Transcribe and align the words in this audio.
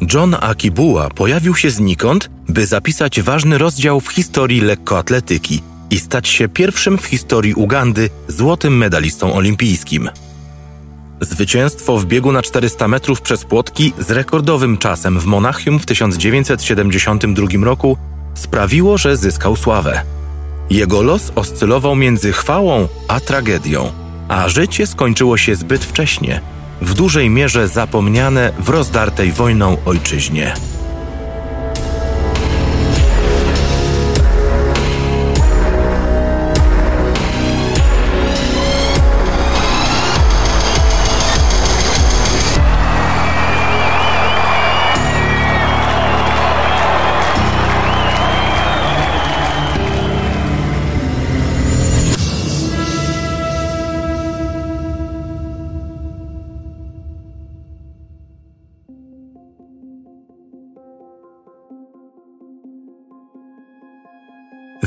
John 0.00 0.36
Akibuła 0.40 1.08
pojawił 1.10 1.56
się 1.56 1.70
znikąd, 1.70 2.30
by 2.48 2.66
zapisać 2.66 3.20
ważny 3.20 3.58
rozdział 3.58 4.00
w 4.00 4.08
historii 4.08 4.60
lekkoatletyki 4.60 5.62
i 5.90 5.98
stać 5.98 6.28
się 6.28 6.48
pierwszym 6.48 6.98
w 6.98 7.06
historii 7.06 7.54
Ugandy 7.54 8.10
złotym 8.28 8.76
medalistą 8.76 9.34
olimpijskim. 9.34 10.10
Zwycięstwo 11.20 11.98
w 11.98 12.06
biegu 12.06 12.32
na 12.32 12.42
400 12.42 12.88
metrów 12.88 13.20
przez 13.20 13.44
płotki 13.44 13.92
z 13.98 14.10
rekordowym 14.10 14.78
czasem 14.78 15.20
w 15.20 15.24
Monachium 15.24 15.78
w 15.78 15.86
1972 15.86 17.46
roku 17.64 17.96
sprawiło, 18.34 18.98
że 18.98 19.16
zyskał 19.16 19.56
sławę. 19.56 20.02
Jego 20.70 21.02
los 21.02 21.32
oscylował 21.34 21.96
między 21.96 22.32
chwałą 22.32 22.88
a 23.08 23.20
tragedią, 23.20 23.92
a 24.28 24.48
życie 24.48 24.86
skończyło 24.86 25.36
się 25.36 25.56
zbyt 25.56 25.84
wcześnie, 25.84 26.40
w 26.80 26.94
dużej 26.94 27.30
mierze 27.30 27.68
zapomniane 27.68 28.52
w 28.58 28.68
rozdartej 28.68 29.32
wojną 29.32 29.76
ojczyźnie. 29.86 30.54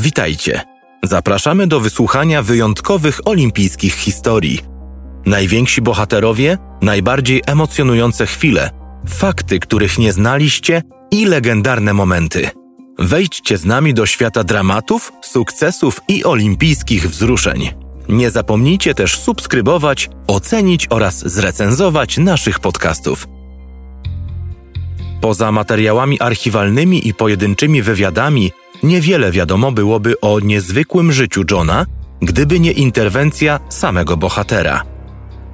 Witajcie. 0.01 0.61
Zapraszamy 1.03 1.67
do 1.67 1.79
wysłuchania 1.79 2.41
wyjątkowych 2.41 3.19
olimpijskich 3.25 3.93
historii. 3.93 4.59
Najwięksi 5.25 5.81
bohaterowie, 5.81 6.57
najbardziej 6.81 7.41
emocjonujące 7.45 8.25
chwile, 8.25 8.69
fakty, 9.09 9.59
których 9.59 9.97
nie 9.97 10.13
znaliście 10.13 10.81
i 11.11 11.25
legendarne 11.25 11.93
momenty. 11.93 12.49
Wejdźcie 12.99 13.57
z 13.57 13.65
nami 13.65 13.93
do 13.93 14.05
świata 14.05 14.43
dramatów, 14.43 15.11
sukcesów 15.21 16.01
i 16.07 16.23
olimpijskich 16.23 17.09
wzruszeń. 17.09 17.69
Nie 18.09 18.31
zapomnijcie 18.31 18.93
też 18.93 19.19
subskrybować, 19.19 20.09
ocenić 20.27 20.87
oraz 20.89 21.29
zrecenzować 21.29 22.17
naszych 22.17 22.59
podcastów. 22.59 23.27
Poza 25.21 25.51
materiałami 25.51 26.19
archiwalnymi 26.19 27.07
i 27.07 27.13
pojedynczymi 27.13 27.81
wywiadami, 27.81 28.51
niewiele 28.83 29.31
wiadomo 29.31 29.71
byłoby 29.71 30.21
o 30.21 30.39
niezwykłym 30.39 31.11
życiu 31.11 31.43
Johna, 31.51 31.85
gdyby 32.21 32.59
nie 32.59 32.71
interwencja 32.71 33.59
samego 33.69 34.17
bohatera. 34.17 34.83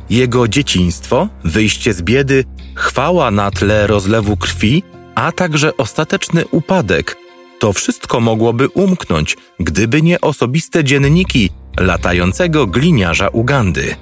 Jego 0.10 0.48
dzieciństwo, 0.48 1.30
wyjście 1.44 1.94
z 1.94 2.02
biedy, 2.02 2.44
chwała 2.76 3.32
na 3.32 3.52
tle 3.52 3.88
rozlewu 3.88 4.38
krwi, 4.38 4.84
a 5.16 5.32
także 5.32 5.78
ostateczny 5.78 6.48
upadek 6.52 7.18
to 7.60 7.74
wszystko 7.74 8.20
mogłoby 8.20 8.70
umknąć, 8.70 9.38
gdyby 9.60 10.02
nie 10.02 10.22
osobiste 10.22 10.84
dzienniki 10.84 11.50
latającego 11.80 12.68
gliniarza 12.68 13.28
Ugandy. 13.28 13.96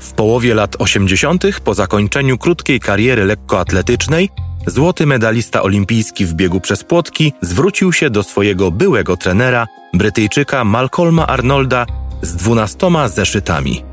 W 0.00 0.12
połowie 0.12 0.54
lat 0.54 0.76
80., 0.78 1.60
po 1.64 1.74
zakończeniu 1.74 2.38
krótkiej 2.38 2.80
kariery 2.80 3.24
lekkoatletycznej, 3.24 4.30
Złoty 4.66 5.06
medalista 5.06 5.62
olimpijski 5.62 6.26
w 6.26 6.34
biegu 6.34 6.60
przez 6.60 6.84
płotki 6.84 7.32
zwrócił 7.40 7.92
się 7.92 8.10
do 8.10 8.22
swojego 8.22 8.70
byłego 8.70 9.16
trenera, 9.16 9.66
Brytyjczyka 9.94 10.64
Malcolma 10.64 11.26
Arnolda, 11.26 11.86
z 12.22 12.36
dwunastoma 12.36 13.08
zeszytami. 13.08 13.84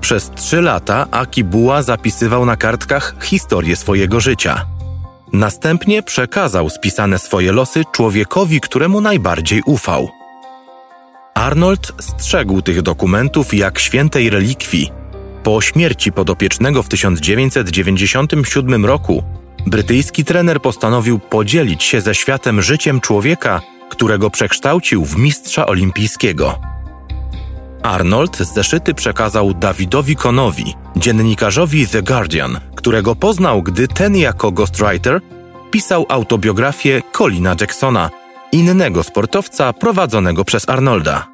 Przez 0.00 0.30
trzy 0.36 0.62
lata 0.62 1.06
Aki 1.10 1.44
Buła 1.44 1.82
zapisywał 1.82 2.46
na 2.46 2.56
kartkach 2.56 3.14
historię 3.22 3.76
swojego 3.76 4.20
życia. 4.20 4.66
Następnie 5.32 6.02
przekazał 6.02 6.70
spisane 6.70 7.18
swoje 7.18 7.52
losy 7.52 7.84
człowiekowi, 7.92 8.60
któremu 8.60 9.00
najbardziej 9.00 9.62
ufał. 9.66 10.08
Arnold 11.34 11.92
strzegł 12.00 12.62
tych 12.62 12.82
dokumentów 12.82 13.54
jak 13.54 13.78
świętej 13.78 14.30
relikwii. 14.30 14.90
Po 15.42 15.60
śmierci 15.60 16.12
podopiecznego 16.12 16.82
w 16.82 16.88
1997 16.88 18.86
roku 18.86 19.22
brytyjski 19.66 20.24
trener 20.24 20.62
postanowił 20.62 21.18
podzielić 21.18 21.82
się 21.82 22.00
ze 22.00 22.14
światem 22.14 22.62
życiem 22.62 23.00
człowieka, 23.00 23.60
którego 23.88 24.30
przekształcił 24.30 25.04
w 25.04 25.16
mistrza 25.16 25.66
olimpijskiego. 25.66 26.58
Arnold 27.82 28.36
zeszyty 28.36 28.94
przekazał 28.94 29.54
Dawidowi 29.54 30.16
Konowi, 30.16 30.74
dziennikarzowi 30.96 31.88
The 31.88 32.02
Guardian, 32.02 32.60
którego 32.74 33.16
poznał, 33.16 33.62
gdy 33.62 33.88
ten 33.88 34.16
jako 34.16 34.52
ghostwriter 34.52 35.20
pisał 35.70 36.06
autobiografię 36.08 37.02
Colina 37.12 37.56
Jacksona, 37.60 38.10
innego 38.52 39.02
sportowca 39.02 39.72
prowadzonego 39.72 40.44
przez 40.44 40.68
Arnolda. 40.68 41.26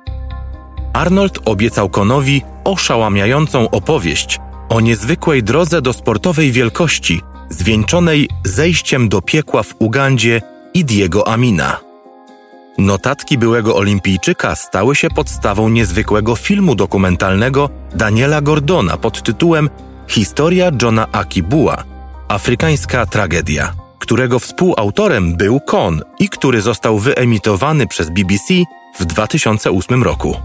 Arnold 0.92 1.38
obiecał 1.44 1.88
Konowi 1.88 2.42
oszałamiającą 2.64 3.70
opowieść 3.70 4.38
o 4.68 4.80
niezwykłej 4.80 5.42
drodze 5.42 5.82
do 5.82 5.92
sportowej 5.92 6.52
wielkości, 6.52 7.20
zwieńczonej 7.50 8.28
zejściem 8.44 9.08
do 9.08 9.22
piekła 9.22 9.62
w 9.62 9.74
Ugandzie 9.78 10.42
Idiego 10.74 11.28
Amina. 11.28 11.80
Notatki 12.78 13.38
byłego 13.38 13.76
olimpijczyka 13.76 14.54
stały 14.54 14.96
się 14.96 15.10
podstawą 15.10 15.68
niezwykłego 15.68 16.36
filmu 16.36 16.74
dokumentalnego 16.74 17.70
Daniela 17.94 18.40
Gordona 18.40 18.96
pod 18.96 19.22
tytułem 19.22 19.70
Historia 20.08 20.70
Johna 20.82 21.06
Akibua 21.12 21.84
Afrykańska 22.28 23.06
tragedia, 23.06 23.72
którego 23.98 24.38
współautorem 24.38 25.36
był 25.36 25.60
Kon 25.60 26.02
i 26.18 26.28
który 26.28 26.60
został 26.60 26.98
wyemitowany 26.98 27.86
przez 27.86 28.10
BBC 28.10 28.54
w 28.98 29.04
2008 29.04 30.02
roku. 30.02 30.36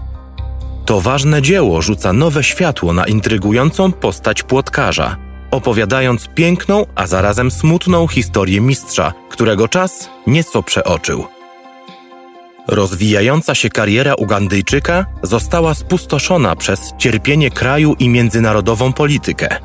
To 0.84 1.00
ważne 1.00 1.42
dzieło 1.42 1.82
rzuca 1.82 2.12
nowe 2.12 2.44
światło 2.44 2.92
na 2.92 3.04
intrygującą 3.04 3.92
postać 3.92 4.42
płotkarza– 4.42 5.16
opowiadając 5.50 6.28
piękną, 6.34 6.86
a 6.94 7.06
zarazem 7.06 7.50
smutną 7.50 8.06
historię 8.06 8.60
mistrza, 8.60 9.12
którego 9.28 9.68
czas 9.68 10.10
nieco 10.26 10.62
przeoczył. 10.62 11.24
Rozwijająca 12.68 13.54
się 13.54 13.68
kariera 13.68 14.14
Ugandyjczyka 14.14 15.06
została 15.22 15.74
spustoszona 15.74 16.56
przez 16.56 16.92
cierpienie 16.98 17.50
kraju 17.50 17.96
i 17.98 18.08
międzynarodową 18.08 18.92
politykę. 18.92 19.56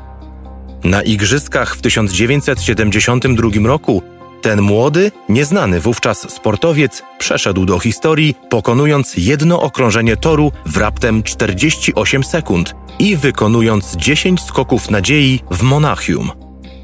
Na 0.84 1.02
igrzyskach 1.02 1.76
w 1.76 1.80
1972 1.80 3.68
roku 3.68 4.02
ten 4.46 4.62
młody, 4.62 5.12
nieznany 5.28 5.80
wówczas 5.80 6.32
sportowiec 6.32 7.02
przeszedł 7.18 7.64
do 7.64 7.78
historii, 7.78 8.34
pokonując 8.50 9.14
jedno 9.16 9.60
okrążenie 9.60 10.16
toru 10.16 10.52
w 10.66 10.76
raptem 10.76 11.22
48 11.22 12.24
sekund 12.24 12.74
i 12.98 13.16
wykonując 13.16 13.96
10 13.96 14.42
skoków 14.42 14.90
nadziei 14.90 15.40
w 15.50 15.62
Monachium. 15.62 16.30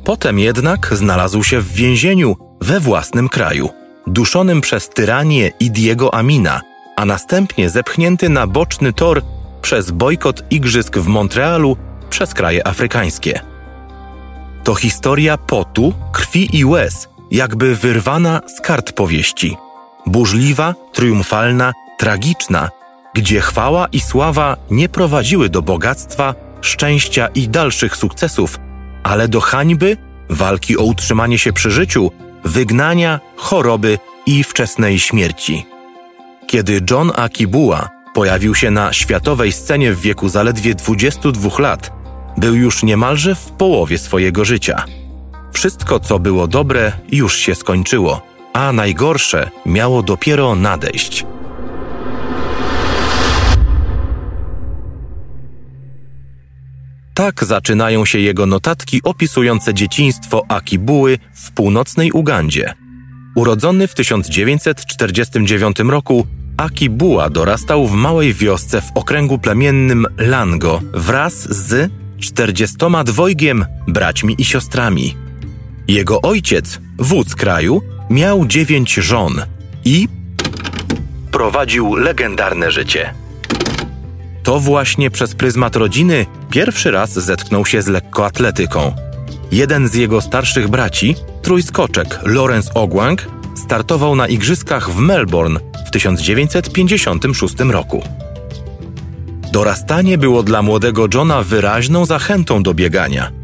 Potem 0.04 0.38
jednak 0.38 0.90
znalazł 0.92 1.42
się 1.42 1.60
w 1.60 1.72
więzieniu 1.72 2.36
we 2.60 2.80
własnym 2.80 3.28
kraju, 3.28 3.70
duszonym 4.06 4.60
przez 4.60 4.88
tyranię 4.88 5.50
Idiego 5.60 6.14
Amina, 6.14 6.60
a 6.96 7.04
następnie 7.04 7.70
zepchnięty 7.70 8.28
na 8.28 8.46
boczny 8.46 8.92
tor 8.92 9.22
przez 9.60 9.90
bojkot 9.90 10.42
igrzysk 10.50 10.98
w 10.98 11.06
Montrealu 11.06 11.76
przez 12.10 12.34
kraje 12.34 12.66
afrykańskie. 12.66 13.40
To 14.64 14.74
historia 14.74 15.38
potu, 15.38 15.92
krwi 16.12 16.58
i 16.58 16.64
łez, 16.64 17.11
jakby 17.32 17.76
wyrwana 17.76 18.40
z 18.56 18.60
kart 18.60 18.92
powieści. 18.92 19.56
Burzliwa, 20.06 20.74
triumfalna, 20.92 21.72
tragiczna, 21.98 22.70
gdzie 23.14 23.40
chwała 23.40 23.86
i 23.86 24.00
sława 24.00 24.56
nie 24.70 24.88
prowadziły 24.88 25.48
do 25.48 25.62
bogactwa, 25.62 26.34
szczęścia 26.60 27.28
i 27.34 27.48
dalszych 27.48 27.96
sukcesów, 27.96 28.58
ale 29.02 29.28
do 29.28 29.40
hańby, 29.40 29.96
walki 30.30 30.78
o 30.78 30.82
utrzymanie 30.82 31.38
się 31.38 31.52
przy 31.52 31.70
życiu, 31.70 32.10
wygnania, 32.44 33.20
choroby 33.36 33.98
i 34.26 34.44
wczesnej 34.44 34.98
śmierci. 34.98 35.66
Kiedy 36.46 36.80
John 36.90 37.12
Akibuła 37.16 37.88
pojawił 38.14 38.54
się 38.54 38.70
na 38.70 38.92
światowej 38.92 39.52
scenie 39.52 39.92
w 39.92 40.00
wieku 40.00 40.28
zaledwie 40.28 40.74
22 40.74 41.50
lat, 41.58 41.92
był 42.36 42.54
już 42.54 42.82
niemalże 42.82 43.34
w 43.34 43.44
połowie 43.50 43.98
swojego 43.98 44.44
życia. 44.44 44.84
Wszystko, 45.52 46.00
co 46.00 46.18
było 46.18 46.46
dobre, 46.46 46.92
już 47.12 47.36
się 47.36 47.54
skończyło, 47.54 48.22
a 48.52 48.72
najgorsze 48.72 49.50
miało 49.66 50.02
dopiero 50.02 50.54
nadejść. 50.54 51.26
Tak 57.14 57.44
zaczynają 57.44 58.04
się 58.04 58.18
jego 58.18 58.46
notatki 58.46 59.00
opisujące 59.02 59.74
dzieciństwo 59.74 60.42
Akibuły 60.48 61.18
w 61.34 61.52
północnej 61.52 62.12
Ugandzie. 62.12 62.74
Urodzony 63.34 63.88
w 63.88 63.94
1949 63.94 65.78
roku, 65.78 66.26
Akibuła 66.56 67.30
dorastał 67.30 67.86
w 67.86 67.92
małej 67.92 68.34
wiosce 68.34 68.80
w 68.80 68.90
okręgu 68.94 69.38
plemiennym 69.38 70.06
Lango 70.18 70.80
wraz 70.94 71.34
z 71.34 71.90
42 72.20 73.24
braćmi 73.88 74.34
i 74.38 74.44
siostrami. 74.44 75.21
Jego 75.88 76.22
ojciec, 76.22 76.80
wódz 76.98 77.34
kraju, 77.34 77.82
miał 78.10 78.46
dziewięć 78.46 78.94
żon 78.94 79.42
i 79.84 80.08
prowadził 81.30 81.94
legendarne 81.94 82.70
życie. 82.70 83.14
To 84.42 84.60
właśnie 84.60 85.10
przez 85.10 85.34
pryzmat 85.34 85.76
rodziny 85.76 86.26
pierwszy 86.50 86.90
raz 86.90 87.12
zetknął 87.12 87.66
się 87.66 87.82
z 87.82 87.86
lekkoatletyką. 87.86 88.92
Jeden 89.52 89.88
z 89.88 89.94
jego 89.94 90.20
starszych 90.20 90.68
braci, 90.68 91.14
trójskoczek 91.42 92.20
Lawrence 92.24 92.74
Ogwang, 92.74 93.26
startował 93.54 94.16
na 94.16 94.28
igrzyskach 94.28 94.90
w 94.90 94.98
Melbourne 94.98 95.60
w 95.86 95.90
1956 95.90 97.54
roku. 97.60 98.02
Dorastanie 99.52 100.18
było 100.18 100.42
dla 100.42 100.62
młodego 100.62 101.06
Johna 101.14 101.42
wyraźną 101.42 102.06
zachętą 102.06 102.62
do 102.62 102.74
biegania. 102.74 103.41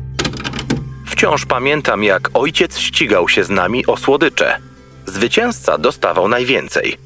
Wciąż 1.19 1.47
pamiętam, 1.47 2.05
jak 2.05 2.31
ojciec 2.35 2.79
ścigał 2.79 3.29
się 3.29 3.45
z 3.45 3.51
nami 3.51 3.87
o 3.87 3.97
słodycze. 3.97 4.59
Zwycięzca 5.07 5.79
dostawał 5.79 6.29
najwięcej. 6.29 6.97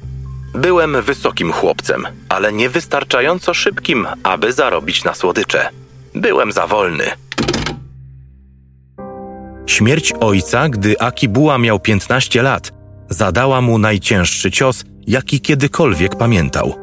Byłem 0.55 1.01
wysokim 1.01 1.51
chłopcem, 1.51 2.07
ale 2.29 2.53
niewystarczająco 2.53 3.53
szybkim, 3.53 4.07
aby 4.23 4.53
zarobić 4.53 5.03
na 5.03 5.13
słodycze. 5.13 5.69
Byłem 6.15 6.51
za 6.51 6.67
wolny. 6.67 7.03
Śmierć 9.65 10.13
ojca, 10.19 10.69
gdy 10.69 10.99
Akibuła 10.99 11.57
miał 11.57 11.79
15 11.79 12.41
lat, 12.41 12.71
zadała 13.09 13.61
mu 13.61 13.77
najcięższy 13.77 14.51
cios, 14.51 14.83
jaki 15.07 15.41
kiedykolwiek 15.41 16.15
pamiętał. 16.15 16.75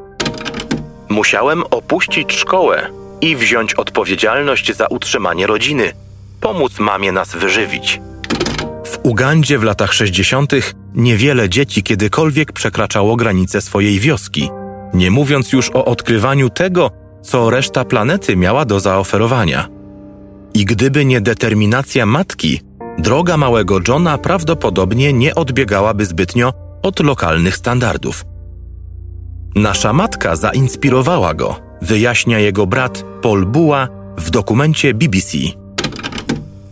Musiałem 1.09 1.63
opuścić 1.71 2.33
szkołę 2.33 2.91
i 3.21 3.37
wziąć 3.37 3.75
odpowiedzialność 3.75 4.77
za 4.77 4.87
utrzymanie 4.87 5.47
rodziny, 5.47 5.93
pomóc 6.41 6.79
mamie 6.79 7.13
nas 7.13 7.37
wyżywić. 7.37 8.01
W 8.87 8.99
Ugandzie 9.03 9.59
w 9.59 9.63
latach 9.63 9.93
60. 9.93 10.53
niewiele 10.95 11.49
dzieci 11.49 11.83
kiedykolwiek 11.83 12.53
przekraczało 12.53 13.17
granice 13.17 13.61
swojej 13.61 13.99
wioski, 13.99 14.51
nie 14.95 15.11
mówiąc 15.11 15.53
już 15.53 15.71
o 15.71 15.85
odkrywaniu 15.85 16.51
tego, 16.51 16.91
co 17.23 17.51
reszta 17.51 17.85
planety 17.85 18.37
miała 18.37 18.65
do 18.65 18.81
zaoferowania. 18.81 19.69
I 20.55 20.65
gdyby 20.65 21.05
nie 21.05 21.21
determinacja 21.21 22.07
matki, 22.07 22.61
droga 22.99 23.37
małego 23.37 23.79
Johna 23.89 24.19
prawdopodobnie 24.19 25.13
nie 25.13 25.35
odbiegałaby 25.35 26.07
zbytnio 26.07 26.53
od 26.83 27.01
lokalnych 27.01 27.57
standardów. 27.57 28.25
Nasza 29.55 29.93
matka 29.93 30.37
zainspirowała 30.37 31.35
go, 31.35 31.61
wyjaśnia 31.83 32.39
jego 32.39 32.67
brat 32.67 33.05
Paul 33.23 33.47
Buła 33.47 33.89
w 34.17 34.31
dokumencie 34.31 34.95
BBC. 34.95 35.39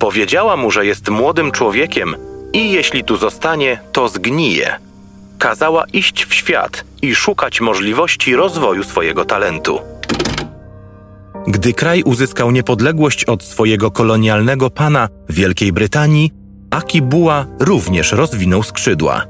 Powiedziała 0.09 0.57
mu, 0.57 0.71
że 0.71 0.87
jest 0.87 1.09
młodym 1.09 1.51
człowiekiem 1.51 2.17
i 2.53 2.73
jeśli 2.73 3.05
tu 3.05 3.17
zostanie, 3.17 3.81
to 3.93 4.09
zgnije. 4.09 4.77
Kazała 5.39 5.85
iść 5.93 6.25
w 6.25 6.35
świat 6.35 6.85
i 7.03 7.15
szukać 7.15 7.61
możliwości 7.61 8.37
rozwoju 8.37 8.85
swojego 8.85 9.25
talentu. 9.25 9.81
Gdy 11.47 11.73
kraj 11.73 12.03
uzyskał 12.03 12.51
niepodległość 12.51 13.25
od 13.25 13.43
swojego 13.43 13.91
kolonialnego 13.91 14.71
pana 14.71 15.09
Wielkiej 15.29 15.73
Brytanii, 15.73 16.31
Akibuła 16.71 17.47
również 17.61 18.13
rozwinął 18.13 18.63
skrzydła. 18.63 19.25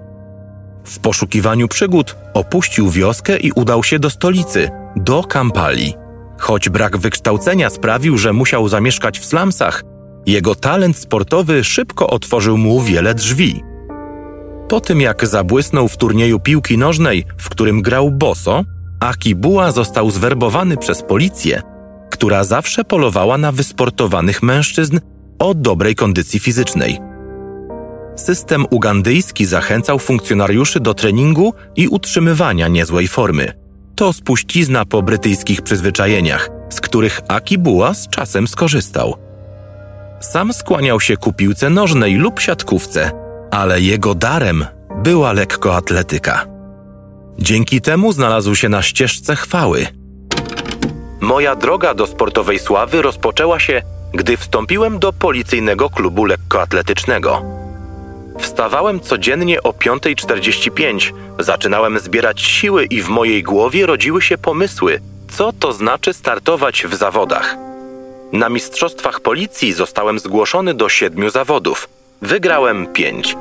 W 0.84 0.98
poszukiwaniu 0.98 1.68
przygód 1.68 2.16
opuścił 2.34 2.90
wioskę 2.90 3.36
i 3.38 3.52
udał 3.52 3.84
się 3.84 3.98
do 3.98 4.10
stolicy, 4.10 4.70
do 4.96 5.22
Kampali. 5.22 5.94
Choć 6.38 6.68
brak 6.68 6.96
wykształcenia 6.96 7.70
sprawił, 7.70 8.18
że 8.18 8.32
musiał 8.32 8.68
zamieszkać 8.68 9.18
w 9.18 9.24
slumsach, 9.24 9.82
jego 10.26 10.54
talent 10.54 10.98
sportowy 10.98 11.64
szybko 11.64 12.06
otworzył 12.06 12.58
mu 12.58 12.80
wiele 12.80 13.14
drzwi. 13.14 13.62
Po 14.68 14.80
tym 14.80 15.00
jak 15.00 15.26
zabłysnął 15.26 15.88
w 15.88 15.96
turnieju 15.96 16.40
piłki 16.40 16.78
nożnej, 16.78 17.24
w 17.38 17.48
którym 17.48 17.82
grał 17.82 18.10
boso, 18.10 18.64
Akibuła 19.00 19.72
został 19.72 20.10
zwerbowany 20.10 20.76
przez 20.76 21.02
policję, 21.02 21.62
która 22.10 22.44
zawsze 22.44 22.84
polowała 22.84 23.38
na 23.38 23.52
wysportowanych 23.52 24.42
mężczyzn 24.42 25.00
o 25.38 25.54
dobrej 25.54 25.94
kondycji 25.94 26.40
fizycznej. 26.40 26.98
System 28.16 28.66
ugandyjski 28.70 29.46
zachęcał 29.46 29.98
funkcjonariuszy 29.98 30.80
do 30.80 30.94
treningu 30.94 31.54
i 31.76 31.88
utrzymywania 31.88 32.68
niezłej 32.68 33.08
formy. 33.08 33.52
To 33.94 34.12
spuścizna 34.12 34.84
po 34.84 35.02
brytyjskich 35.02 35.62
przyzwyczajeniach, 35.62 36.48
z 36.70 36.80
których 36.80 37.20
Akibuła 37.28 37.94
z 37.94 38.08
czasem 38.08 38.48
skorzystał. 38.48 39.27
Sam 40.20 40.52
skłaniał 40.52 41.00
się 41.00 41.16
ku 41.16 41.32
piłce 41.32 41.70
nożnej 41.70 42.14
lub 42.14 42.40
siatkówce, 42.40 43.10
ale 43.50 43.80
jego 43.80 44.14
darem 44.14 44.66
była 44.96 45.32
lekkoatletyka. 45.32 46.46
Dzięki 47.38 47.80
temu 47.80 48.12
znalazł 48.12 48.54
się 48.54 48.68
na 48.68 48.82
ścieżce 48.82 49.36
chwały. 49.36 49.86
Moja 51.20 51.56
droga 51.56 51.94
do 51.94 52.06
sportowej 52.06 52.58
sławy 52.58 53.02
rozpoczęła 53.02 53.60
się, 53.60 53.82
gdy 54.12 54.36
wstąpiłem 54.36 54.98
do 54.98 55.12
policyjnego 55.12 55.90
klubu 55.90 56.24
lekkoatletycznego. 56.24 57.42
Wstawałem 58.38 59.00
codziennie 59.00 59.62
o 59.62 59.70
5.45, 59.70 61.12
zaczynałem 61.38 61.98
zbierać 61.98 62.42
siły 62.42 62.84
i 62.84 63.02
w 63.02 63.08
mojej 63.08 63.42
głowie 63.42 63.86
rodziły 63.86 64.22
się 64.22 64.38
pomysły, 64.38 65.00
co 65.30 65.52
to 65.52 65.72
znaczy 65.72 66.12
startować 66.12 66.86
w 66.86 66.94
zawodach. 66.94 67.67
Na 68.32 68.48
mistrzostwach 68.48 69.20
policji 69.20 69.72
zostałem 69.72 70.18
zgłoszony 70.18 70.74
do 70.74 70.88
siedmiu 70.88 71.30
zawodów. 71.30 71.88
Wygrałem 72.22 72.86
pięć. 72.92 73.36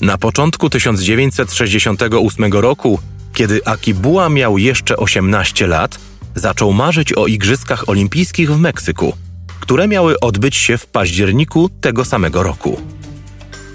Na 0.00 0.18
początku 0.18 0.70
1968 0.70 2.52
roku, 2.52 2.98
kiedy 3.34 3.64
Akibuła 3.64 4.28
miał 4.28 4.58
jeszcze 4.58 4.96
18 4.96 5.66
lat, 5.66 5.98
zaczął 6.34 6.72
marzyć 6.72 7.12
o 7.12 7.26
Igrzyskach 7.26 7.88
Olimpijskich 7.88 8.50
w 8.50 8.58
Meksyku, 8.58 9.16
które 9.60 9.88
miały 9.88 10.20
odbyć 10.20 10.56
się 10.56 10.78
w 10.78 10.86
październiku 10.86 11.68
tego 11.68 12.04
samego 12.04 12.42
roku. 12.42 12.80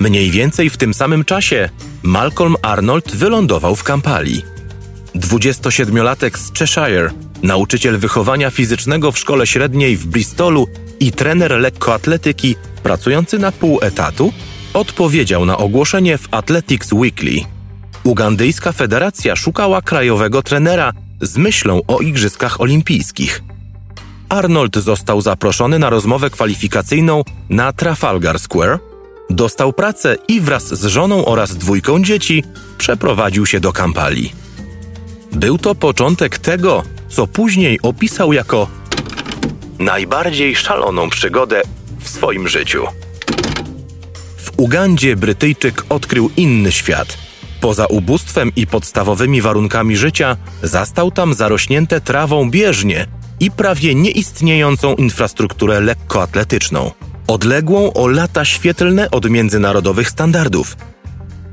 Mniej 0.04 0.32
więcej 0.32 0.70
w 0.70 0.78
tym 0.78 0.94
samym 0.94 1.26
czasie 1.26 1.70
Malcolm 2.04 2.56
Arnold 2.62 3.16
wylądował 3.16 3.76
w 3.76 3.84
Kampali. 3.84 4.42
27-latek 5.16 6.38
z 6.38 6.54
Cheshire, 6.54 7.12
nauczyciel 7.44 7.98
wychowania 7.98 8.50
fizycznego 8.50 9.12
w 9.12 9.18
szkole 9.18 9.48
średniej 9.48 9.98
w 9.98 10.06
Bristolu 10.06 10.68
i 11.00 11.12
trener 11.12 11.52
lekkoatletyki 11.52 12.56
pracujący 12.84 13.40
na 13.40 13.52
pół 13.52 13.80
etatu, 13.82 14.34
odpowiedział 14.74 15.46
na 15.46 15.58
ogłoszenie 15.58 16.18
w 16.18 16.28
Athletics 16.32 16.94
Weekly. 16.94 17.40
Ugandyjska 18.04 18.72
federacja 18.72 19.36
szukała 19.36 19.82
krajowego 19.82 20.42
trenera 20.42 20.94
z 21.22 21.38
myślą 21.38 21.82
o 21.88 22.00
Igrzyskach 22.00 22.62
Olimpijskich. 22.62 23.44
Arnold 24.30 24.76
został 24.76 25.22
zaproszony 25.22 25.80
na 25.80 25.90
rozmowę 25.90 26.30
kwalifikacyjną 26.30 27.24
na 27.50 27.74
Trafalgar 27.74 28.40
Square– 28.40 28.80
dostał 29.34 29.74
pracę 29.74 30.16
i 30.28 30.42
wraz 30.42 30.68
z 30.68 30.86
żoną 30.86 31.26
oraz 31.26 31.56
dwójką 31.56 32.04
dzieci 32.04 32.44
przeprowadził 32.78 33.46
się 33.46 33.60
do 33.60 33.74
Kampali. 33.74 34.32
Był 35.32 35.58
to 35.58 35.76
początek 35.76 36.38
tego, 36.38 36.84
co 37.10 37.28
później 37.28 37.80
opisał 37.82 38.34
jako 38.34 38.68
najbardziej 39.80 40.56
szaloną 40.56 41.10
przygodę 41.10 41.62
w 42.00 42.10
swoim 42.10 42.48
życiu. 42.48 42.84
W 44.38 44.52
Ugandzie 44.58 45.16
Brytyjczyk 45.16 45.86
odkrył 45.90 46.30
inny 46.38 46.72
świat. 46.72 47.18
Poza 47.62 47.86
ubóstwem 47.86 48.52
i 48.56 48.68
podstawowymi 48.68 49.42
warunkami 49.42 49.98
życia, 49.98 50.38
zastał 50.64 51.12
tam 51.12 51.34
zarośnięte 51.34 52.02
trawą 52.02 52.50
bieżnie 52.50 53.08
i 53.40 53.52
prawie 53.52 53.96
nieistniejącą 53.96 54.96
infrastrukturę 54.96 55.82
lekkoatletyczną 55.82 56.92
odległą 57.28 57.94
o 57.94 58.08
lata 58.08 58.46
świetlne 58.46 59.12
od 59.12 59.30
międzynarodowych 59.30 60.10
standardów. 60.10 60.78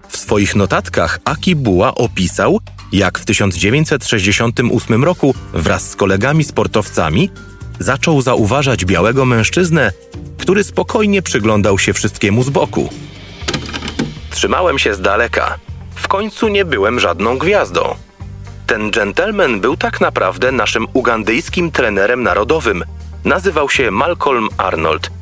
W 0.09 0.17
swoich 0.17 0.57
notatkach 0.57 1.19
Aki 1.25 1.57
Buła 1.57 1.95
opisał, 1.95 2.61
jak 2.93 3.19
w 3.19 3.25
1968 3.25 5.05
roku 5.05 5.35
wraz 5.53 5.91
z 5.91 5.97
kolegami 5.97 6.45
sportowcami 6.45 7.31
zaczął 7.79 8.23
zauważać 8.23 8.85
białego 8.85 9.25
mężczyznę, 9.25 9.93
który 10.39 10.65
spokojnie 10.65 11.23
przyglądał 11.23 11.79
się 11.79 11.93
wszystkiemu 11.93 12.43
z 12.43 12.51
boku. 12.51 12.89
Trzymałem 14.31 14.79
się 14.79 14.95
z 14.95 15.01
daleka. 15.01 15.59
W 15.95 16.09
końcu 16.09 16.49
nie 16.49 16.65
byłem 16.65 17.01
żadną 17.01 17.39
gwiazdą. 17.39 17.95
Ten 18.67 18.91
gentleman 18.91 19.61
był 19.61 19.77
tak 19.77 20.01
naprawdę 20.01 20.53
naszym 20.53 20.87
ugandyjskim 20.93 21.71
trenerem 21.71 22.23
narodowym. 22.23 22.85
Nazywał 23.25 23.71
się 23.71 23.91
Malcolm 23.91 24.49
Arnold. 24.57 25.20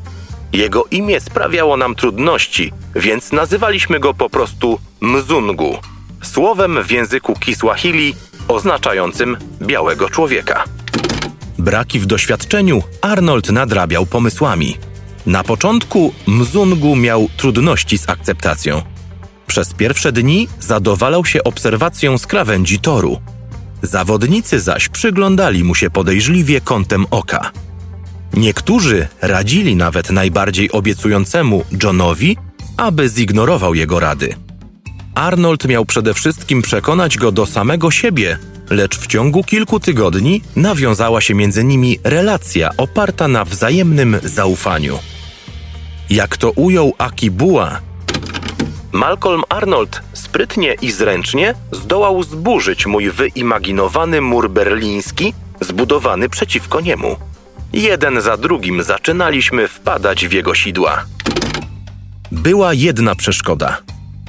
Jego 0.53 0.85
imię 0.91 1.21
sprawiało 1.21 1.77
nam 1.77 1.95
trudności, 1.95 2.73
więc 2.95 3.33
nazywaliśmy 3.33 4.01
go 4.01 4.15
po 4.15 4.31
prostu 4.31 4.81
Mzungu, 5.01 5.79
słowem 6.23 6.83
w 6.85 6.91
języku 6.91 7.35
Kiswahili 7.35 8.15
oznaczającym 8.49 9.37
białego 9.63 10.11
człowieka. 10.11 10.65
Braki 11.59 12.01
w 12.01 12.07
doświadczeniu 12.07 12.83
Arnold 13.03 13.51
nadrabiał 13.51 14.07
pomysłami. 14.07 14.77
Na 15.27 15.45
początku 15.45 16.15
Mzungu 16.27 16.97
miał 16.97 17.29
trudności 17.37 17.99
z 17.99 18.09
akceptacją. 18.09 18.83
Przez 19.47 19.75
pierwsze 19.75 20.13
dni 20.13 20.49
zadowalał 20.61 21.25
się 21.25 21.45
obserwacją 21.45 22.19
z 22.19 22.27
krawędzi 22.27 22.79
toru. 22.79 23.21
Zawodnicy 23.83 24.61
zaś 24.61 24.89
przyglądali 24.89 25.65
mu 25.65 25.75
się 25.75 25.91
podejrzliwie 25.91 26.61
kątem 26.61 27.07
oka. 27.11 27.51
Niektórzy 28.35 29.09
radzili 29.23 29.77
nawet 29.77 30.11
najbardziej 30.11 30.73
obiecującemu 30.73 31.65
Johnowi, 31.83 32.37
aby 32.77 33.09
zignorował 33.09 33.75
jego 33.75 34.01
rady. 34.01 34.35
Arnold 35.15 35.65
miał 35.65 35.85
przede 35.85 36.15
wszystkim 36.15 36.63
przekonać 36.63 37.17
go 37.17 37.33
do 37.33 37.47
samego 37.47 37.91
siebie, 37.91 38.39
lecz 38.71 38.99
w 38.99 39.07
ciągu 39.07 39.45
kilku 39.45 39.81
tygodni 39.81 40.43
nawiązała 40.57 41.21
się 41.21 41.35
między 41.35 41.65
nimi 41.65 41.99
relacja 42.05 42.71
oparta 42.77 43.29
na 43.29 43.45
wzajemnym 43.45 44.17
zaufaniu. 44.25 44.99
Jak 46.11 46.37
to 46.37 46.51
ujął 46.51 46.95
Akibua, 46.99 47.81
Malcolm 48.93 49.43
Arnold 49.49 50.03
sprytnie 50.13 50.75
i 50.83 50.91
zręcznie 50.91 51.55
zdołał 51.73 52.23
zburzyć 52.23 52.87
mój 52.87 53.11
wyimaginowany 53.11 54.21
mur 54.21 54.51
berliński 54.51 55.35
zbudowany 55.61 56.29
przeciwko 56.29 56.81
niemu. 56.81 57.17
Jeden 57.73 58.21
za 58.21 58.37
drugim 58.37 58.83
zaczynaliśmy 58.83 59.69
wpadać 59.69 60.27
w 60.27 60.33
jego 60.33 60.55
sidła. 60.55 61.05
Była 62.33 62.75
jedna 62.75 63.15
przeszkoda. 63.15 63.79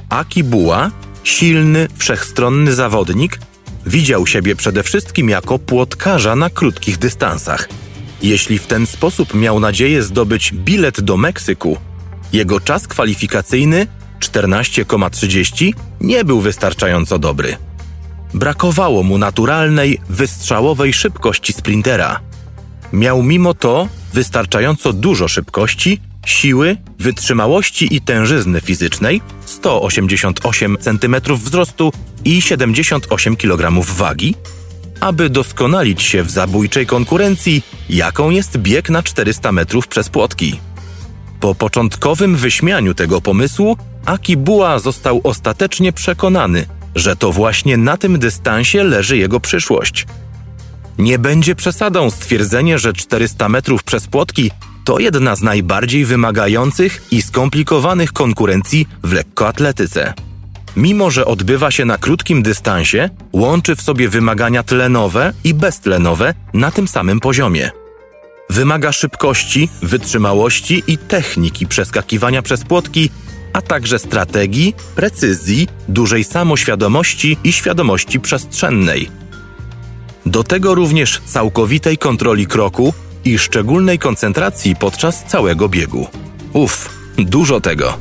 Akibuła, 0.08 0.90
silny, 1.24 1.88
wszechstronny 1.96 2.74
zawodnik, 2.74 3.38
widział 3.86 4.26
siebie 4.26 4.56
przede 4.56 4.82
wszystkim 4.82 5.28
jako 5.28 5.58
płotkarza 5.58 6.36
na 6.36 6.50
krótkich 6.50 6.98
dystansach. 6.98 7.68
Jeśli 8.22 8.58
w 8.58 8.66
ten 8.66 8.86
sposób 8.86 9.34
miał 9.34 9.60
nadzieję 9.60 10.02
zdobyć 10.02 10.52
bilet 10.52 11.00
do 11.00 11.16
Meksyku, 11.16 11.76
jego 12.32 12.60
czas 12.60 12.88
kwalifikacyjny 12.88 13.86
14,30 14.20 15.72
nie 16.00 16.24
był 16.24 16.40
wystarczająco 16.40 17.18
dobry. 17.18 17.56
Brakowało 18.34 19.02
mu 19.02 19.18
naturalnej, 19.18 20.00
wystrzałowej 20.08 20.92
szybkości 20.92 21.52
sprintera. 21.52 22.20
Miał 22.92 23.22
mimo 23.22 23.54
to 23.54 23.88
wystarczająco 24.12 24.92
dużo 24.92 25.28
szybkości, 25.28 26.00
siły, 26.26 26.76
wytrzymałości 26.98 27.96
i 27.96 28.00
tężyzny 28.00 28.60
fizycznej 28.60 29.20
188 29.46 30.76
cm 30.80 31.16
wzrostu 31.36 31.92
i 32.24 32.42
78 32.42 33.36
kg 33.36 33.86
wagi, 33.96 34.34
aby 35.00 35.30
doskonalić 35.30 36.02
się 36.02 36.22
w 36.22 36.30
zabójczej 36.30 36.86
konkurencji, 36.86 37.62
jaką 37.90 38.30
jest 38.30 38.58
bieg 38.58 38.90
na 38.90 39.02
400 39.02 39.52
metrów 39.52 39.88
przez 39.88 40.08
płotki. 40.08 40.60
Po 41.40 41.54
początkowym 41.54 42.36
wyśmianiu 42.36 42.94
tego 42.94 43.20
pomysłu, 43.20 43.76
Akibua 44.04 44.78
został 44.78 45.20
ostatecznie 45.24 45.92
przekonany, 45.92 46.66
że 46.94 47.16
to 47.16 47.32
właśnie 47.32 47.76
na 47.76 47.96
tym 47.96 48.18
dystansie 48.18 48.84
leży 48.84 49.16
jego 49.16 49.40
przyszłość. 49.40 50.06
Nie 51.00 51.18
będzie 51.18 51.54
przesadą 51.54 52.10
stwierdzenie, 52.10 52.78
że 52.78 52.92
400 52.92 53.48
metrów 53.48 53.82
przez 53.82 54.06
płotki 54.06 54.50
to 54.84 54.98
jedna 54.98 55.36
z 55.36 55.42
najbardziej 55.42 56.04
wymagających 56.04 57.02
i 57.10 57.22
skomplikowanych 57.22 58.12
konkurencji 58.12 58.86
w 59.02 59.12
lekkoatletyce. 59.12 60.14
Mimo, 60.76 61.10
że 61.10 61.26
odbywa 61.26 61.70
się 61.70 61.84
na 61.84 61.98
krótkim 61.98 62.42
dystansie, 62.42 63.10
łączy 63.32 63.76
w 63.76 63.82
sobie 63.82 64.08
wymagania 64.08 64.62
tlenowe 64.62 65.32
i 65.44 65.54
beztlenowe 65.54 66.34
na 66.54 66.70
tym 66.70 66.88
samym 66.88 67.20
poziomie. 67.20 67.70
Wymaga 68.50 68.92
szybkości, 68.92 69.68
wytrzymałości 69.82 70.82
i 70.86 70.98
techniki 70.98 71.66
przeskakiwania 71.66 72.42
przez 72.42 72.64
płotki, 72.64 73.10
a 73.52 73.62
także 73.62 73.98
strategii, 73.98 74.74
precyzji, 74.94 75.68
dużej 75.88 76.24
samoświadomości 76.24 77.36
i 77.44 77.52
świadomości 77.52 78.20
przestrzennej. 78.20 79.10
Do 80.26 80.44
tego 80.44 80.74
również 80.74 81.20
całkowitej 81.26 81.98
kontroli 81.98 82.46
kroku 82.46 82.94
i 83.24 83.38
szczególnej 83.38 83.98
koncentracji 83.98 84.76
podczas 84.76 85.24
całego 85.24 85.68
biegu. 85.68 86.06
Uff, 86.52 86.90
dużo 87.18 87.60
tego. 87.60 87.98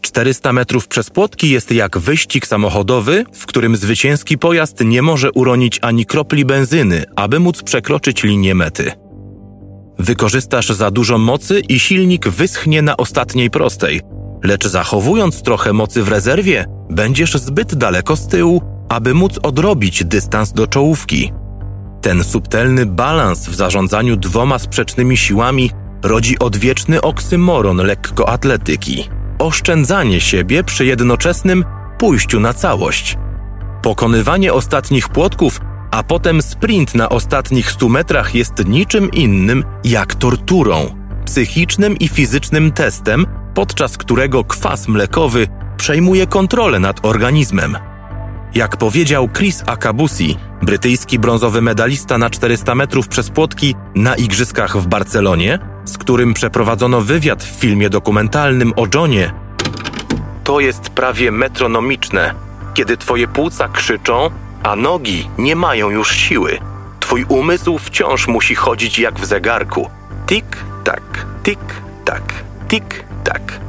Czterysta 0.00 0.52
metrów 0.52 0.88
przez 0.88 1.10
płotki 1.10 1.50
jest 1.50 1.72
jak 1.72 1.98
wyścig 1.98 2.46
samochodowy, 2.46 3.24
w 3.34 3.46
którym 3.46 3.76
zwycięski 3.76 4.38
pojazd 4.38 4.80
nie 4.84 5.02
może 5.02 5.32
uronić 5.32 5.78
ani 5.82 6.06
kropli 6.06 6.44
benzyny, 6.44 7.04
aby 7.16 7.40
móc 7.40 7.62
przekroczyć 7.62 8.22
linię 8.22 8.54
mety. 8.54 8.92
Wykorzystasz 9.98 10.68
za 10.68 10.90
dużo 10.90 11.18
mocy 11.18 11.60
i 11.60 11.78
silnik 11.78 12.28
wyschnie 12.28 12.82
na 12.82 12.96
ostatniej 12.96 13.50
prostej, 13.50 14.00
lecz 14.44 14.66
zachowując 14.66 15.42
trochę 15.42 15.72
mocy 15.72 16.02
w 16.02 16.08
rezerwie, 16.08 16.64
będziesz 16.90 17.34
zbyt 17.34 17.74
daleko 17.74 18.16
z 18.16 18.28
tyłu, 18.28 18.62
aby 18.88 19.14
móc 19.14 19.38
odrobić 19.42 20.04
dystans 20.04 20.52
do 20.52 20.66
czołówki. 20.66 21.32
Ten 22.00 22.24
subtelny 22.24 22.86
balans 22.86 23.48
w 23.48 23.54
zarządzaniu 23.54 24.16
dwoma 24.16 24.58
sprzecznymi 24.58 25.16
siłami 25.16 25.70
rodzi 26.02 26.38
odwieczny 26.38 27.00
oksymoron 27.00 27.76
lekkoatletyki. 27.76 29.08
Oszczędzanie 29.38 30.20
siebie 30.20 30.64
przy 30.64 30.86
jednoczesnym 30.86 31.64
pójściu 31.98 32.40
na 32.40 32.54
całość. 32.54 33.18
Pokonywanie 33.82 34.52
ostatnich 34.52 35.08
płotków, 35.08 35.60
a 35.90 36.02
potem 36.02 36.42
sprint 36.42 36.94
na 36.94 37.08
ostatnich 37.08 37.70
stu 37.70 37.88
metrach 37.88 38.34
jest 38.34 38.68
niczym 38.68 39.10
innym 39.10 39.64
jak 39.84 40.14
torturą, 40.14 40.86
psychicznym 41.24 41.98
i 41.98 42.08
fizycznym 42.08 42.72
testem, 42.72 43.26
podczas 43.54 43.96
którego 43.96 44.44
kwas 44.44 44.88
mlekowy 44.88 45.48
przejmuje 45.76 46.26
kontrolę 46.26 46.78
nad 46.78 47.06
organizmem. 47.06 47.78
Jak 48.54 48.76
powiedział 48.76 49.28
Chris 49.36 49.62
Akabusi, 49.66 50.36
brytyjski 50.62 51.18
brązowy 51.18 51.62
medalista 51.62 52.18
na 52.18 52.30
400 52.30 52.74
metrów 52.74 53.08
przez 53.08 53.30
płotki 53.30 53.74
na 53.94 54.14
Igrzyskach 54.14 54.76
w 54.76 54.86
Barcelonie, 54.86 55.58
z 55.84 55.98
którym 55.98 56.34
przeprowadzono 56.34 57.00
wywiad 57.00 57.44
w 57.44 57.60
filmie 57.60 57.90
dokumentalnym 57.90 58.72
o 58.76 58.86
Johnie, 58.94 59.32
to 60.44 60.60
jest 60.60 60.90
prawie 60.90 61.32
metronomiczne, 61.32 62.34
kiedy 62.74 62.96
twoje 62.96 63.28
płuca 63.28 63.68
krzyczą, 63.68 64.30
a 64.62 64.76
nogi 64.76 65.28
nie 65.38 65.56
mają 65.56 65.90
już 65.90 66.10
siły. 66.10 66.58
Twój 67.00 67.24
umysł 67.28 67.78
wciąż 67.78 68.28
musi 68.28 68.54
chodzić 68.54 68.98
jak 68.98 69.14
w 69.14 69.24
zegarku. 69.24 69.90
Tik, 70.26 70.56
tak, 70.84 71.26
tik, 71.42 71.58
tak, 72.04 72.22
tik, 72.68 73.04
tak. 73.32 73.60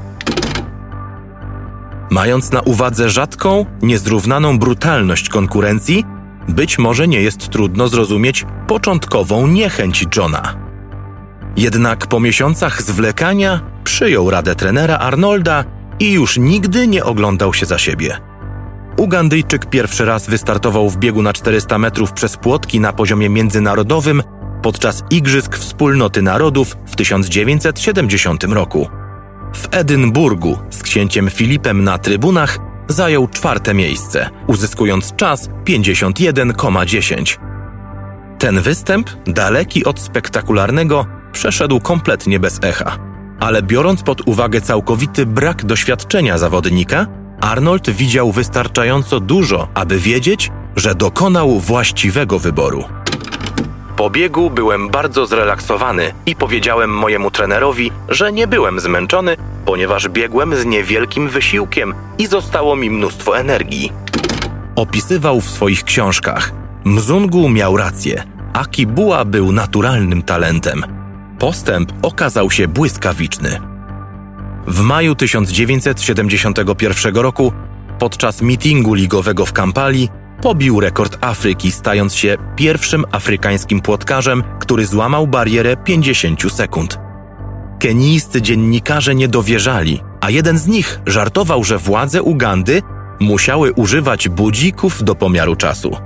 Mając 2.09 2.51
na 2.51 2.61
uwadze 2.61 3.09
rzadką, 3.09 3.65
niezrównaną 3.81 4.59
brutalność 4.59 5.29
konkurencji, 5.29 6.05
być 6.49 6.79
może 6.79 7.07
nie 7.07 7.21
jest 7.21 7.49
trudno 7.49 7.87
zrozumieć 7.87 8.45
początkową 8.67 9.47
niechęć 9.47 10.05
Johna. 10.17 10.55
Jednak 11.57 12.07
po 12.07 12.19
miesiącach 12.19 12.81
zwlekania 12.81 13.59
przyjął 13.83 14.29
radę 14.29 14.55
trenera 14.55 14.97
Arnolda 14.97 15.63
i 15.99 16.11
już 16.11 16.37
nigdy 16.37 16.87
nie 16.87 17.03
oglądał 17.03 17.53
się 17.53 17.65
za 17.65 17.77
siebie. 17.77 18.17
Ugandyjczyk 18.97 19.65
pierwszy 19.65 20.05
raz 20.05 20.29
wystartował 20.29 20.89
w 20.89 20.97
biegu 20.97 21.21
na 21.21 21.33
400 21.33 21.77
metrów 21.77 22.13
przez 22.13 22.37
płotki 22.37 22.79
na 22.79 22.93
poziomie 22.93 23.29
międzynarodowym 23.29 24.23
podczas 24.61 25.03
Igrzysk 25.09 25.57
Wspólnoty 25.57 26.21
Narodów 26.21 26.77
w 26.85 26.95
1970 26.95 28.43
roku. 28.43 29.00
W 29.53 29.67
Edynburgu 29.71 30.57
z 30.69 30.83
księciem 30.83 31.29
Filipem 31.29 31.83
na 31.83 31.97
trybunach 31.97 32.57
zajął 32.87 33.27
czwarte 33.27 33.73
miejsce, 33.73 34.29
uzyskując 34.47 35.15
czas 35.15 35.49
51,10. 35.65 37.37
Ten 38.39 38.61
występ, 38.61 39.09
daleki 39.27 39.85
od 39.85 39.99
spektakularnego, 39.99 41.05
przeszedł 41.31 41.79
kompletnie 41.79 42.39
bez 42.39 42.59
echa. 42.63 42.97
Ale 43.39 43.63
biorąc 43.63 44.03
pod 44.03 44.27
uwagę 44.27 44.61
całkowity 44.61 45.25
brak 45.25 45.65
doświadczenia 45.65 46.37
zawodnika, 46.37 47.07
Arnold 47.41 47.89
widział 47.89 48.31
wystarczająco 48.31 49.19
dużo, 49.19 49.67
aby 49.73 49.99
wiedzieć, 49.99 50.51
że 50.75 50.95
dokonał 50.95 51.59
właściwego 51.59 52.39
wyboru. 52.39 52.83
Po 54.01 54.09
biegu 54.09 54.49
byłem 54.49 54.89
bardzo 54.89 55.25
zrelaksowany 55.25 56.13
i 56.25 56.35
powiedziałem 56.35 56.97
mojemu 56.97 57.31
trenerowi, 57.31 57.91
że 58.09 58.31
nie 58.31 58.47
byłem 58.47 58.79
zmęczony, 58.79 59.37
ponieważ 59.65 60.09
biegłem 60.09 60.55
z 60.55 60.65
niewielkim 60.65 61.29
wysiłkiem 61.29 61.93
i 62.17 62.27
zostało 62.27 62.75
mi 62.75 62.89
mnóstwo 62.89 63.37
energii. 63.37 63.91
Opisywał 64.75 65.41
w 65.41 65.49
swoich 65.49 65.83
książkach. 65.83 66.51
Mzungu 66.83 67.49
miał 67.49 67.77
rację. 67.77 68.23
Akibuła 68.53 69.25
był 69.25 69.51
naturalnym 69.51 70.23
talentem. 70.23 70.83
Postęp 71.39 71.93
okazał 72.01 72.51
się 72.51 72.67
błyskawiczny. 72.67 73.59
W 74.67 74.81
maju 74.81 75.15
1971 75.15 77.15
roku, 77.15 77.53
podczas 77.99 78.41
mitingu 78.41 78.93
ligowego 78.93 79.45
w 79.45 79.53
Kampali, 79.53 80.09
pobił 80.41 80.79
rekord 80.79 81.17
Afryki, 81.21 81.71
stając 81.71 82.15
się 82.15 82.37
pierwszym 82.55 83.05
afrykańskim 83.11 83.81
płotkarzem, 83.81 84.43
który 84.59 84.85
złamał 84.85 85.27
barierę 85.27 85.77
50 85.77 86.53
sekund. 86.53 86.99
Kenijscy 87.79 88.41
dziennikarze 88.41 89.15
nie 89.15 89.27
dowierzali, 89.27 90.01
a 90.21 90.29
jeden 90.29 90.57
z 90.57 90.67
nich 90.67 90.99
żartował, 91.05 91.63
że 91.63 91.77
władze 91.77 92.23
Ugandy 92.23 92.81
musiały 93.19 93.73
używać 93.73 94.29
budzików 94.29 95.03
do 95.03 95.15
pomiaru 95.15 95.55
czasu. 95.55 95.97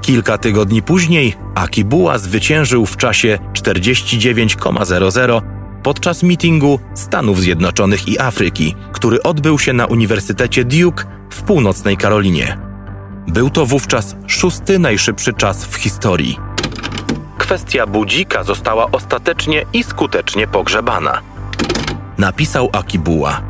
Kilka 0.00 0.38
tygodni 0.38 0.82
później 0.82 1.34
Akibuła 1.54 2.18
zwyciężył 2.18 2.86
w 2.86 2.96
czasie 2.96 3.38
49,00 3.52 5.42
podczas 5.82 6.22
mitingu 6.22 6.80
Stanów 6.94 7.40
Zjednoczonych 7.40 8.08
i 8.08 8.20
Afryki, 8.20 8.74
który 8.92 9.22
odbył 9.22 9.58
się 9.58 9.72
na 9.72 9.86
Uniwersytecie 9.86 10.64
Duke 10.64 11.04
w 11.30 11.42
północnej 11.42 11.96
Karolinie. 11.96 12.71
Był 13.28 13.50
to 13.50 13.66
wówczas 13.66 14.16
szósty 14.26 14.78
najszybszy 14.78 15.32
czas 15.32 15.64
w 15.64 15.74
historii. 15.74 16.38
Kwestia 17.38 17.86
budzika 17.86 18.44
została 18.44 18.90
ostatecznie 18.90 19.64
i 19.72 19.84
skutecznie 19.84 20.46
pogrzebana. 20.46 21.20
Napisał 22.18 22.70
Akibuła. 22.72 23.42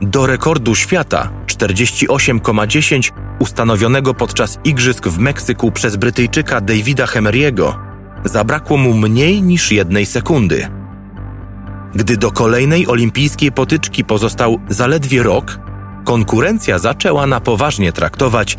Do 0.00 0.26
rekordu 0.26 0.74
świata 0.74 1.30
48,10 1.46 3.12
ustanowionego 3.38 4.14
podczas 4.14 4.58
igrzysk 4.64 5.08
w 5.08 5.18
Meksyku 5.18 5.72
przez 5.72 5.96
Brytyjczyka 5.96 6.60
Davida 6.60 7.06
Hemeriego 7.06 7.76
zabrakło 8.24 8.76
mu 8.76 8.94
mniej 8.94 9.42
niż 9.42 9.72
jednej 9.72 10.06
sekundy. 10.06 10.68
Gdy 11.94 12.16
do 12.16 12.30
kolejnej 12.30 12.86
olimpijskiej 12.86 13.52
potyczki 13.52 14.04
pozostał 14.04 14.58
zaledwie 14.68 15.22
rok, 15.22 15.58
konkurencja 16.04 16.78
zaczęła 16.78 17.26
na 17.26 17.40
poważnie 17.40 17.92
traktować 17.92 18.58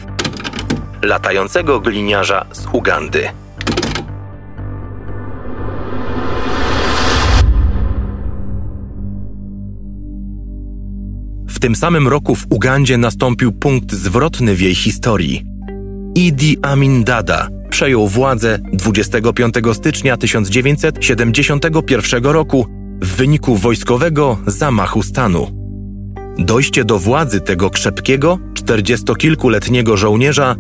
latającego 1.04 1.80
gliniarza 1.80 2.46
z 2.52 2.66
Ugandy. 2.74 3.30
W 11.50 11.60
tym 11.60 11.76
samym 11.76 12.08
roku 12.08 12.36
w 12.36 12.46
Ugandzie 12.50 12.98
nastąpił 12.98 13.52
punkt 13.52 13.94
zwrotny 13.94 14.56
w 14.56 14.62
jej 14.62 14.76
historii. 14.76 15.46
Idi 16.16 16.58
Amin 16.62 17.04
Dada 17.04 17.48
przejął 17.70 18.08
władzę 18.08 18.60
25 18.74 19.56
stycznia 19.74 20.18
1971 20.18 22.24
roku 22.24 22.68
w 23.02 23.16
wyniku 23.16 23.56
wojskowego 23.56 24.38
zamachu 24.48 25.04
stanu. 25.04 25.64
Dojście 26.38 26.86
do 26.86 27.00
władzy 27.00 27.42
tego 27.42 27.70
krzepkiego, 27.70 28.40
czterdziestokilkuletniego 28.54 29.98
żołnierza 29.98 30.56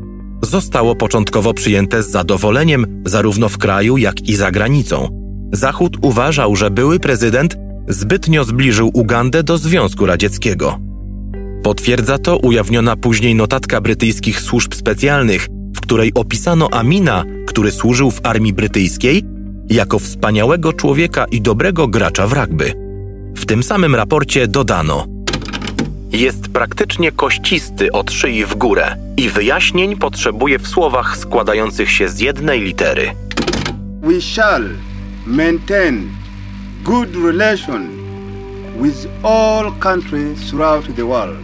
zostało 0.45 0.95
początkowo 0.95 1.53
przyjęte 1.53 2.03
z 2.03 2.09
zadowoleniem 2.09 3.03
zarówno 3.05 3.49
w 3.49 3.57
kraju, 3.57 3.97
jak 3.97 4.29
i 4.29 4.35
za 4.35 4.51
granicą. 4.51 5.07
Zachód 5.53 5.97
uważał, 6.01 6.55
że 6.55 6.71
były 6.71 6.99
prezydent 6.99 7.57
zbytnio 7.87 8.43
zbliżył 8.43 8.91
Ugandę 8.93 9.43
do 9.43 9.57
Związku 9.57 10.05
Radzieckiego. 10.05 10.79
Potwierdza 11.63 12.17
to 12.17 12.37
ujawniona 12.37 12.95
później 12.95 13.35
notatka 13.35 13.81
brytyjskich 13.81 14.39
służb 14.39 14.73
specjalnych, 14.73 15.47
w 15.75 15.81
której 15.81 16.11
opisano 16.13 16.69
Amina, 16.71 17.23
który 17.47 17.71
służył 17.71 18.11
w 18.11 18.19
armii 18.23 18.53
brytyjskiej, 18.53 19.23
jako 19.69 19.99
wspaniałego 19.99 20.73
człowieka 20.73 21.25
i 21.25 21.41
dobrego 21.41 21.87
gracza 21.87 22.27
w 22.27 22.33
rugby. 22.33 22.73
W 23.35 23.45
tym 23.45 23.63
samym 23.63 23.95
raporcie 23.95 24.47
dodano: 24.47 25.05
Jest 26.13 26.47
praktycznie 26.47 27.11
kościsty 27.11 27.91
od 27.91 28.11
szyi 28.11 28.45
w 28.45 28.55
górę 28.55 28.95
i 29.17 29.29
wyjaśnień 29.29 29.95
potrzebuje 29.95 30.59
w 30.59 30.67
słowach 30.67 31.17
składających 31.17 31.91
się 31.91 32.09
z 32.09 32.19
jednej 32.19 32.61
litery. 32.61 33.11
We 34.01 34.21
shall 34.21 34.63
maintain 35.27 36.09
good 36.83 37.09
relation 37.25 37.87
with 38.81 39.07
all 39.23 39.71
countries 39.79 40.39
throughout 40.49 40.95
the 40.95 41.05
world. 41.05 41.43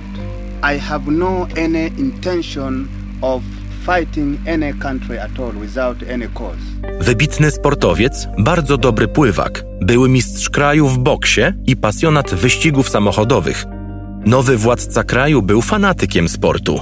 I 0.75 0.79
have 0.79 1.11
no 1.11 1.47
any 1.57 1.87
intention 1.97 2.87
of 3.21 3.41
fighting 3.85 4.37
any 4.47 4.73
country 4.73 5.19
at 5.19 5.39
all 5.39 5.53
without 5.61 5.97
any 6.13 6.27
cause. 6.27 6.91
Wybitny 6.99 7.51
sportowiec, 7.51 8.27
bardzo 8.37 8.77
dobry 8.77 9.07
pływak, 9.07 9.63
były 9.81 10.09
mistrz 10.09 10.49
kraju 10.49 10.87
w 10.87 10.97
boksie 10.97 11.41
i 11.67 11.75
pasjonat 11.75 12.35
wyścigów 12.35 12.89
samochodowych. 12.89 13.78
Nowy 14.25 14.57
władca 14.57 15.03
kraju 15.03 15.41
był 15.41 15.61
fanatykiem 15.61 16.29
sportu. 16.29 16.79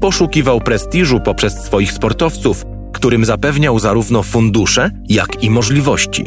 Poszukiwał 0.00 0.60
prestiżu 0.60 1.20
poprzez 1.20 1.52
swoich 1.52 1.92
sportowców, 1.92 2.64
którym 2.92 3.24
zapewniał 3.24 3.78
zarówno 3.78 4.22
fundusze, 4.22 4.90
jak 5.08 5.44
i 5.44 5.50
możliwości. 5.50 6.24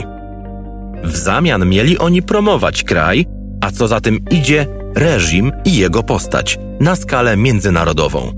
W 1.03 1.17
zamian 1.17 1.69
mieli 1.69 1.97
oni 1.97 2.21
promować 2.21 2.83
kraj, 2.83 3.25
a 3.61 3.71
co 3.71 3.87
za 3.87 4.01
tym 4.01 4.19
idzie, 4.31 4.67
reżim 4.95 5.51
i 5.65 5.75
jego 5.77 6.03
postać 6.03 6.59
na 6.79 6.95
skalę 6.95 7.37
międzynarodową. 7.37 8.31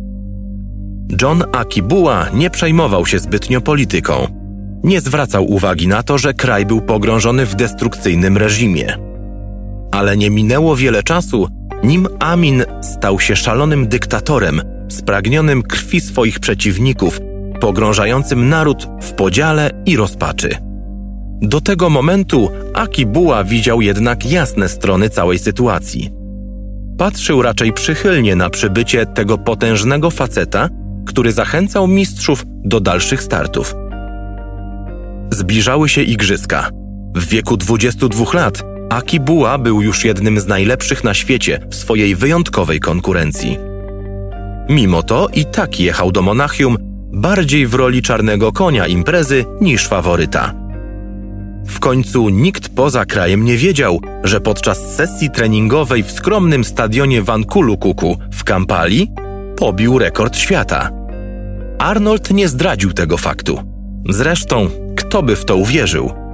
John 1.22 1.44
Akibuła 1.52 2.30
nie 2.34 2.50
przejmował 2.50 3.06
się 3.06 3.20
zbytnio 3.20 3.62
polityką. 3.62 4.28
Nie 4.84 5.02
zwracał 5.02 5.52
uwagi 5.52 5.88
na 5.88 6.04
to, 6.04 6.18
że 6.18 6.34
kraj 6.34 6.66
był 6.66 6.82
pogrążony 6.82 7.46
w 7.46 7.56
destrukcyjnym 7.56 8.38
reżimie. 8.38 8.98
Ale 9.92 10.18
nie 10.18 10.30
minęło 10.30 10.76
wiele 10.76 11.04
czasu, 11.04 11.48
nim 11.88 12.08
Amin 12.20 12.64
stał 12.82 13.20
się 13.20 13.36
szalonym 13.36 13.88
dyktatorem, 13.88 14.62
spragnionym 14.90 15.64
krwi 15.64 16.02
swoich 16.02 16.40
przeciwników, 16.40 17.20
pogrążającym 17.60 18.50
naród 18.50 18.88
w 19.02 19.14
podziale 19.14 19.72
i 19.86 19.98
rozpaczy. 19.98 20.50
Do 21.42 21.62
tego 21.62 21.90
momentu 21.90 22.50
Akibuła 22.74 23.44
widział 23.44 23.82
jednak 23.82 24.32
jasne 24.32 24.70
strony 24.70 25.10
całej 25.10 25.40
sytuacji. 25.40 26.10
Patrzył 26.98 27.42
raczej 27.42 27.74
przychylnie 27.74 28.36
na 28.36 28.50
przybycie 28.50 29.06
tego 29.06 29.38
potężnego 29.38 30.12
faceta, 30.12 30.70
który 31.06 31.32
zachęcał 31.32 31.88
mistrzów 31.88 32.44
do 32.48 32.80
dalszych 32.80 33.24
startów. 33.24 33.76
Zbliżały 35.32 35.90
się 35.90 36.02
igrzyska. 36.02 36.70
W 37.16 37.26
wieku 37.26 37.58
22 37.58 38.26
lat 38.34 38.64
Akibuła 38.90 39.58
był 39.58 39.82
już 39.82 40.06
jednym 40.06 40.40
z 40.40 40.48
najlepszych 40.48 41.04
na 41.04 41.14
świecie 41.14 41.60
w 41.70 41.76
swojej 41.76 42.16
wyjątkowej 42.16 42.80
konkurencji. 42.80 43.58
Mimo 44.70 45.04
to 45.04 45.28
i 45.34 45.46
tak 45.46 45.80
jechał 45.80 46.12
do 46.12 46.22
Monachium 46.22 46.78
bardziej 47.14 47.68
w 47.68 47.74
roli 47.74 48.02
czarnego 48.02 48.52
konia 48.52 48.88
imprezy 48.88 49.46
niż 49.62 49.88
faworyta. 49.88 50.54
W 51.66 51.80
końcu 51.80 52.30
nikt 52.30 52.70
poza 52.70 53.06
krajem 53.06 53.46
nie 53.46 53.58
wiedział, 53.58 54.02
że 54.24 54.42
podczas 54.42 54.96
sesji 54.96 55.30
treningowej 55.30 56.04
w 56.04 56.12
skromnym 56.12 56.64
stadionie 56.64 57.22
Wankulukuku 57.22 58.18
w 58.34 58.44
Kampali 58.44 59.12
pobił 59.58 60.00
rekord 60.00 60.38
świata. 60.38 60.90
Arnold 61.80 62.32
nie 62.32 62.48
zdradził 62.48 62.94
tego 62.94 63.18
faktu. 63.18 63.64
Zresztą, 64.10 64.70
kto 64.96 65.24
by 65.24 65.36
w 65.36 65.46
to 65.46 65.56
uwierzył? 65.56 66.27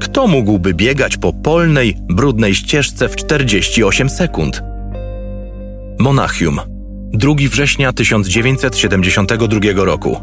Kto 0.00 0.26
mógłby 0.26 0.74
biegać 0.74 1.16
po 1.16 1.32
polnej, 1.32 1.96
brudnej 2.08 2.54
ścieżce 2.54 3.08
w 3.08 3.16
48 3.16 4.10
sekund? 4.10 4.62
Monachium, 5.98 6.60
2 7.12 7.34
września 7.50 7.92
1972 7.92 9.84
roku. 9.84 10.20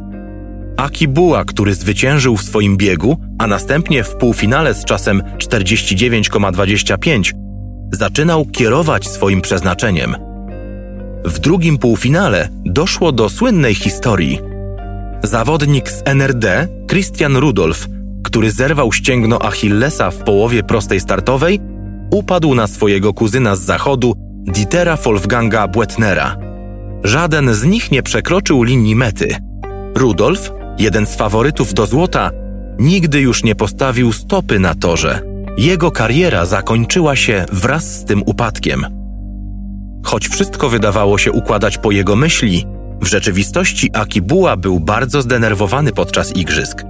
Akibuła, 0.78 1.46
który 1.46 1.74
zwyciężył 1.76 2.38
w 2.38 2.44
swoim 2.44 2.78
biegu, 2.78 3.18
a 3.40 3.48
następnie 3.48 4.04
w 4.04 4.16
półfinale 4.16 4.74
z 4.74 4.86
czasem 4.86 5.22
49,25, 5.38 7.34
zaczynał 7.92 8.46
kierować 8.46 9.08
swoim 9.08 9.42
przeznaczeniem. 9.42 10.16
W 11.26 11.40
drugim 11.40 11.78
półfinale 11.78 12.50
doszło 12.66 13.12
do 13.12 13.30
słynnej 13.30 13.76
historii. 13.76 14.40
Zawodnik 15.24 15.90
z 15.90 16.02
NRD, 16.06 16.68
Christian 16.88 17.38
Rudolf, 17.38 17.88
który 18.24 18.52
zerwał 18.52 18.94
ścięgno 18.94 19.42
Achillesa 19.42 20.12
w 20.12 20.18
połowie 20.18 20.64
prostej 20.64 21.00
startowej, 21.00 21.60
upadł 22.12 22.56
na 22.56 22.68
swojego 22.68 23.14
kuzyna 23.14 23.56
z 23.56 23.62
zachodu, 23.62 24.14
Dietera 24.48 24.96
Wolfganga 24.96 25.68
Błetnera. 25.68 26.36
Żaden 27.04 27.54
z 27.54 27.64
nich 27.64 27.92
nie 27.92 28.04
przekroczył 28.04 28.64
linii 28.64 28.96
mety. 28.96 29.36
Rudolf 29.96 30.52
jeden 30.80 31.06
z 31.06 31.16
faworytów 31.16 31.74
do 31.74 31.86
złota, 31.86 32.32
nigdy 32.80 33.22
już 33.22 33.44
nie 33.44 33.56
postawił 33.56 34.14
stopy 34.14 34.60
na 34.60 34.76
torze. 34.76 35.22
Jego 35.58 35.92
kariera 35.92 36.46
zakończyła 36.46 37.16
się 37.16 37.46
wraz 37.52 38.00
z 38.00 38.06
tym 38.06 38.24
upadkiem. 38.26 38.86
Choć 40.04 40.28
wszystko 40.28 40.70
wydawało 40.70 41.18
się 41.18 41.32
układać 41.32 41.78
po 41.78 41.92
jego 41.92 42.16
myśli, 42.16 42.66
w 43.02 43.08
rzeczywistości 43.08 43.90
Akibuła 43.94 44.58
był 44.58 44.80
bardzo 44.80 45.22
zdenerwowany 45.22 45.92
podczas 45.92 46.36
igrzysk. 46.36 46.84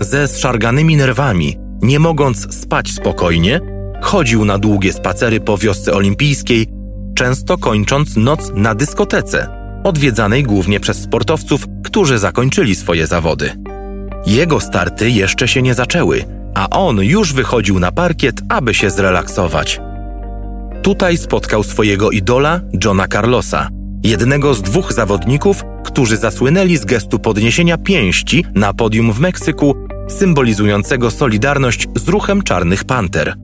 Ze 0.00 0.28
zszarganymi 0.28 0.96
nerwami, 0.96 1.58
nie 1.82 1.98
mogąc 1.98 2.54
spać 2.54 2.90
spokojnie, 2.90 3.60
chodził 4.00 4.44
na 4.44 4.58
długie 4.58 4.92
spacery 4.92 5.40
po 5.40 5.58
wiosce 5.58 5.92
olimpijskiej, 5.92 6.66
często 7.14 7.58
kończąc 7.58 8.16
noc 8.16 8.52
na 8.54 8.74
dyskotece, 8.74 9.48
odwiedzanej 9.84 10.42
głównie 10.42 10.80
przez 10.80 10.96
sportowców, 10.96 11.66
którzy 11.84 12.18
zakończyli 12.18 12.74
swoje 12.74 13.06
zawody. 13.06 13.52
Jego 14.26 14.60
starty 14.60 15.10
jeszcze 15.10 15.48
się 15.48 15.62
nie 15.62 15.74
zaczęły, 15.74 16.24
a 16.54 16.70
on 16.70 16.96
już 16.96 17.32
wychodził 17.32 17.80
na 17.80 17.92
parkiet, 17.92 18.40
aby 18.48 18.74
się 18.74 18.90
zrelaksować. 18.90 19.80
Tutaj 20.82 21.16
spotkał 21.16 21.62
swojego 21.62 22.10
idola, 22.10 22.60
Johna 22.84 23.08
Carlosa, 23.08 23.68
jednego 24.02 24.54
z 24.54 24.62
dwóch 24.62 24.92
zawodników, 24.92 25.64
którzy 25.84 26.16
zasłynęli 26.16 26.76
z 26.76 26.84
gestu 26.84 27.18
podniesienia 27.18 27.78
pięści 27.78 28.44
na 28.54 28.74
podium 28.74 29.12
w 29.12 29.20
Meksyku, 29.20 29.74
symbolizującego 30.08 31.10
solidarność 31.10 31.88
z 31.94 32.08
ruchem 32.08 32.42
Czarnych 32.42 32.84
Panter. 32.84 33.34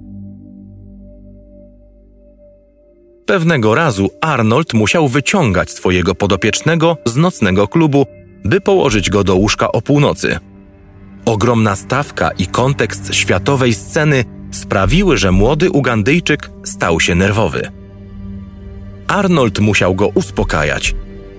Pewnego 3.26 3.74
razu 3.74 4.10
Arnold 4.20 4.74
musiał 4.74 5.08
wyciągać 5.08 5.70
swojego 5.70 6.14
podopiecznego 6.14 6.96
z 7.04 7.16
nocnego 7.16 7.68
klubu, 7.68 8.06
by 8.44 8.60
położyć 8.60 9.10
go 9.10 9.24
do 9.24 9.36
łóżka 9.36 9.72
o 9.72 9.82
północy. 9.82 10.38
Ogromna 11.24 11.76
stawka 11.76 12.30
i 12.30 12.46
kontekst 12.46 13.14
światowej 13.14 13.74
sceny 13.74 14.24
sprawiły, 14.50 15.18
że 15.18 15.32
młody 15.32 15.70
Ugandyjczyk 15.70 16.50
stał 16.64 17.00
się 17.00 17.14
nerwowy. 17.14 17.77
Arnold 19.08 19.60
musiał 19.60 19.94
go 19.94 20.08
uspokajać. 20.08 20.94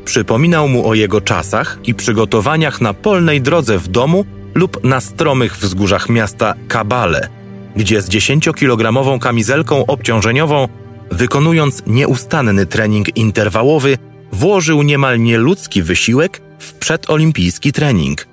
Przypominał 0.06 0.68
mu 0.68 0.88
o 0.88 0.94
jego 0.94 1.22
czasach 1.22 1.80
i 1.84 1.94
przygotowaniach 1.94 2.82
na 2.82 2.94
polnej 2.94 3.42
drodze 3.42 3.78
w 3.78 3.88
domu 3.88 4.26
lub 4.56 4.84
na 4.84 5.02
stromych 5.02 5.58
wzgórzach 5.58 6.10
miasta 6.10 6.54
Kabale, 6.68 7.30
gdzie 7.76 8.02
z 8.02 8.10
10-kilogramową 8.10 9.20
kamizelką 9.20 9.86
obciążeniową, 9.86 10.68
wykonując 11.12 11.84
nieustanny 11.88 12.66
trening 12.66 13.18
interwałowy, 13.18 13.98
włożył 14.32 14.82
niemal 14.82 15.20
nieludzki 15.20 15.84
wysiłek 15.84 16.42
w 16.60 16.74
przedolimpijski 16.74 17.72
trening. 17.72 18.28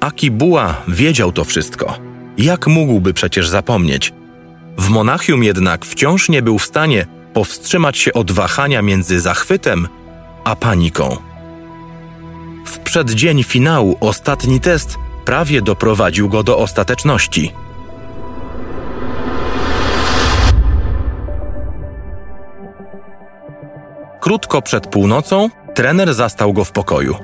Akibuła 0.00 0.82
wiedział 0.88 1.32
to 1.32 1.44
wszystko. 1.44 1.98
Jak 2.38 2.66
mógłby 2.66 3.14
przecież 3.14 3.48
zapomnieć? 3.48 4.12
W 4.78 4.88
Monachium 4.88 5.44
jednak 5.44 5.84
wciąż 5.84 6.28
nie 6.28 6.42
był 6.42 6.58
w 6.58 6.64
stanie 6.64 7.06
powstrzymać 7.34 7.98
się 7.98 8.12
od 8.12 8.32
wahania 8.32 8.82
między 8.82 9.20
zachwytem 9.20 9.88
a 10.44 10.56
paniką. 10.56 11.16
W 12.66 12.78
przeddzień 12.78 13.42
finału 13.42 13.96
ostatni 14.00 14.60
test 14.60 14.96
prawie 15.24 15.62
doprowadził 15.62 16.28
go 16.28 16.42
do 16.42 16.58
ostateczności. 16.58 17.52
Krótko 24.20 24.62
przed 24.62 24.86
północą 24.86 25.50
trener 25.74 26.14
zastał 26.14 26.52
go 26.52 26.64
w 26.64 26.72
pokoju. 26.72 27.16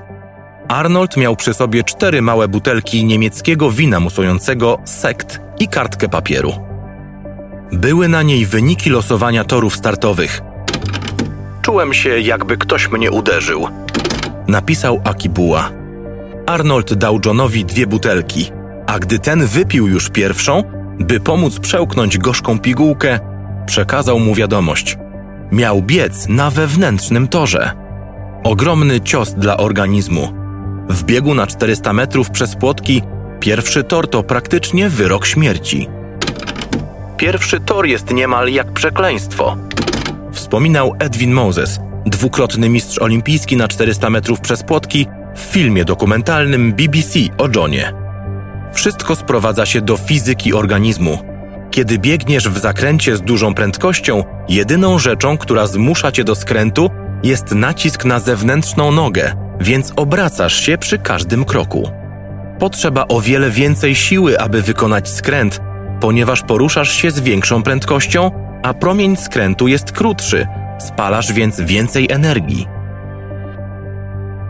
Arnold 0.68 1.16
miał 1.16 1.36
przy 1.36 1.54
sobie 1.54 1.84
cztery 1.84 2.22
małe 2.22 2.48
butelki 2.48 3.04
niemieckiego 3.04 3.70
wina 3.70 4.00
musującego 4.00 4.78
sekt 4.84 5.40
i 5.58 5.68
kartkę 5.68 6.08
papieru. 6.08 6.69
Były 7.72 8.08
na 8.08 8.22
niej 8.22 8.46
wyniki 8.46 8.90
losowania 8.90 9.44
torów 9.44 9.76
startowych. 9.76 10.40
Czułem 11.62 11.94
się, 11.94 12.20
jakby 12.20 12.56
ktoś 12.56 12.90
mnie 12.90 13.10
uderzył. 13.10 13.68
Napisał 14.48 15.00
Akibuła. 15.04 15.70
Arnold 16.46 16.94
dał 16.94 17.20
Johnowi 17.26 17.64
dwie 17.64 17.86
butelki, 17.86 18.50
a 18.86 18.98
gdy 18.98 19.18
ten 19.18 19.46
wypił 19.46 19.88
już 19.88 20.08
pierwszą, 20.08 20.62
by 20.98 21.20
pomóc 21.20 21.58
przełknąć 21.58 22.18
gorzką 22.18 22.58
pigułkę, 22.58 23.20
przekazał 23.66 24.18
mu 24.18 24.34
wiadomość. 24.34 24.98
Miał 25.52 25.82
biec 25.82 26.28
na 26.28 26.50
wewnętrznym 26.50 27.28
torze. 27.28 27.72
Ogromny 28.44 29.00
cios 29.00 29.34
dla 29.34 29.56
organizmu. 29.56 30.32
W 30.88 31.04
biegu 31.04 31.34
na 31.34 31.46
400 31.46 31.92
metrów 31.92 32.30
przez 32.30 32.56
płotki 32.56 33.02
pierwszy 33.40 33.84
tor 33.84 34.10
to 34.10 34.22
praktycznie 34.22 34.88
wyrok 34.88 35.26
śmierci. 35.26 35.88
Pierwszy 37.20 37.60
tor 37.60 37.86
jest 37.86 38.12
niemal 38.12 38.48
jak 38.48 38.72
przekleństwo. 38.72 39.56
Wspominał 40.32 40.94
Edwin 40.98 41.32
Moses, 41.32 41.80
dwukrotny 42.06 42.68
mistrz 42.68 42.98
olimpijski 42.98 43.56
na 43.56 43.68
400 43.68 44.10
metrów 44.10 44.40
przez 44.40 44.62
płotki 44.62 45.06
w 45.36 45.40
filmie 45.40 45.84
dokumentalnym 45.84 46.72
BBC 46.72 47.18
o 47.38 47.48
Johnie. 47.54 47.92
Wszystko 48.72 49.16
sprowadza 49.16 49.66
się 49.66 49.80
do 49.80 49.96
fizyki 49.96 50.54
organizmu. 50.54 51.18
Kiedy 51.70 51.98
biegniesz 51.98 52.48
w 52.48 52.58
zakręcie 52.58 53.16
z 53.16 53.22
dużą 53.22 53.54
prędkością, 53.54 54.24
jedyną 54.48 54.98
rzeczą, 54.98 55.38
która 55.38 55.66
zmusza 55.66 56.12
cię 56.12 56.24
do 56.24 56.34
skrętu, 56.34 56.90
jest 57.22 57.54
nacisk 57.54 58.04
na 58.04 58.20
zewnętrzną 58.20 58.92
nogę, 58.92 59.32
więc 59.60 59.92
obracasz 59.96 60.60
się 60.60 60.78
przy 60.78 60.98
każdym 60.98 61.44
kroku. 61.44 61.90
Potrzeba 62.58 63.04
o 63.08 63.20
wiele 63.20 63.50
więcej 63.50 63.94
siły, 63.94 64.40
aby 64.40 64.62
wykonać 64.62 65.08
skręt, 65.08 65.69
ponieważ 66.00 66.42
poruszasz 66.42 66.92
się 66.92 67.10
z 67.10 67.20
większą 67.20 67.62
prędkością, 67.62 68.30
a 68.62 68.74
promień 68.74 69.16
skrętu 69.16 69.68
jest 69.68 69.92
krótszy, 69.92 70.46
spalasz 70.78 71.32
więc 71.32 71.60
więcej 71.60 72.06
energii. 72.10 72.66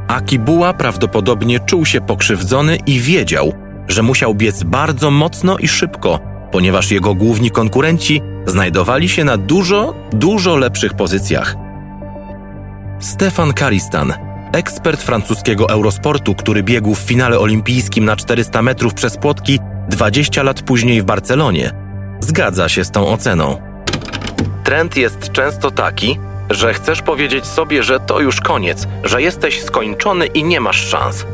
Akibuła 0.08 0.72
prawdopodobnie 0.72 1.60
czuł 1.60 1.84
się 1.84 2.00
pokrzywdzony 2.00 2.76
i 2.86 3.00
wiedział, 3.00 3.52
że 3.88 4.02
musiał 4.02 4.34
biec 4.34 4.62
bardzo 4.62 5.10
mocno 5.10 5.58
i 5.58 5.68
szybko, 5.68 6.20
ponieważ 6.52 6.90
jego 6.90 7.14
główni 7.14 7.50
konkurenci 7.50 8.22
znajdowali 8.46 9.08
się 9.08 9.24
na 9.24 9.36
dużo, 9.36 9.94
dużo 10.12 10.56
lepszych 10.56 10.94
pozycjach. 10.94 11.56
Stefan 13.00 13.52
Karistan, 13.52 14.12
ekspert 14.52 15.02
francuskiego 15.02 15.68
Eurosportu, 15.68 16.34
który 16.34 16.62
biegł 16.62 16.94
w 16.94 16.98
finale 16.98 17.38
olimpijskim 17.38 18.04
na 18.04 18.16
400 18.16 18.62
metrów 18.62 18.94
przez 18.94 19.16
płotki 19.16 19.58
20 19.90 20.42
lat 20.42 20.62
później 20.62 21.02
w 21.02 21.04
Barcelonie, 21.04 21.72
zgadza 22.20 22.68
się 22.68 22.84
z 22.84 22.90
tą 22.90 23.08
oceną. 23.08 23.62
Trend 24.64 24.96
jest 24.96 25.32
często 25.32 25.70
taki, 25.70 26.18
że 26.50 26.74
chcesz 26.74 27.02
powiedzieć 27.02 27.46
sobie, 27.46 27.82
że 27.82 28.00
to 28.00 28.20
już 28.20 28.40
koniec, 28.40 28.86
że 29.04 29.22
jesteś 29.22 29.62
skończony 29.62 30.26
i 30.26 30.44
nie 30.44 30.60
masz 30.60 30.88
szans. 30.88 31.26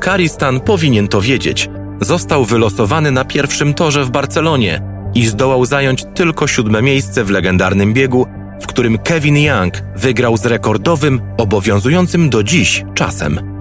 Karistan 0.00 0.60
powinien 0.60 1.08
to 1.08 1.20
wiedzieć. 1.20 1.70
Został 2.00 2.44
wylosowany 2.44 3.10
na 3.10 3.24
pierwszym 3.24 3.74
torze 3.74 4.04
w 4.04 4.10
Barcelonie 4.10 4.82
i 5.14 5.26
zdołał 5.26 5.64
zająć 5.64 6.04
tylko 6.14 6.46
siódme 6.46 6.82
miejsce 6.82 7.24
w 7.24 7.30
legendarnym 7.30 7.92
biegu, 7.92 8.26
w 8.60 8.66
którym 8.66 8.98
Kevin 8.98 9.36
Young 9.36 9.74
wygrał 9.96 10.36
z 10.36 10.46
rekordowym, 10.46 11.20
obowiązującym 11.38 12.30
do 12.30 12.42
dziś 12.42 12.84
czasem. 12.94 13.53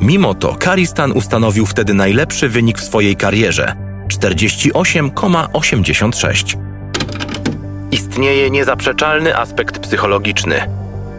Mimo 0.00 0.34
to 0.34 0.56
Karistan 0.58 1.12
ustanowił 1.12 1.66
wtedy 1.66 1.94
najlepszy 1.94 2.48
wynik 2.48 2.78
w 2.78 2.84
swojej 2.84 3.16
karierze 3.16 3.76
48,86. 4.08 6.58
Istnieje 7.90 8.50
niezaprzeczalny 8.50 9.36
aspekt 9.36 9.78
psychologiczny. 9.78 10.60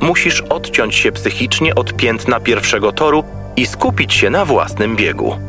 Musisz 0.01 0.41
odciąć 0.41 0.95
się 0.95 1.11
psychicznie 1.11 1.75
od 1.75 1.93
piętna 1.93 2.39
pierwszego 2.39 2.91
toru 2.91 3.23
i 3.55 3.65
skupić 3.65 4.13
się 4.13 4.29
na 4.29 4.45
własnym 4.45 4.95
biegu. 4.95 5.39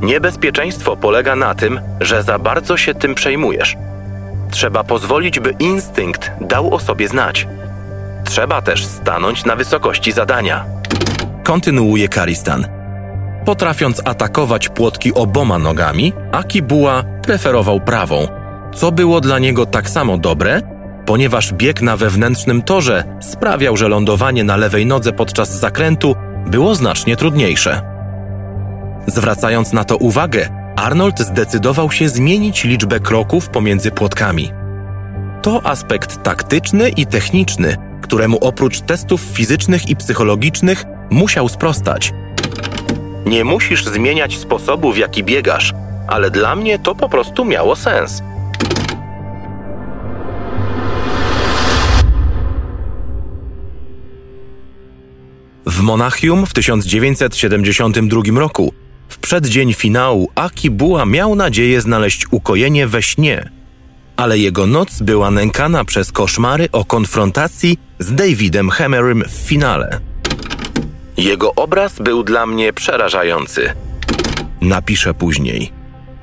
Niebezpieczeństwo 0.00 0.96
polega 0.96 1.36
na 1.36 1.54
tym, 1.54 1.80
że 2.00 2.22
za 2.22 2.38
bardzo 2.38 2.76
się 2.76 2.94
tym 2.94 3.14
przejmujesz. 3.14 3.76
Trzeba 4.50 4.84
pozwolić, 4.84 5.40
by 5.40 5.54
instynkt 5.58 6.30
dał 6.40 6.74
o 6.74 6.80
sobie 6.80 7.08
znać. 7.08 7.48
Trzeba 8.24 8.62
też 8.62 8.86
stanąć 8.86 9.44
na 9.44 9.56
wysokości 9.56 10.12
zadania. 10.12 10.79
Kontynuuje 11.44 12.08
Karistan. 12.08 12.66
Potrafiąc 13.44 14.02
atakować 14.04 14.68
płotki 14.68 15.14
oboma 15.14 15.58
nogami, 15.58 16.12
Akibuła 16.32 17.04
preferował 17.22 17.80
prawą, 17.80 18.26
co 18.74 18.92
było 18.92 19.20
dla 19.20 19.38
niego 19.38 19.66
tak 19.66 19.90
samo 19.90 20.18
dobre, 20.18 20.62
ponieważ 21.06 21.52
bieg 21.52 21.82
na 21.82 21.96
wewnętrznym 21.96 22.62
torze 22.62 23.04
sprawiał, 23.20 23.76
że 23.76 23.88
lądowanie 23.88 24.44
na 24.44 24.56
lewej 24.56 24.86
nodze 24.86 25.12
podczas 25.12 25.58
zakrętu 25.60 26.16
było 26.46 26.74
znacznie 26.74 27.16
trudniejsze. 27.16 27.82
Zwracając 29.06 29.72
na 29.72 29.84
to 29.84 29.96
uwagę, 29.96 30.48
Arnold 30.76 31.20
zdecydował 31.20 31.90
się 31.90 32.08
zmienić 32.08 32.64
liczbę 32.64 33.00
kroków 33.00 33.48
pomiędzy 33.48 33.90
płotkami. 33.90 34.52
To 35.42 35.66
aspekt 35.66 36.22
taktyczny 36.22 36.88
i 36.88 37.06
techniczny, 37.06 37.76
któremu 38.02 38.38
oprócz 38.40 38.80
testów 38.80 39.20
fizycznych 39.20 39.88
i 39.88 39.96
psychologicznych 39.96 40.84
musiał 41.10 41.48
sprostać. 41.48 42.12
Nie 43.26 43.44
musisz 43.44 43.84
zmieniać 43.84 44.38
sposobu, 44.38 44.92
w 44.92 44.98
jaki 44.98 45.24
biegasz, 45.24 45.72
ale 46.08 46.30
dla 46.30 46.56
mnie 46.56 46.78
to 46.78 46.94
po 46.94 47.08
prostu 47.08 47.44
miało 47.44 47.76
sens. 47.76 48.22
W 55.66 55.80
Monachium 55.80 56.46
w 56.46 56.52
1972 56.54 58.40
roku, 58.40 58.74
w 59.08 59.18
przeddzień 59.18 59.74
finału, 59.74 60.30
Aki 60.34 60.70
Bua 60.70 61.06
miał 61.06 61.34
nadzieję 61.34 61.80
znaleźć 61.80 62.26
ukojenie 62.30 62.86
we 62.86 63.02
śnie. 63.02 63.50
Ale 64.16 64.38
jego 64.38 64.66
noc 64.66 65.02
była 65.02 65.30
nękana 65.30 65.84
przez 65.84 66.12
koszmary 66.12 66.68
o 66.72 66.84
konfrontacji 66.84 67.78
z 67.98 68.14
Davidem 68.14 68.70
Hammerem 68.70 69.24
w 69.28 69.48
finale. 69.48 70.09
Jego 71.20 71.54
obraz 71.54 71.98
był 71.98 72.22
dla 72.22 72.46
mnie 72.46 72.72
przerażający. 72.72 73.72
Napiszę 74.60 75.14
później. 75.14 75.72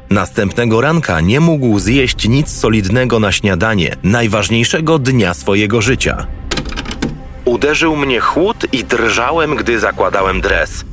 Następnego 0.09 0.81
ranka 0.81 1.21
nie 1.21 1.39
mógł 1.39 1.79
zjeść 1.79 2.27
nic 2.27 2.57
solidnego 2.57 3.19
na 3.19 3.31
śniadanie, 3.31 3.95
najważniejszego 4.03 4.99
dnia 4.99 5.33
swojego 5.33 5.81
życia. 5.81 6.27
Uderzył 7.45 7.95
mnie 7.95 8.19
chłód 8.19 8.57
i 8.73 8.83
drżałem, 8.83 9.55
gdy 9.55 9.79
zakładałem 9.79 10.41
dres. 10.41 10.85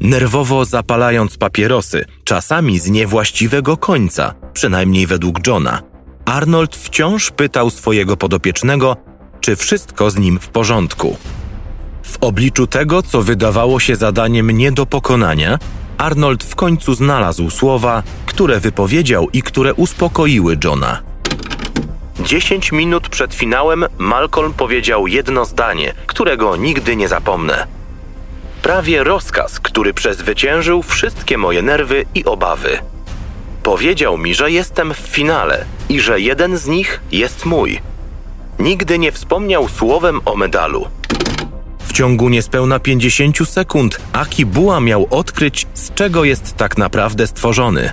Nerwowo 0.00 0.64
zapalając 0.64 1.36
papierosy, 1.36 2.04
czasami 2.24 2.78
z 2.78 2.90
niewłaściwego 2.90 3.76
końca, 3.76 4.34
przynajmniej 4.52 5.06
według 5.06 5.46
Johna, 5.46 5.82
Arnold 6.24 6.76
wciąż 6.76 7.30
pytał 7.30 7.70
swojego 7.70 8.16
podopiecznego, 8.16 8.96
czy 9.40 9.56
wszystko 9.56 10.10
z 10.10 10.16
nim 10.16 10.38
w 10.38 10.48
porządku. 10.48 11.16
W 12.02 12.18
obliczu 12.20 12.66
tego, 12.66 13.02
co 13.02 13.22
wydawało 13.22 13.80
się 13.80 13.96
zadaniem 13.96 14.50
nie 14.50 14.72
do 14.72 14.86
pokonania, 14.86 15.58
Arnold 15.98 16.44
w 16.44 16.54
końcu 16.54 16.94
znalazł 16.94 17.50
słowa, 17.50 18.02
które 18.26 18.60
wypowiedział 18.60 19.28
i 19.32 19.42
które 19.42 19.74
uspokoiły 19.74 20.58
Johna. 20.64 21.02
Dziesięć 22.20 22.72
minut 22.72 23.08
przed 23.08 23.34
finałem 23.34 23.84
Malcolm 23.98 24.52
powiedział 24.52 25.06
jedno 25.06 25.44
zdanie, 25.44 25.94
którego 26.06 26.56
nigdy 26.56 26.96
nie 26.96 27.08
zapomnę. 27.08 27.66
Prawie 28.62 29.04
rozkaz, 29.04 29.60
który 29.60 29.94
przezwyciężył 29.94 30.82
wszystkie 30.82 31.38
moje 31.38 31.62
nerwy 31.62 32.04
i 32.14 32.24
obawy. 32.24 32.78
Powiedział 33.62 34.18
mi, 34.18 34.34
że 34.34 34.50
jestem 34.50 34.94
w 34.94 34.98
finale 34.98 35.64
i 35.88 36.00
że 36.00 36.20
jeden 36.20 36.56
z 36.56 36.66
nich 36.66 37.00
jest 37.12 37.46
mój. 37.46 37.80
Nigdy 38.58 38.98
nie 38.98 39.12
wspomniał 39.12 39.68
słowem 39.68 40.20
o 40.24 40.36
medalu. 40.36 40.86
W 41.92 41.94
ciągu 41.94 42.28
niespełna 42.28 42.78
50 42.78 43.48
sekund 43.48 44.00
Aki 44.12 44.46
Bua 44.46 44.80
miał 44.80 45.06
odkryć, 45.10 45.66
z 45.74 45.94
czego 45.94 46.24
jest 46.24 46.56
tak 46.56 46.78
naprawdę 46.78 47.26
stworzony. 47.26 47.92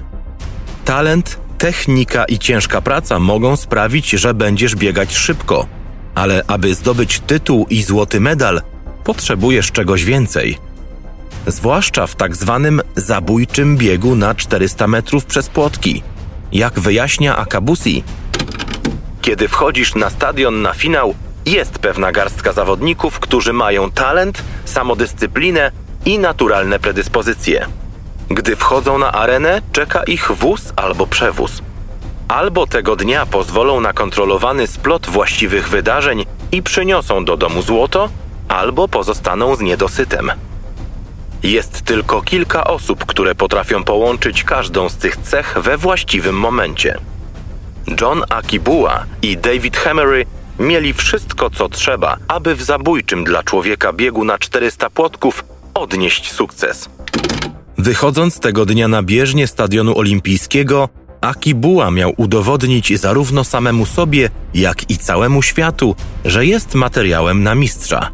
Talent, 0.85 1.39
technika 1.57 2.25
i 2.25 2.39
ciężka 2.39 2.81
praca 2.81 3.19
mogą 3.19 3.55
sprawić, 3.55 4.09
że 4.09 4.33
będziesz 4.33 4.75
biegać 4.75 5.15
szybko, 5.17 5.67
ale 6.15 6.43
aby 6.47 6.75
zdobyć 6.75 7.19
tytuł 7.19 7.65
i 7.69 7.83
złoty 7.83 8.19
medal, 8.19 8.61
potrzebujesz 9.03 9.71
czegoś 9.71 10.03
więcej. 10.03 10.57
Zwłaszcza 11.47 12.07
w 12.07 12.15
tak 12.15 12.35
zwanym 12.35 12.81
zabójczym 12.95 13.77
biegu 13.77 14.15
na 14.15 14.35
400 14.35 14.87
metrów 14.87 15.25
przez 15.25 15.49
płotki. 15.49 16.03
Jak 16.51 16.79
wyjaśnia 16.79 17.37
Akabusi, 17.37 18.03
kiedy 19.21 19.47
wchodzisz 19.47 19.95
na 19.95 20.09
stadion 20.09 20.61
na 20.61 20.73
finał, 20.73 21.15
jest 21.45 21.79
pewna 21.79 22.11
garstka 22.11 22.53
zawodników, 22.53 23.19
którzy 23.19 23.53
mają 23.53 23.91
talent, 23.91 24.43
samodyscyplinę 24.65 25.71
i 26.05 26.19
naturalne 26.19 26.79
predyspozycje. 26.79 27.65
Gdy 28.29 28.55
wchodzą 28.55 28.97
na 28.97 29.11
arenę, 29.11 29.61
czeka 29.71 30.03
ich 30.03 30.31
wóz 30.31 30.73
albo 30.75 31.07
przewóz. 31.07 31.61
Albo 32.27 32.67
tego 32.67 32.95
dnia 32.95 33.25
pozwolą 33.25 33.81
na 33.81 33.93
kontrolowany 33.93 34.67
splot 34.67 35.09
właściwych 35.09 35.69
wydarzeń 35.69 36.25
i 36.51 36.63
przyniosą 36.63 37.25
do 37.25 37.37
domu 37.37 37.61
złoto, 37.61 38.09
albo 38.47 38.87
pozostaną 38.87 39.55
z 39.55 39.59
niedosytem. 39.59 40.31
Jest 41.43 41.81
tylko 41.81 42.21
kilka 42.21 42.63
osób, 42.63 43.05
które 43.05 43.35
potrafią 43.35 43.83
połączyć 43.83 44.43
każdą 44.43 44.89
z 44.89 44.95
tych 44.95 45.17
cech 45.17 45.57
we 45.61 45.77
właściwym 45.77 46.35
momencie. 46.35 46.97
John 48.01 48.23
Akibua 48.29 49.05
i 49.21 49.37
David 49.37 49.77
Hammery 49.77 50.25
mieli 50.59 50.93
wszystko, 50.93 51.49
co 51.49 51.69
trzeba, 51.69 52.17
aby 52.27 52.55
w 52.55 52.63
zabójczym 52.63 53.23
dla 53.23 53.43
człowieka 53.43 53.93
biegu 53.93 54.23
na 54.25 54.37
400 54.37 54.89
płotków 54.89 55.43
odnieść 55.73 56.31
sukces. 56.31 56.89
Wychodząc 57.77 58.39
tego 58.39 58.65
dnia 58.65 58.87
na 58.87 59.03
bieżnię 59.03 59.47
stadionu 59.47 59.97
olimpijskiego, 59.97 60.89
Akibua 61.21 61.91
miał 61.91 62.13
udowodnić 62.17 62.99
zarówno 62.99 63.43
samemu 63.43 63.85
sobie, 63.85 64.29
jak 64.53 64.89
i 64.89 64.97
całemu 64.97 65.41
światu, 65.41 65.95
że 66.25 66.45
jest 66.45 66.75
materiałem 66.75 67.43
na 67.43 67.55
mistrza. 67.55 68.11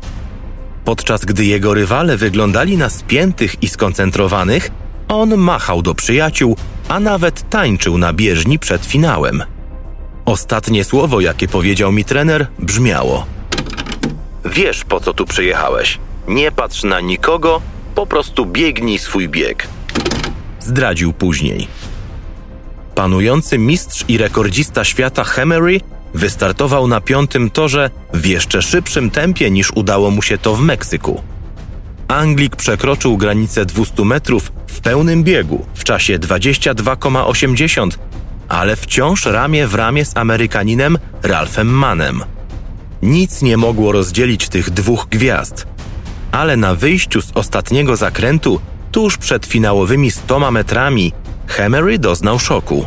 Podczas 0.85 1.25
gdy 1.25 1.45
jego 1.45 1.73
rywale 1.73 2.17
wyglądali 2.17 2.77
na 2.77 2.89
spiętych 2.89 3.63
i 3.63 3.67
skoncentrowanych, 3.67 4.71
on 5.07 5.37
machał 5.37 5.81
do 5.81 5.95
przyjaciół, 5.95 6.57
a 6.87 6.99
nawet 6.99 7.49
tańczył 7.49 7.97
na 7.97 8.13
bieżni 8.13 8.59
przed 8.59 8.85
finałem. 8.85 9.43
Ostatnie 10.25 10.83
słowo, 10.83 11.19
jakie 11.19 11.47
powiedział 11.47 11.91
mi 11.91 12.05
trener, 12.05 12.47
brzmiało: 12.59 13.25
Wiesz, 14.45 14.83
po 14.83 14.99
co 14.99 15.13
tu 15.13 15.25
przyjechałeś. 15.25 15.99
Nie 16.27 16.51
patrz 16.51 16.83
na 16.83 16.99
nikogo, 16.99 17.61
po 17.95 18.05
prostu 18.05 18.45
biegnij 18.45 18.99
swój 18.99 19.29
bieg. 19.29 19.67
Zdradził 20.59 21.13
później. 21.13 21.67
Panujący 22.95 23.57
mistrz 23.57 24.05
i 24.07 24.17
rekordzista 24.17 24.83
świata 24.83 25.23
Hemery 25.23 25.81
wystartował 26.13 26.87
na 26.87 27.01
piątym 27.01 27.49
torze 27.49 27.89
w 28.13 28.25
jeszcze 28.25 28.61
szybszym 28.61 29.11
tempie 29.11 29.51
niż 29.51 29.71
udało 29.71 30.11
mu 30.11 30.21
się 30.21 30.37
to 30.37 30.55
w 30.55 30.61
Meksyku. 30.61 31.21
Anglik 32.07 32.55
przekroczył 32.55 33.17
granicę 33.17 33.65
200 33.65 34.05
metrów 34.05 34.51
w 34.67 34.79
pełnym 34.79 35.23
biegu 35.23 35.65
w 35.73 35.83
czasie 35.83 36.19
22,80, 36.19 37.89
ale 38.49 38.75
wciąż 38.75 39.25
ramię 39.25 39.67
w 39.67 39.75
ramię 39.75 40.05
z 40.05 40.17
Amerykaninem 40.17 40.97
Ralphem 41.23 41.67
Mannem. 41.67 42.23
Nic 43.01 43.41
nie 43.41 43.57
mogło 43.57 43.91
rozdzielić 43.91 44.49
tych 44.49 44.69
dwóch 44.69 45.07
gwiazd, 45.09 45.67
ale 46.31 46.57
na 46.57 46.75
wyjściu 46.75 47.21
z 47.21 47.31
ostatniego 47.35 47.95
zakrętu, 47.95 48.61
tuż 48.91 49.17
przed 49.17 49.45
finałowymi 49.45 50.11
100 50.11 50.51
metrami, 50.51 51.13
Hemery 51.47 51.99
doznał 51.99 52.39
szoku. 52.39 52.85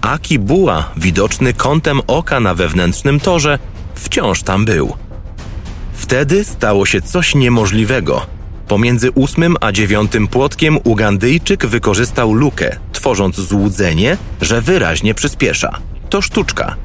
Aki 0.00 0.38
Bua, 0.38 0.90
widoczny 0.96 1.54
kątem 1.54 2.00
oka 2.06 2.40
na 2.40 2.54
wewnętrznym 2.54 3.20
torze, 3.20 3.58
wciąż 3.94 4.42
tam 4.42 4.64
był. 4.64 4.96
Wtedy 5.92 6.44
stało 6.44 6.86
się 6.86 7.02
coś 7.02 7.34
niemożliwego. 7.34 8.26
Pomiędzy 8.68 9.10
ósmym 9.10 9.56
a 9.60 9.72
dziewiątym 9.72 10.28
płotkiem 10.28 10.78
Ugandyjczyk 10.84 11.66
wykorzystał 11.66 12.32
lukę, 12.32 12.76
tworząc 13.02 13.40
złudzenie, 13.40 14.16
że 14.40 14.60
wyraźnie 14.60 15.14
przyspiesza. 15.14 15.78
To 16.10 16.22
sztuczka. 16.22 16.76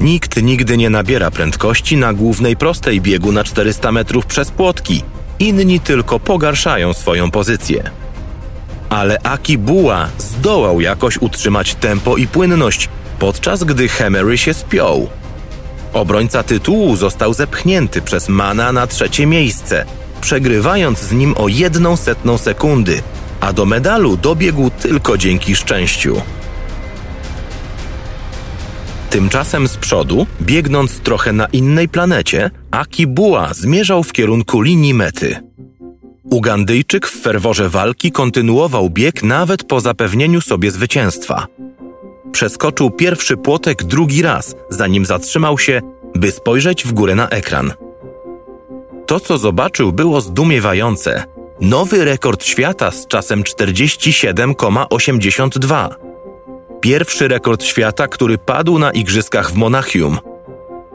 Nikt 0.00 0.42
nigdy 0.42 0.76
nie 0.76 0.90
nabiera 0.90 1.30
prędkości 1.30 1.96
na 1.96 2.12
głównej 2.12 2.56
prostej 2.56 3.00
biegu 3.00 3.32
na 3.32 3.44
400 3.44 3.92
metrów 3.92 4.26
przez 4.26 4.50
płotki. 4.50 5.02
Inni 5.38 5.80
tylko 5.80 6.20
pogarszają 6.20 6.92
swoją 6.92 7.30
pozycję 7.30 7.90
ale 8.88 9.18
Aki 9.22 9.58
Bua 9.58 10.08
zdołał 10.18 10.80
jakoś 10.80 11.18
utrzymać 11.18 11.74
tempo 11.74 12.16
i 12.16 12.26
płynność, 12.26 12.88
podczas 13.18 13.64
gdy 13.64 13.88
Hemery 13.88 14.38
się 14.38 14.54
spiął. 14.54 15.08
Obrońca 15.92 16.42
tytułu 16.42 16.96
został 16.96 17.34
zepchnięty 17.34 18.02
przez 18.02 18.28
Mana 18.28 18.72
na 18.72 18.86
trzecie 18.86 19.26
miejsce, 19.26 19.84
przegrywając 20.20 20.98
z 20.98 21.12
nim 21.12 21.34
o 21.36 21.48
jedną 21.48 21.96
setną 21.96 22.38
sekundy, 22.38 23.02
a 23.40 23.52
do 23.52 23.66
medalu 23.66 24.16
dobiegł 24.16 24.70
tylko 24.70 25.18
dzięki 25.18 25.56
szczęściu. 25.56 26.22
Tymczasem 29.10 29.68
z 29.68 29.76
przodu, 29.76 30.26
biegnąc 30.42 31.00
trochę 31.00 31.32
na 31.32 31.46
innej 31.46 31.88
planecie, 31.88 32.50
Aki 32.70 33.06
Bua 33.06 33.54
zmierzał 33.54 34.02
w 34.02 34.12
kierunku 34.12 34.60
linii 34.60 34.94
mety. 34.94 35.36
Ugandyjczyk 36.30 37.06
w 37.06 37.20
ferworze 37.20 37.68
walki 37.68 38.12
kontynuował 38.12 38.90
bieg 38.90 39.22
nawet 39.22 39.64
po 39.64 39.80
zapewnieniu 39.80 40.40
sobie 40.40 40.70
zwycięstwa. 40.70 41.46
Przeskoczył 42.32 42.90
pierwszy 42.90 43.36
płotek 43.36 43.84
drugi 43.84 44.22
raz, 44.22 44.54
zanim 44.70 45.06
zatrzymał 45.06 45.58
się, 45.58 45.80
by 46.14 46.30
spojrzeć 46.30 46.84
w 46.84 46.92
górę 46.92 47.14
na 47.14 47.28
ekran. 47.28 47.72
To, 49.06 49.20
co 49.20 49.38
zobaczył, 49.38 49.92
było 49.92 50.20
zdumiewające. 50.20 51.37
Nowy 51.60 52.04
rekord 52.04 52.44
świata 52.44 52.90
z 52.90 53.06
czasem 53.06 53.42
47,82. 53.42 55.88
Pierwszy 56.80 57.28
rekord 57.28 57.64
świata, 57.64 58.08
który 58.08 58.38
padł 58.38 58.78
na 58.78 58.90
igrzyskach 58.90 59.50
w 59.50 59.54
Monachium. 59.54 60.18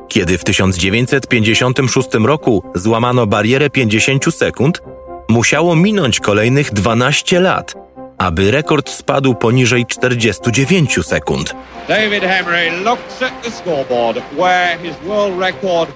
Kiedy 0.07 0.37
w 0.37 0.43
1956 0.43 2.09
roku 2.13 2.63
złamano 2.75 3.27
barierę 3.27 3.69
50 3.69 4.35
sekund, 4.35 4.81
musiało 5.29 5.75
minąć 5.75 6.19
kolejnych 6.19 6.73
12 6.73 7.39
lat, 7.39 7.73
aby 8.17 8.51
rekord 8.51 8.89
spadł 8.89 9.35
poniżej 9.35 9.85
49 9.85 11.05
sekund. 11.05 11.55
David 11.87 12.23
Henry 12.23 12.71
looks 12.83 13.21
at 13.21 13.43
the 13.43 13.51
scoreboard 13.51 14.17
where 14.37 14.77
his 14.83 14.95
world 15.07 15.39
record 15.39 15.89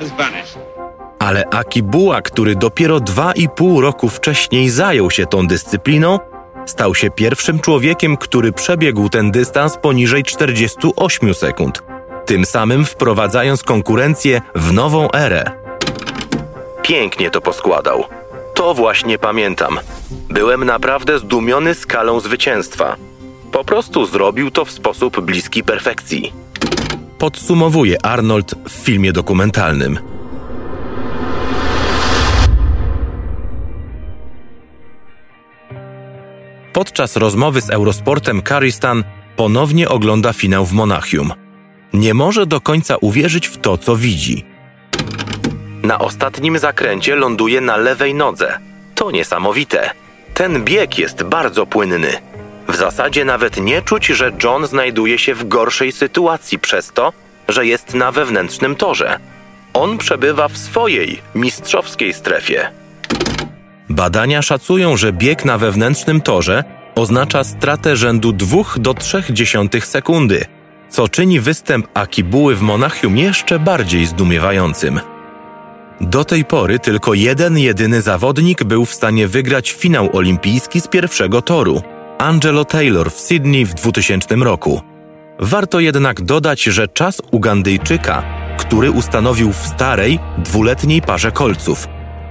has 0.00 0.08
vanished. 0.08 0.77
Ale 1.28 1.48
Akibuła, 1.48 2.22
który 2.22 2.56
dopiero 2.56 3.00
dwa 3.00 3.32
i 3.32 3.48
pół 3.48 3.80
roku 3.80 4.08
wcześniej 4.08 4.70
zajął 4.70 5.10
się 5.10 5.26
tą 5.26 5.46
dyscypliną, 5.46 6.18
stał 6.66 6.94
się 6.94 7.10
pierwszym 7.10 7.60
człowiekiem, 7.60 8.16
który 8.16 8.52
przebiegł 8.52 9.08
ten 9.08 9.30
dystans 9.30 9.76
poniżej 9.76 10.22
48 10.22 11.34
sekund, 11.34 11.82
tym 12.26 12.44
samym 12.44 12.84
wprowadzając 12.84 13.62
konkurencję 13.62 14.40
w 14.54 14.72
nową 14.72 15.10
erę. 15.10 15.44
Pięknie 16.82 17.30
to 17.30 17.40
poskładał. 17.40 18.04
To 18.54 18.74
właśnie 18.74 19.18
pamiętam. 19.18 19.78
Byłem 20.30 20.64
naprawdę 20.64 21.18
zdumiony 21.18 21.74
skalą 21.74 22.20
zwycięstwa. 22.20 22.96
Po 23.52 23.64
prostu 23.64 24.06
zrobił 24.06 24.50
to 24.50 24.64
w 24.64 24.70
sposób 24.70 25.20
bliski 25.20 25.64
perfekcji. 25.64 26.32
Podsumowuje 27.18 28.06
Arnold 28.06 28.54
w 28.68 28.72
filmie 28.72 29.12
dokumentalnym. 29.12 30.17
Podczas 36.72 37.16
rozmowy 37.16 37.60
z 37.60 37.70
Eurosportem 37.70 38.42
Karistan 38.42 39.04
ponownie 39.36 39.88
ogląda 39.88 40.32
finał 40.32 40.66
w 40.66 40.72
Monachium. 40.72 41.32
Nie 41.92 42.14
może 42.14 42.46
do 42.46 42.60
końca 42.60 42.96
uwierzyć 42.96 43.48
w 43.48 43.58
to, 43.58 43.78
co 43.78 43.96
widzi. 43.96 44.44
Na 45.82 45.98
ostatnim 45.98 46.58
zakręcie 46.58 47.16
ląduje 47.16 47.60
na 47.60 47.76
lewej 47.76 48.14
nodze. 48.14 48.58
To 48.94 49.10
niesamowite. 49.10 49.90
Ten 50.34 50.64
bieg 50.64 50.98
jest 50.98 51.22
bardzo 51.22 51.66
płynny. 51.66 52.12
W 52.68 52.76
zasadzie 52.76 53.24
nawet 53.24 53.60
nie 53.60 53.82
czuć, 53.82 54.06
że 54.06 54.32
John 54.44 54.66
znajduje 54.66 55.18
się 55.18 55.34
w 55.34 55.48
gorszej 55.48 55.92
sytuacji 55.92 56.58
przez 56.58 56.92
to, 56.92 57.12
że 57.48 57.66
jest 57.66 57.94
na 57.94 58.12
wewnętrznym 58.12 58.76
torze. 58.76 59.18
On 59.74 59.98
przebywa 59.98 60.48
w 60.48 60.58
swojej, 60.58 61.20
mistrzowskiej 61.34 62.12
strefie. 62.12 62.70
Badania 63.90 64.42
szacują, 64.42 64.96
że 64.96 65.12
bieg 65.12 65.44
na 65.44 65.58
wewnętrznym 65.58 66.20
torze 66.20 66.64
oznacza 66.94 67.44
stratę 67.44 67.96
rzędu 67.96 68.32
2 68.32 68.56
do 68.76 68.94
0,3 68.94 69.80
sekundy, 69.80 70.44
co 70.88 71.08
czyni 71.08 71.40
występ 71.40 71.88
Akibuły 71.94 72.56
w 72.56 72.62
Monachium 72.62 73.16
jeszcze 73.16 73.58
bardziej 73.58 74.06
zdumiewającym. 74.06 75.00
Do 76.00 76.24
tej 76.24 76.44
pory 76.44 76.78
tylko 76.78 77.14
jeden 77.14 77.58
jedyny 77.58 78.02
zawodnik 78.02 78.64
był 78.64 78.84
w 78.84 78.94
stanie 78.94 79.28
wygrać 79.28 79.72
finał 79.72 80.16
olimpijski 80.16 80.80
z 80.80 80.88
pierwszego 80.88 81.42
toru 81.42 81.82
Angelo 82.18 82.64
Taylor 82.64 83.10
w 83.10 83.20
Sydney 83.20 83.64
w 83.64 83.74
2000 83.74 84.36
roku. 84.36 84.82
Warto 85.38 85.80
jednak 85.80 86.20
dodać, 86.20 86.62
że 86.62 86.88
czas 86.88 87.22
Ugandyjczyka, 87.30 88.22
który 88.58 88.90
ustanowił 88.90 89.52
w 89.52 89.66
starej, 89.66 90.18
dwuletniej 90.38 91.02
parze 91.02 91.32
kolców, 91.32 91.88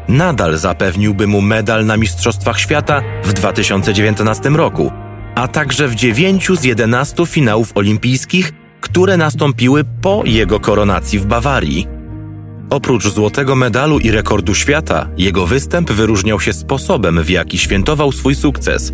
nadal 0.08 0.58
zapewniłby 0.58 1.28
mu 1.28 1.42
medal 1.42 1.86
na 1.86 1.98
Mistrzostwach 1.98 2.60
Świata 2.60 3.02
w 3.24 3.34
2019 3.34 4.50
roku, 4.50 4.92
a 5.36 5.48
także 5.48 5.88
w 5.88 5.96
dziewięciu 5.96 6.56
z 6.56 6.64
11 6.64 7.26
finałów 7.26 7.72
olimpijskich, 7.76 8.54
które 8.82 9.18
nastąpiły 9.18 9.84
po 10.02 10.24
jego 10.26 10.60
koronacji 10.60 11.20
w 11.20 11.26
Bawarii. 11.26 11.88
Oprócz 12.70 13.08
złotego 13.08 13.56
medalu 13.56 14.00
i 14.00 14.12
rekordu 14.12 14.56
świata, 14.56 15.10
jego 15.18 15.48
występ 15.48 15.92
wyróżniał 15.92 16.40
się 16.40 16.54
sposobem, 16.54 17.24
w 17.24 17.30
jaki 17.30 17.58
świętował 17.58 18.12
swój 18.12 18.36
sukces. 18.36 18.94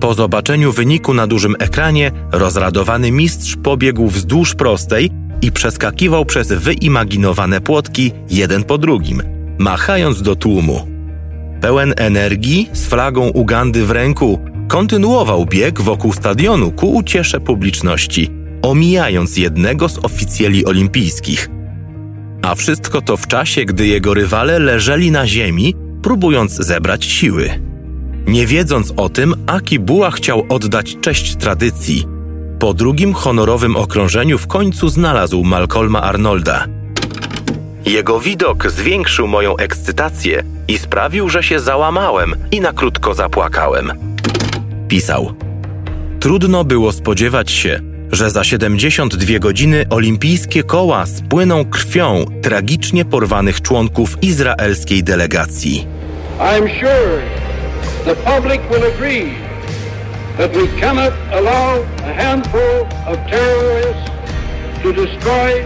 Po 0.00 0.14
zobaczeniu 0.14 0.72
wyniku 0.72 1.14
na 1.14 1.26
dużym 1.26 1.56
ekranie, 1.58 2.12
rozradowany 2.32 3.12
mistrz 3.12 3.56
pobiegł 3.62 4.08
wzdłuż 4.08 4.54
prostej 4.54 5.10
i 5.42 5.52
przeskakiwał 5.52 6.24
przez 6.24 6.52
wyimaginowane 6.52 7.60
płotki 7.60 8.12
jeden 8.30 8.64
po 8.64 8.78
drugim, 8.78 9.35
machając 9.58 10.22
do 10.22 10.36
tłumu. 10.36 10.86
Pełen 11.60 11.94
energii, 11.96 12.68
z 12.72 12.86
flagą 12.86 13.28
Ugandy 13.28 13.86
w 13.86 13.90
ręku, 13.90 14.38
kontynuował 14.68 15.46
bieg 15.46 15.80
wokół 15.80 16.12
stadionu 16.12 16.72
ku 16.72 16.94
uciesze 16.94 17.40
publiczności, 17.40 18.30
omijając 18.62 19.36
jednego 19.36 19.88
z 19.88 19.98
oficjeli 19.98 20.66
olimpijskich– 20.66 21.50
a 22.46 22.54
wszystko 22.54 23.02
to 23.02 23.16
w 23.16 23.26
czasie, 23.26 23.64
gdy 23.64 23.86
jego 23.86 24.14
rywale 24.14 24.58
leżeli 24.58 25.10
na 25.10 25.26
ziemi, 25.26 25.74
próbując 26.02 26.52
zebrać 26.52 27.04
siły. 27.04 27.50
Nie 28.26 28.46
wiedząc 28.46 28.92
o 28.96 29.08
tym, 29.08 29.34
Aki 29.46 29.78
Buła 29.78 30.10
chciał 30.10 30.46
oddać 30.48 30.96
cześć 31.00 31.36
tradycji. 31.36 32.04
Po 32.58 32.74
drugim 32.74 33.14
honorowym 33.14 33.76
okrążeniu 33.76 34.38
w 34.38 34.46
końcu 34.46 34.88
znalazł 34.88 35.44
Malcolma 35.44 36.02
Arnolda. 36.02 36.66
Jego 37.86 38.20
widok 38.20 38.70
zwiększył 38.70 39.28
moją 39.28 39.56
ekscytację 39.56 40.42
i 40.68 40.78
sprawił, 40.78 41.28
że 41.28 41.42
się 41.42 41.60
załamałem 41.60 42.36
i 42.50 42.60
na 42.60 42.72
krótko 42.72 43.14
zapłakałem. 43.14 43.92
Pisał. 44.88 45.32
Trudno 46.20 46.64
było 46.64 46.92
spodziewać 46.92 47.50
się, 47.50 47.80
że 48.12 48.30
za 48.30 48.44
72 48.44 49.38
godziny 49.38 49.84
olimpijskie 49.90 50.62
koła 50.62 51.06
spłyną 51.06 51.64
krwią 51.64 52.24
tragicznie 52.42 53.04
porwanych 53.04 53.62
członków 53.62 54.22
izraelskiej 54.22 55.04
delegacji. 55.04 55.86
I'm 56.38 56.68
sure 56.80 57.22
the 58.04 58.16
public 58.16 58.60
will 58.70 58.84
agree 58.94 59.34
that 60.38 60.52
we 60.52 60.80
cannot 60.80 61.12
allow 61.32 61.86
a 62.04 62.22
handful 62.22 62.86
of 63.06 63.18
terrorists 63.30 64.10
to 64.82 64.92
destroy 64.92 65.64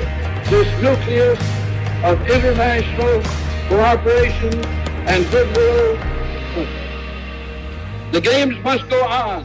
this 0.51 0.69
nucleus 0.83 1.60
of 2.05 2.19
international 2.37 3.23
cooperation 3.69 4.55
and 5.07 5.31
goodwill. 5.31 5.97
The 8.13 8.21
games 8.21 8.65
must 8.65 8.91
go 8.91 9.07
on. 9.09 9.45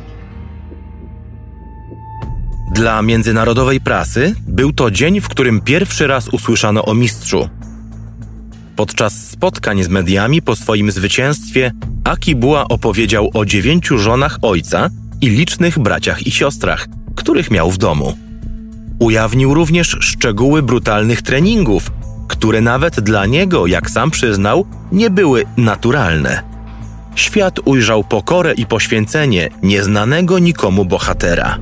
Dla 2.72 3.02
międzynarodowej 3.02 3.82
prasy 3.82 4.36
był 4.48 4.74
to 4.74 4.92
dzień, 4.92 5.22
w 5.22 5.28
którym 5.28 5.62
pierwszy 5.62 6.08
raz 6.08 6.28
usłyszano 6.28 6.86
o 6.86 6.94
mistrzu. 6.94 7.50
Podczas 8.76 9.30
spotkań 9.30 9.84
z 9.84 9.88
mediami 9.88 10.42
po 10.42 10.56
swoim 10.56 10.92
zwycięstwie 10.92 11.72
Aki 12.04 12.36
Buła 12.36 12.68
opowiedział 12.68 13.30
o 13.34 13.46
dziewięciu 13.46 13.98
żonach 13.98 14.38
ojca 14.42 14.90
i 15.22 15.30
licznych 15.30 15.80
braciach 15.80 16.28
i 16.28 16.32
siostrach, 16.32 16.88
których 17.16 17.52
miał 17.52 17.72
w 17.72 17.78
domu. 17.78 18.18
Ujawnił 19.00 19.54
również 19.54 19.98
szczegóły 20.00 20.62
brutalnych 20.62 21.22
treningów, 21.22 21.92
które 22.28 22.62
nawet 22.62 23.00
dla 23.00 23.26
niego, 23.26 23.68
jak 23.68 23.90
sam 23.90 24.12
przyznał, 24.12 24.66
nie 24.92 25.10
były 25.10 25.44
naturalne. 25.58 26.42
Świat 27.16 27.60
ujrzał 27.66 28.04
pokorę 28.04 28.54
i 28.54 28.66
poświęcenie 28.66 29.50
nieznanego 29.64 30.40
nikomu 30.40 30.86
bohatera. 30.86 31.58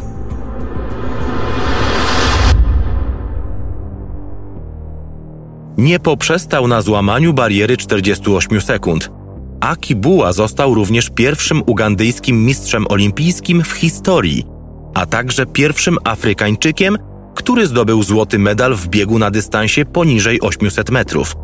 nie 5.77 5.99
poprzestał 5.99 6.67
na 6.67 6.81
złamaniu 6.81 7.33
bariery 7.33 7.77
48 7.77 8.61
sekund. 8.61 9.11
Aki 9.59 9.95
Buła 9.95 10.33
został 10.33 10.73
również 10.73 11.09
pierwszym 11.09 11.63
ugandyjskim 11.65 12.45
mistrzem 12.45 12.85
olimpijskim 12.89 13.63
w 13.63 13.71
historii, 13.71 14.45
a 14.93 15.05
także 15.05 15.45
pierwszym 15.45 15.97
Afrykańczykiem, 16.03 16.97
który 17.35 17.67
zdobył 17.67 18.03
złoty 18.03 18.39
medal 18.39 18.75
w 18.75 18.87
biegu 18.87 19.19
na 19.19 19.31
dystansie 19.31 19.85
poniżej 19.85 20.41
800 20.41 20.89
metrów. 20.89 21.35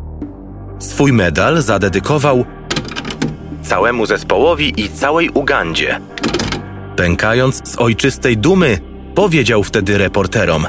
Swój 0.79 1.13
medal 1.13 1.61
zadedykował 1.61 2.45
całemu 3.63 4.05
zespołowi 4.05 4.81
i 4.81 4.89
całej 4.89 5.29
Ugandzie. 5.29 5.99
Pękając 6.95 7.69
z 7.69 7.77
ojczystej 7.77 8.37
dumy, 8.37 8.79
powiedział 9.15 9.63
wtedy 9.63 9.97
reporterom: 9.97 10.67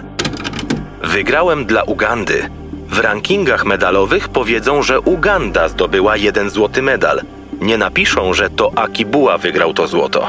Wygrałem 1.02 1.64
dla 1.66 1.82
Ugandy 1.82 2.50
w 2.88 2.98
rankingach 2.98 3.64
medalowych 3.64 4.28
powiedzą, 4.28 4.82
że 4.82 5.00
Uganda 5.00 5.68
zdobyła 5.68 6.16
jeden 6.16 6.50
złoty 6.50 6.82
medal. 6.82 7.20
Nie 7.60 7.78
napiszą, 7.78 8.34
że 8.34 8.50
to 8.50 8.72
Akibuła 8.78 9.38
wygrał 9.38 9.74
to 9.74 9.86
złoto. 9.86 10.28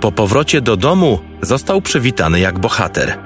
Po 0.00 0.12
powrocie 0.12 0.60
do 0.60 0.76
domu 0.76 1.18
został 1.42 1.80
przywitany 1.80 2.40
jak 2.40 2.58
bohater. 2.58 3.18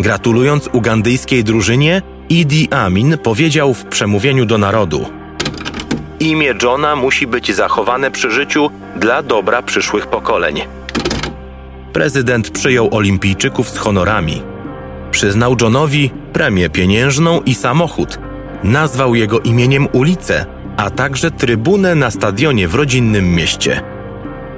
Gratulując 0.00 0.68
ugandyjskiej 0.72 1.44
drużynie, 1.44 2.02
Idi 2.28 2.68
Amin 2.70 3.18
powiedział 3.18 3.74
w 3.74 3.84
przemówieniu 3.84 4.44
do 4.44 4.58
narodu: 4.58 5.06
Imię 6.20 6.54
Johna 6.62 6.96
musi 6.96 7.26
być 7.26 7.54
zachowane 7.54 8.10
przy 8.10 8.30
życiu 8.30 8.70
dla 8.96 9.22
dobra 9.22 9.62
przyszłych 9.62 10.06
pokoleń. 10.06 10.60
Prezydent 11.92 12.50
przyjął 12.50 12.88
olimpijczyków 12.96 13.68
z 13.68 13.78
honorami. 13.78 14.42
Przyznał 15.10 15.56
Johnowi 15.60 16.10
premię 16.32 16.70
pieniężną 16.70 17.40
i 17.40 17.54
samochód. 17.54 18.18
Nazwał 18.64 19.14
jego 19.14 19.40
imieniem 19.40 19.88
ulicę, 19.92 20.46
a 20.76 20.90
także 20.90 21.30
trybunę 21.30 21.94
na 21.94 22.10
stadionie 22.10 22.68
w 22.68 22.74
rodzinnym 22.74 23.34
mieście. 23.34 23.82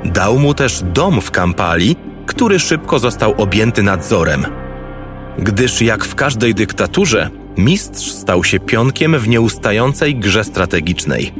Dał 0.04 0.38
mu 0.38 0.54
też 0.54 0.82
dom 0.82 1.20
w 1.20 1.30
Kampali, 1.30 1.96
który 2.26 2.58
szybko 2.58 2.98
został 2.98 3.34
objęty 3.42 3.82
nadzorem. 3.82 4.46
Gdyż 5.38 5.82
jak 5.82 6.04
w 6.04 6.14
każdej 6.14 6.54
dyktaturze, 6.54 7.30
mistrz 7.56 8.12
stał 8.12 8.44
się 8.44 8.60
pionkiem 8.60 9.18
w 9.18 9.28
nieustającej 9.28 10.16
grze 10.16 10.44
strategicznej. 10.44 11.32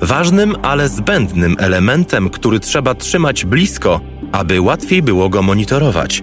Ważnym, 0.00 0.56
ale 0.62 0.88
zbędnym 0.88 1.56
elementem, 1.58 2.30
który 2.30 2.60
trzeba 2.60 2.94
trzymać 2.94 3.44
blisko, 3.44 4.00
aby 4.32 4.60
łatwiej 4.60 5.02
było 5.02 5.28
go 5.28 5.42
monitorować. 5.42 6.22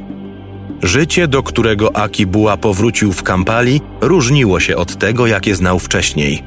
Życie, 0.84 1.28
do 1.28 1.44
którego 1.44 1.96
Akibuła 1.96 2.58
powrócił 2.58 3.14
w 3.14 3.24
Kampali, 3.24 3.82
różniło 4.02 4.60
się 4.60 4.76
od 4.76 4.96
tego, 4.96 5.28
jakie 5.28 5.56
znał 5.56 5.80
wcześniej. 5.80 6.44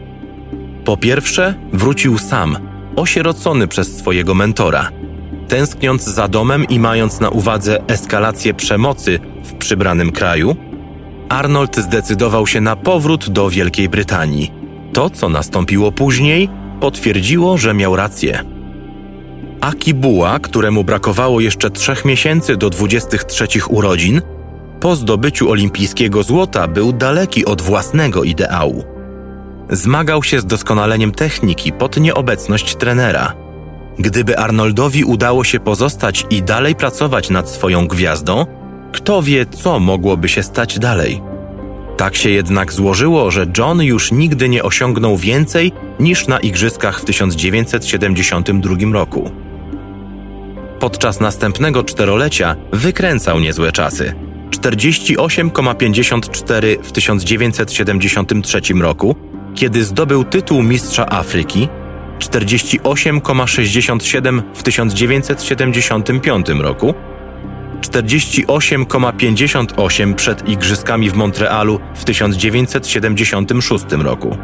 Po 0.85 0.97
pierwsze, 0.97 1.55
wrócił 1.73 2.19
sam, 2.19 2.57
osierocony 2.97 3.69
przez 3.69 3.97
swojego 3.97 4.35
mentora. 4.35 4.91
Tęskniąc 5.49 6.05
za 6.05 6.29
domem 6.29 6.65
i 6.65 6.79
mając 6.79 7.21
na 7.21 7.29
uwadze 7.29 7.89
eskalację 7.89 8.55
przemocy 8.55 9.21
w 9.51 9.55
przybranym 9.55 10.13
kraju, 10.13 10.57
Arnold 11.29 11.77
zdecydował 11.77 12.47
się 12.47 12.61
na 12.61 12.77
powrót 12.77 13.31
do 13.31 13.51
Wielkiej 13.51 13.89
Brytanii. 13.89 14.53
To, 14.93 15.11
co 15.11 15.29
nastąpiło 15.29 15.93
później, 15.93 16.49
potwierdziło, 16.81 17.59
że 17.59 17.75
miał 17.75 17.97
rację. 17.97 18.45
Akibuła, 19.61 20.39
któremu 20.39 20.85
brakowało 20.85 21.41
jeszcze 21.41 21.71
trzech 21.71 22.05
miesięcy 22.05 22.57
do 22.57 22.71
23 22.71 23.47
urodzin, 23.69 24.23
po 24.81 24.97
zdobyciu 24.97 25.51
olimpijskiego 25.51 26.23
złota 26.23 26.69
był 26.69 26.93
daleki 26.93 27.45
od 27.45 27.63
własnego 27.63 28.25
ideału. 28.25 28.85
Zmagał 29.71 30.23
się 30.23 30.41
z 30.41 30.47
doskonaleniem 30.47 31.13
techniki 31.13 31.73
pod 31.73 32.01
nieobecność 32.01 32.77
trenera. 32.77 33.33
Gdyby 33.99 34.39
Arnoldowi 34.39 35.05
udało 35.05 35.45
się 35.45 35.61
pozostać 35.61 36.27
i 36.31 36.43
dalej 36.43 36.75
pracować 36.75 37.31
nad 37.31 37.51
swoją 37.51 37.87
gwiazdą, 37.87 38.47
kto 38.93 39.23
wie, 39.23 39.47
co 39.47 39.81
mogłoby 39.81 40.29
się 40.29 40.43
stać 40.43 40.79
dalej. 40.79 41.23
Tak 41.97 42.17
się 42.17 42.31
jednak 42.31 42.73
złożyło, 42.73 43.31
że 43.31 43.47
John 43.59 43.83
już 43.83 44.13
nigdy 44.13 44.49
nie 44.49 44.63
osiągnął 44.63 45.17
więcej 45.17 45.73
niż 46.01 46.27
na 46.27 46.41
igrzyskach 46.41 47.01
w 47.01 47.05
1972 47.05 48.75
roku. 48.93 49.31
Podczas 50.81 51.21
następnego 51.21 51.85
czterolecia 51.85 52.57
wykręcał 52.73 53.41
niezłe 53.41 53.73
czasy. 53.73 54.15
48,54 54.51 56.83
w 56.83 56.93
1973 56.93 58.61
roku, 58.81 59.17
kiedy 59.55 59.85
zdobył 59.85 60.25
tytuł 60.25 60.63
Mistrza 60.63 61.09
Afryki, 61.09 61.69
48,67 62.19 64.43
w 64.55 64.63
1975 64.63 66.49
roku, 66.49 66.95
48,58 67.81 70.15
przed 70.15 70.49
Igrzyskami 70.49 71.11
w 71.11 71.15
Montrealu 71.15 71.81
w 71.95 72.05
1976 72.05 73.85
roku. 73.93 74.37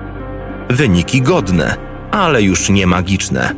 Wyniki 0.69 1.23
godne, 1.23 1.77
ale 2.11 2.43
już 2.43 2.69
nie 2.69 2.87
magiczne. 2.87 3.55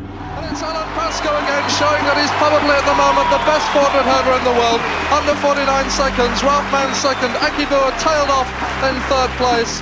showing 1.79 2.05
that 2.09 2.17
he's 2.23 2.35
probably 2.43 2.75
at 2.81 2.87
the 2.93 2.99
moment 3.05 3.27
the 3.37 3.43
best 3.51 3.67
400 3.73 4.05
hurdler 4.11 4.37
in 4.39 4.45
the 4.51 4.57
world. 4.61 4.81
Under 5.19 5.35
49 5.37 5.91
seconds, 5.91 6.43
Ralph 6.43 6.73
Mann 6.73 6.95
second, 6.95 7.33
Akibua 7.47 7.91
tailed 8.05 8.31
off 8.31 8.49
in 8.89 8.95
third 9.11 9.31
place. 9.39 9.73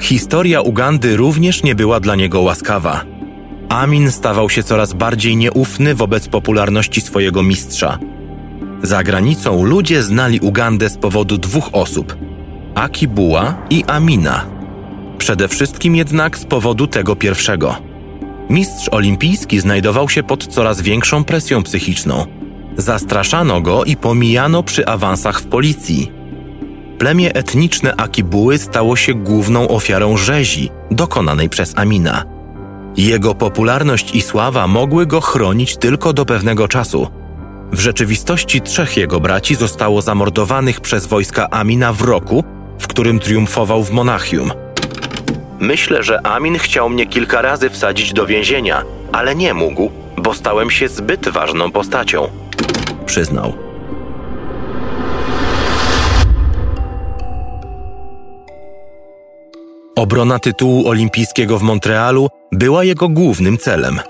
Historia 0.00 0.60
Ugandy 0.60 1.16
również 1.16 1.62
nie 1.62 1.74
była 1.74 2.00
dla 2.00 2.14
niego 2.14 2.40
łaskawa. 2.40 3.04
Amin 3.68 4.10
stawał 4.10 4.50
się 4.50 4.62
coraz 4.62 4.92
bardziej 4.92 5.36
nieufny 5.36 5.94
wobec 5.94 6.28
popularności 6.28 7.00
swojego 7.00 7.42
mistrza. 7.42 7.98
Za 8.82 9.02
granicą 9.02 9.64
ludzie 9.64 10.02
znali 10.02 10.40
Ugandę 10.40 10.88
z 10.88 10.98
powodu 10.98 11.38
dwóch 11.38 11.68
osób: 11.72 12.16
Akibuła 12.74 13.54
i 13.70 13.84
Amina. 13.86 14.46
Przede 15.18 15.48
wszystkim 15.48 15.96
jednak 15.96 16.38
z 16.38 16.44
powodu 16.44 16.86
tego 16.86 17.16
pierwszego. 17.16 17.76
Mistrz 18.50 18.88
olimpijski 18.90 19.60
znajdował 19.60 20.08
się 20.08 20.22
pod 20.22 20.46
coraz 20.46 20.80
większą 20.80 21.24
presją 21.24 21.62
psychiczną. 21.62 22.26
Zastraszano 22.76 23.60
go 23.60 23.84
i 23.84 23.96
pomijano 23.96 24.62
przy 24.62 24.86
awansach 24.86 25.40
w 25.40 25.46
policji. 25.46 26.12
Plemię 26.98 27.34
etniczne 27.34 27.96
Akibuły 27.96 28.58
stało 28.58 28.96
się 28.96 29.14
główną 29.14 29.68
ofiarą 29.68 30.16
rzezi 30.16 30.70
dokonanej 30.90 31.48
przez 31.48 31.78
Amina. 31.78 32.24
Jego 32.96 33.34
popularność 33.34 34.14
i 34.14 34.22
sława 34.22 34.66
mogły 34.66 35.06
go 35.06 35.20
chronić 35.20 35.76
tylko 35.76 36.12
do 36.12 36.24
pewnego 36.24 36.68
czasu– 36.68 37.08
w 37.72 37.80
rzeczywistości 37.80 38.60
trzech 38.60 38.96
jego 38.96 39.20
braci 39.20 39.54
zostało 39.54 40.02
zamordowanych 40.02 40.80
przez 40.80 41.06
wojska 41.06 41.50
Amina 41.50 41.92
w 41.92 42.02
roku, 42.02 42.44
w 42.78 42.86
którym 42.86 43.18
triumfował 43.18 43.84
w 43.84 43.90
Monachium. 43.90 44.52
Myślę, 45.60 46.02
że 46.02 46.26
Amin 46.26 46.58
chciał 46.58 46.90
mnie 46.90 47.06
kilka 47.06 47.42
razy 47.42 47.70
wsadzić 47.70 48.12
do 48.12 48.26
więzienia, 48.26 48.84
ale 49.12 49.34
nie 49.34 49.54
mógł, 49.54 49.90
bo 50.16 50.34
stałem 50.34 50.70
się 50.70 50.88
zbyt 50.88 51.28
ważną 51.28 51.70
postacią. 51.70 52.28
Przyznał. 53.06 53.52
Obrona 59.96 60.38
tytułu 60.38 60.88
olimpijskiego 60.88 61.58
w 61.58 61.62
Montrealu 61.62 62.28
była 62.52 62.84
jego 62.84 63.08
głównym 63.08 63.58
celem– 63.58 64.00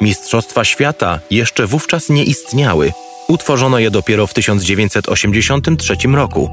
Mistrzostwa 0.00 0.64
Świata 0.64 1.18
jeszcze 1.30 1.66
wówczas 1.66 2.08
nie 2.08 2.24
istniały, 2.24 2.92
utworzono 3.28 3.78
je 3.78 3.90
dopiero 3.90 4.26
w 4.26 4.34
1983 4.34 5.96
roku, 6.14 6.50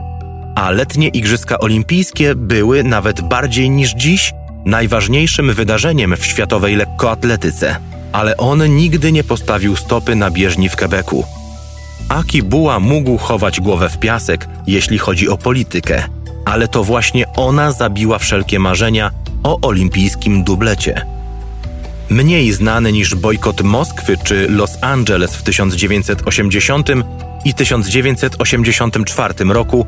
a 0.55 0.71
letnie 0.71 1.07
Igrzyska 1.07 1.59
Olimpijskie 1.59 2.35
były 2.35 2.83
nawet 2.83 3.21
bardziej 3.21 3.69
niż 3.69 3.93
dziś 3.93 4.33
najważniejszym 4.65 5.53
wydarzeniem 5.53 6.15
w 6.17 6.25
światowej 6.25 6.75
lekkoatletyce, 6.75 7.75
ale 8.11 8.37
on 8.37 8.75
nigdy 8.75 9.11
nie 9.11 9.23
postawił 9.23 9.75
stopy 9.75 10.15
na 10.15 10.31
bieżni 10.31 10.69
w 10.69 10.75
Quebecu. 10.75 11.23
Aki 12.09 12.43
Buła 12.43 12.79
mógł 12.79 13.17
chować 13.17 13.61
głowę 13.61 13.89
w 13.89 13.97
piasek, 13.97 14.47
jeśli 14.67 14.97
chodzi 14.97 15.29
o 15.29 15.37
politykę, 15.37 16.03
ale 16.45 16.67
to 16.67 16.83
właśnie 16.83 17.33
ona 17.33 17.71
zabiła 17.71 18.19
wszelkie 18.19 18.59
marzenia 18.59 19.11
o 19.43 19.59
olimpijskim 19.61 20.43
dublecie. 20.43 21.14
Mniej 22.09 22.51
znany 22.51 22.91
niż 22.91 23.15
bojkot 23.15 23.61
Moskwy 23.61 24.17
czy 24.23 24.49
Los 24.49 24.77
Angeles 24.81 25.35
w 25.35 25.43
1980 25.43 26.89
i 27.45 27.53
1984 27.53 29.33
roku, 29.45 29.85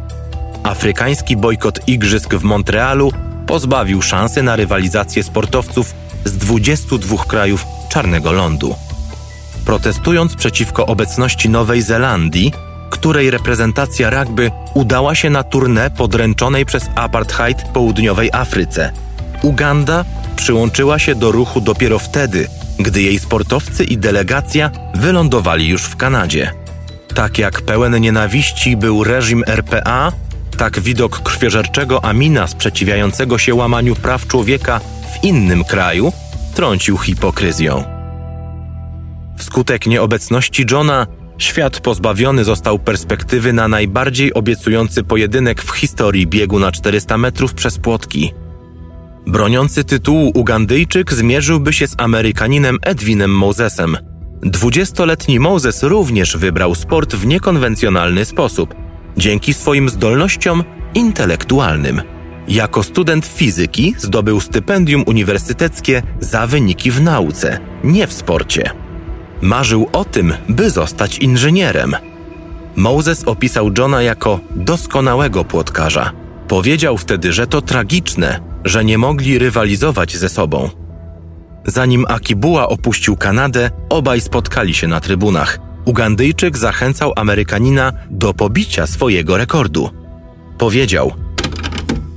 afrykański 0.64 1.38
bojkot 1.38 1.88
Igrzysk 1.88 2.36
w 2.36 2.44
Montrealu 2.44 3.12
pozbawił 3.48 4.02
szansy 4.02 4.44
na 4.44 4.56
rywalizację 4.56 5.24
sportowców 5.24 5.94
z 6.26 6.38
22 6.38 7.18
krajów 7.18 7.66
Czarnego 7.90 8.32
Lądu. 8.32 8.76
Protestując 9.66 10.36
przeciwko 10.36 10.86
obecności 10.86 11.50
Nowej 11.50 11.82
Zelandii, 11.82 12.52
której 12.90 13.32
reprezentacja 13.32 14.10
rugby 14.10 14.52
udała 14.74 15.16
się 15.16 15.30
na 15.30 15.44
turnę 15.44 15.92
podręczonej 15.92 16.66
przez 16.66 16.84
apartheid 16.96 17.64
południowej 17.74 18.30
Afryce, 18.34 18.92
Uganda 19.42 20.06
przyłączyła 20.36 21.00
się 21.00 21.16
do 21.16 21.32
ruchu 21.32 21.62
dopiero 21.62 22.00
wtedy, 22.00 22.48
gdy 22.80 23.02
jej 23.02 23.20
sportowcy 23.20 23.84
i 23.84 23.98
delegacja 23.98 24.72
wylądowali 24.96 25.68
już 25.68 25.84
w 25.84 25.96
Kanadzie. 25.96 26.52
Tak 27.16 27.38
jak 27.38 27.62
pełen 27.62 28.02
nienawiści 28.02 28.78
był 28.78 29.04
reżim 29.04 29.44
RPA, 29.48 30.12
tak 30.58 30.80
widok 30.80 31.20
krwiożerczego 31.20 32.06
Amina 32.06 32.48
sprzeciwiającego 32.48 33.38
się 33.38 33.56
łamaniu 33.56 33.96
praw 33.96 34.28
człowieka 34.28 34.80
w 35.14 35.24
innym 35.24 35.64
kraju 35.64 36.14
trącił 36.56 36.98
hipokryzją. 36.98 37.84
Wskutek 39.38 39.86
nieobecności 39.86 40.66
Johna, 40.72 41.08
świat 41.38 41.80
pozbawiony 41.80 42.44
został 42.44 42.80
perspektywy 42.80 43.54
na 43.54 43.68
najbardziej 43.68 44.34
obiecujący 44.34 45.04
pojedynek 45.04 45.62
w 45.62 45.72
historii 45.72 46.28
biegu 46.28 46.60
na 46.60 46.72
400 46.72 47.18
metrów 47.18 47.54
przez 47.54 47.78
płotki– 47.78 48.34
Broniący 49.28 49.84
tytułu 49.84 50.32
Ugandyjczyk 50.36 51.14
zmierzyłby 51.14 51.74
się 51.74 51.88
z 51.88 51.96
Amerykaninem 51.98 52.78
Edwinem 52.82 53.32
Mosesem. 53.32 53.98
Dwudziestoletni 54.42 55.40
Moses 55.40 55.84
również 55.84 56.38
wybrał 56.38 56.76
sport 56.76 57.16
w 57.16 57.26
niekonwencjonalny 57.26 58.26
sposób, 58.26 58.76
dzięki 59.18 59.54
swoim 59.54 59.90
zdolnościom 59.90 60.64
intelektualnym. 60.94 62.02
Jako 62.48 62.84
student 62.84 63.26
fizyki 63.26 63.96
zdobył 63.98 64.40
stypendium 64.40 65.04
uniwersyteckie 65.08 66.04
za 66.20 66.48
wyniki 66.48 66.92
w 66.92 67.02
nauce, 67.02 67.60
nie 67.84 68.08
w 68.08 68.14
sporcie. 68.14 68.72
Marzył 69.42 69.90
o 69.94 70.06
tym, 70.06 70.34
by 70.50 70.70
zostać 70.70 71.18
inżynierem. 71.18 71.96
Moses 72.76 73.24
opisał 73.24 73.72
Johna 73.78 74.02
jako 74.02 74.40
doskonałego 74.56 75.46
płotkarza. 75.46 76.12
Powiedział 76.48 76.98
wtedy, 76.98 77.34
że 77.34 77.48
to 77.48 77.62
tragiczne, 77.62 78.57
że 78.68 78.86
nie 78.86 78.98
mogli 78.98 79.40
rywalizować 79.40 80.18
ze 80.18 80.30
sobą. 80.30 80.70
Zanim 81.66 82.06
Akibuła 82.08 82.70
opuścił 82.70 83.16
Kanadę, 83.16 83.72
obaj 83.90 84.22
spotkali 84.22 84.74
się 84.74 84.88
na 84.88 85.00
trybunach. 85.00 85.60
Ugandyjczyk 85.86 86.58
zachęcał 86.58 87.14
Amerykanina 87.16 87.94
do 88.10 88.34
pobicia 88.34 88.88
swojego 88.88 89.38
rekordu. 89.38 89.90
Powiedział: 90.58 91.14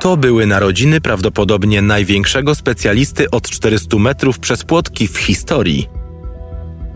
To 0.00 0.16
były 0.16 0.46
narodziny 0.46 1.00
prawdopodobnie 1.00 1.82
największego 1.82 2.54
specjalisty 2.54 3.30
od 3.30 3.50
400 3.50 3.96
metrów 3.98 4.38
przez 4.38 4.64
płotki 4.64 5.08
w 5.08 5.18
historii. 5.18 5.88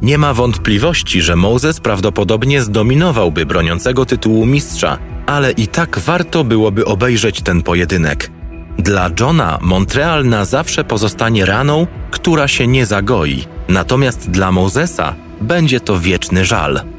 Nie 0.02 0.18
ma 0.18 0.34
wątpliwości, 0.34 1.22
że 1.22 1.36
Moses 1.36 1.80
prawdopodobnie 1.80 2.62
zdominowałby 2.62 3.46
broniącego 3.46 4.06
tytułu 4.06 4.46
mistrza, 4.46 4.98
ale 5.26 5.50
i 5.50 5.68
tak 5.68 5.98
warto 5.98 6.44
byłoby 6.44 6.84
obejrzeć 6.84 7.42
ten 7.42 7.62
pojedynek. 7.62 8.30
Dla 8.78 9.10
Johna 9.20 9.58
Montreal 9.62 10.24
na 10.24 10.44
zawsze 10.44 10.84
pozostanie 10.84 11.46
raną, 11.46 11.86
która 12.10 12.48
się 12.48 12.66
nie 12.66 12.86
zagoi, 12.86 13.44
natomiast 13.68 14.30
dla 14.30 14.52
Mosesa 14.52 15.14
będzie 15.40 15.80
to 15.80 15.98
wieczny 15.98 16.44
żal. 16.44 16.93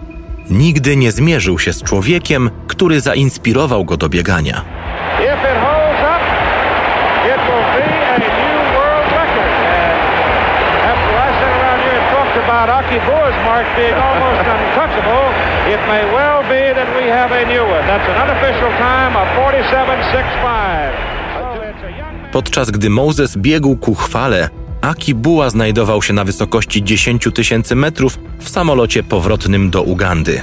Nigdy 0.50 0.98
nie 0.98 1.12
zmierzył 1.12 1.60
się 1.60 1.74
z 1.74 1.84
człowiekiem, 1.84 2.50
który 2.68 3.02
zainspirował 3.02 3.86
go 3.86 3.98
do 3.98 4.10
biegania. 4.10 4.62
Rocky 12.96 13.00
Boer's 13.08 13.38
mark 13.46 13.68
being 13.76 13.93
almost 13.93 14.41
untouchable, 14.56 15.26
it 15.74 15.82
may 15.88 16.04
well 16.14 16.41
be 16.43 16.74
that 16.74 16.89
we 16.98 17.04
have 17.10 17.32
a 17.32 17.46
new 17.46 17.64
one. 17.64 17.84
That's 17.88 18.08
an 18.10 18.18
unofficial 18.26 18.72
time 18.78 19.16
of 19.16 19.28
47.65. 19.38 21.16
Podczas 22.32 22.72
gdy 22.72 22.89
Moses 22.89 23.38
biegł 23.38 23.76
ku 23.76 23.96
chwale, 23.96 24.50
Aki 24.86 25.16
Buła 25.16 25.50
znajdował 25.50 26.02
się 26.02 26.14
na 26.14 26.24
wysokości 26.24 26.84
10 26.84 27.28
tysięcy 27.34 27.76
metrów 27.76 28.20
w 28.40 28.50
samolocie 28.50 29.04
powrotnym 29.04 29.70
do 29.70 29.82
Ugandy. 29.84 30.42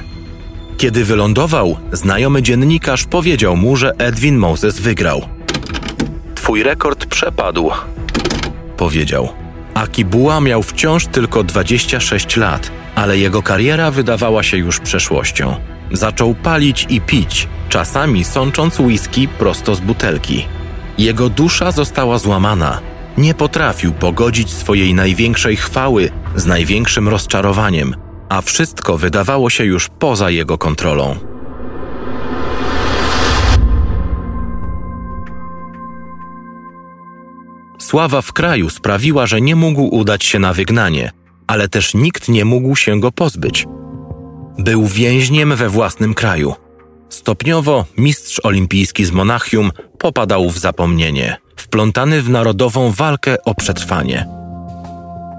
Kiedy 0.77 1.05
wylądował, 1.05 1.77
znajomy 1.91 2.41
dziennikarz 2.41 3.05
powiedział 3.05 3.55
mu, 3.55 3.75
że 3.75 3.91
Edwin 3.97 4.37
Moses 4.37 4.79
wygrał. 4.79 5.21
Twój 6.35 6.63
rekord 6.63 7.05
przepadł, 7.05 7.71
powiedział. 8.77 9.29
Akibuła 9.73 10.41
miał 10.41 10.63
wciąż 10.63 11.07
tylko 11.07 11.43
26 11.43 12.37
lat, 12.37 12.71
ale 12.95 13.17
jego 13.17 13.41
kariera 13.41 13.91
wydawała 13.91 14.43
się 14.43 14.57
już 14.57 14.79
przeszłością. 14.79 15.55
Zaczął 15.91 16.35
palić 16.35 16.85
i 16.89 17.01
pić, 17.01 17.47
czasami 17.69 18.23
sącząc 18.23 18.79
whisky 18.79 19.27
prosto 19.27 19.75
z 19.75 19.79
butelki. 19.79 20.45
Jego 20.97 21.29
dusza 21.29 21.71
została 21.71 22.17
złamana. 22.17 22.92
Nie 23.17 23.33
potrafił 23.33 23.93
pogodzić 23.93 24.51
swojej 24.51 24.93
największej 24.93 25.55
chwały 25.55 26.09
z 26.35 26.45
największym 26.45 27.09
rozczarowaniem, 27.09 27.95
a 28.29 28.41
wszystko 28.41 28.97
wydawało 28.97 29.49
się 29.49 29.65
już 29.65 29.89
poza 29.99 30.29
jego 30.29 30.57
kontrolą. 30.57 31.33
Sława 37.77 38.21
w 38.21 38.33
kraju 38.33 38.69
sprawiła, 38.69 39.27
że 39.27 39.41
nie 39.41 39.55
mógł 39.55 39.81
udać 39.81 40.23
się 40.23 40.39
na 40.39 40.53
wygnanie, 40.53 41.11
ale 41.47 41.67
też 41.67 41.93
nikt 41.93 42.29
nie 42.29 42.45
mógł 42.45 42.75
się 42.75 42.99
go 42.99 43.11
pozbyć. 43.11 43.65
Był 44.59 44.85
więźniem 44.85 45.55
we 45.55 45.69
własnym 45.69 46.13
kraju. 46.13 46.62
Stopniowo 47.13 47.85
mistrz 47.97 48.41
olimpijski 48.43 49.05
z 49.05 49.11
Monachium 49.11 49.71
popadał 49.99 50.49
w 50.49 50.57
zapomnienie, 50.57 51.37
wplątany 51.55 52.21
w 52.21 52.29
narodową 52.29 52.91
walkę 52.91 53.43
o 53.43 53.55
przetrwanie. 53.55 54.27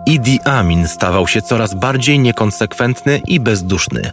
Idi 0.06 0.40
Amin 0.44 0.88
stawał 0.88 1.28
się 1.28 1.42
coraz 1.42 1.74
bardziej 1.74 2.18
niekonsekwentny 2.18 3.20
i 3.26 3.40
bezduszny. 3.40 4.10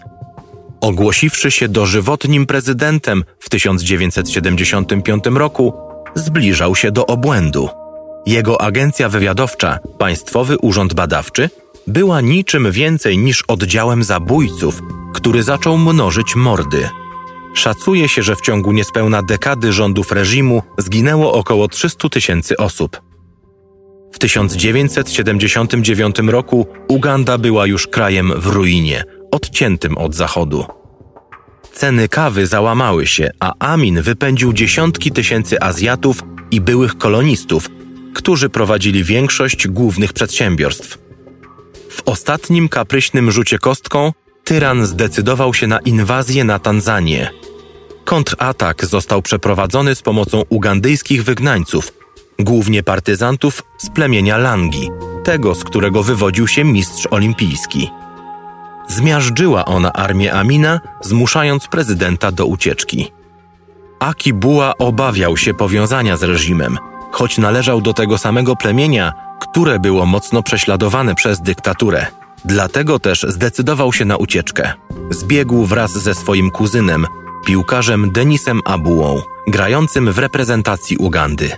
Ogłosiwszy 0.81 1.51
się 1.51 1.67
dożywotnim 1.67 2.45
prezydentem 2.45 3.23
w 3.39 3.49
1975 3.49 5.23
roku, 5.25 5.73
zbliżał 6.15 6.75
się 6.75 6.91
do 6.91 7.05
obłędu. 7.05 7.69
Jego 8.25 8.61
agencja 8.61 9.09
wywiadowcza, 9.09 9.79
Państwowy 9.97 10.57
Urząd 10.57 10.93
Badawczy, 10.93 11.49
była 11.87 12.21
niczym 12.21 12.71
więcej 12.71 13.17
niż 13.17 13.43
oddziałem 13.47 14.03
zabójców, 14.03 14.81
który 15.13 15.43
zaczął 15.43 15.77
mnożyć 15.77 16.35
mordy. 16.35 16.89
Szacuje 17.53 18.09
się, 18.09 18.23
że 18.23 18.35
w 18.35 18.41
ciągu 18.41 18.71
niespełna 18.71 19.23
dekady 19.23 19.73
rządów 19.73 20.11
reżimu 20.11 20.63
zginęło 20.77 21.33
około 21.33 21.67
300 21.67 22.09
tysięcy 22.09 22.57
osób. 22.57 23.01
W 24.11 24.19
1979 24.19 26.15
roku 26.19 26.67
Uganda 26.87 27.37
była 27.37 27.67
już 27.67 27.87
krajem 27.87 28.33
w 28.35 28.47
ruinie, 28.47 29.03
odciętym 29.31 29.97
od 29.97 30.15
Zachodu. 30.15 30.65
Ceny 31.73 32.09
kawy 32.09 32.47
załamały 32.47 33.07
się, 33.07 33.29
a 33.39 33.53
Amin 33.59 34.01
wypędził 34.01 34.53
dziesiątki 34.53 35.11
tysięcy 35.11 35.61
Azjatów 35.61 36.23
i 36.51 36.61
byłych 36.61 36.97
kolonistów, 36.97 37.69
którzy 38.13 38.49
prowadzili 38.49 39.03
większość 39.03 39.67
głównych 39.67 40.13
przedsiębiorstw. 40.13 40.97
W 41.89 42.01
ostatnim 42.05 42.69
kapryśnym 42.69 43.31
rzucie 43.31 43.59
kostką 43.59 44.11
tyran 44.43 44.85
zdecydował 44.85 45.53
się 45.53 45.67
na 45.67 45.79
inwazję 45.79 46.43
na 46.43 46.59
Tanzanię. 46.59 47.31
Kontratak 48.05 48.85
został 48.85 49.21
przeprowadzony 49.21 49.95
z 49.95 50.01
pomocą 50.01 50.43
ugandyjskich 50.49 51.23
wygnańców, 51.23 51.93
głównie 52.39 52.83
partyzantów 52.83 53.63
z 53.77 53.89
plemienia 53.89 54.37
Langi, 54.37 54.89
tego 55.23 55.55
z 55.55 55.63
którego 55.63 56.03
wywodził 56.03 56.47
się 56.47 56.63
mistrz 56.63 57.07
olimpijski. 57.11 57.89
Zmiażdżyła 58.87 59.65
ona 59.65 59.93
armię 59.93 60.33
Amina, 60.33 60.79
zmuszając 61.01 61.67
prezydenta 61.67 62.31
do 62.31 62.45
ucieczki. 62.45 63.11
Aki 63.99 64.33
Buła 64.33 64.77
obawiał 64.77 65.37
się 65.37 65.53
powiązania 65.53 66.17
z 66.17 66.23
reżimem– 66.23 66.77
choć 67.11 67.37
należał 67.37 67.81
do 67.81 67.93
tego 67.93 68.17
samego 68.17 68.55
plemienia, 68.55 69.13
które 69.39 69.79
było 69.79 70.05
mocno 70.05 70.43
prześladowane 70.43 71.15
przez 71.15 71.41
dyktaturę. 71.41 72.07
Dlatego 72.45 72.99
też 72.99 73.25
zdecydował 73.29 73.93
się 73.93 74.05
na 74.05 74.17
ucieczkę. 74.17 74.73
Zbiegł 75.09 75.65
wraz 75.65 75.91
ze 75.91 76.15
swoim 76.15 76.51
kuzynem, 76.51 77.07
piłkarzem 77.45 78.11
Denisem 78.11 78.61
Abułą, 78.65 79.21
grającym 79.47 80.11
w 80.11 80.17
reprezentacji 80.17 80.97
Ugandy. 80.97 81.51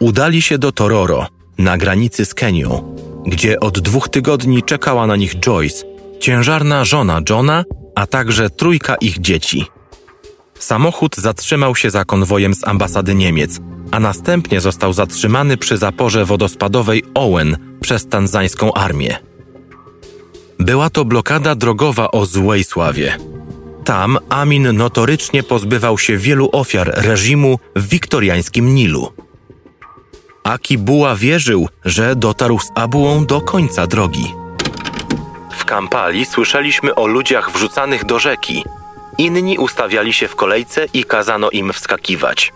Udali 0.00 0.42
się 0.42 0.58
do 0.58 0.72
Tororo, 0.72 1.26
na 1.58 1.78
granicy 1.78 2.24
z 2.24 2.34
Kenią, 2.34 2.96
gdzie 3.26 3.60
od 3.60 3.80
dwóch 3.80 4.08
tygodni 4.08 4.62
czekała 4.62 5.06
na 5.06 5.16
nich 5.16 5.34
Joyce, 5.40 5.84
ciężarna 6.20 6.84
żona 6.84 7.20
Johna, 7.30 7.64
a 7.94 8.06
także 8.06 8.50
trójka 8.50 8.94
ich 8.94 9.20
dzieci. 9.20 9.66
Samochód 10.58 11.16
zatrzymał 11.16 11.76
się 11.76 11.90
za 11.90 12.04
konwojem 12.04 12.54
z 12.54 12.68
ambasady 12.68 13.14
Niemiec, 13.14 13.60
a 13.90 14.00
następnie 14.00 14.60
został 14.60 14.92
zatrzymany 14.92 15.56
przy 15.56 15.76
zaporze 15.76 16.24
wodospadowej 16.24 17.04
Owen 17.14 17.78
przez 17.80 18.06
tanzańską 18.06 18.74
armię. 18.74 19.18
Była 20.58 20.90
to 20.90 21.04
blokada 21.04 21.54
drogowa 21.54 22.10
o 22.10 22.26
złej 22.26 22.64
sławie. 22.64 23.16
Tam 23.84 24.18
Amin 24.28 24.76
notorycznie 24.76 25.42
pozbywał 25.42 25.98
się 25.98 26.16
wielu 26.16 26.48
ofiar 26.52 26.92
reżimu 26.94 27.58
w 27.76 27.88
wiktoriańskim 27.88 28.74
Nilu. 28.74 29.12
Aki 30.44 30.78
Buła 30.78 31.16
wierzył, 31.16 31.68
że 31.84 32.16
dotarł 32.16 32.58
z 32.58 32.70
Abułą 32.74 33.26
do 33.26 33.40
końca 33.40 33.86
drogi. 33.86 34.34
W 35.58 35.64
Kampali 35.64 36.24
słyszeliśmy 36.24 36.94
o 36.94 37.06
ludziach 37.06 37.50
wrzucanych 37.50 38.04
do 38.04 38.18
rzeki. 38.18 38.64
Inni 39.18 39.58
ustawiali 39.58 40.12
się 40.12 40.28
w 40.28 40.36
kolejce 40.36 40.86
i 40.92 41.04
kazano 41.04 41.50
im 41.50 41.72
wskakiwać. 41.72 42.52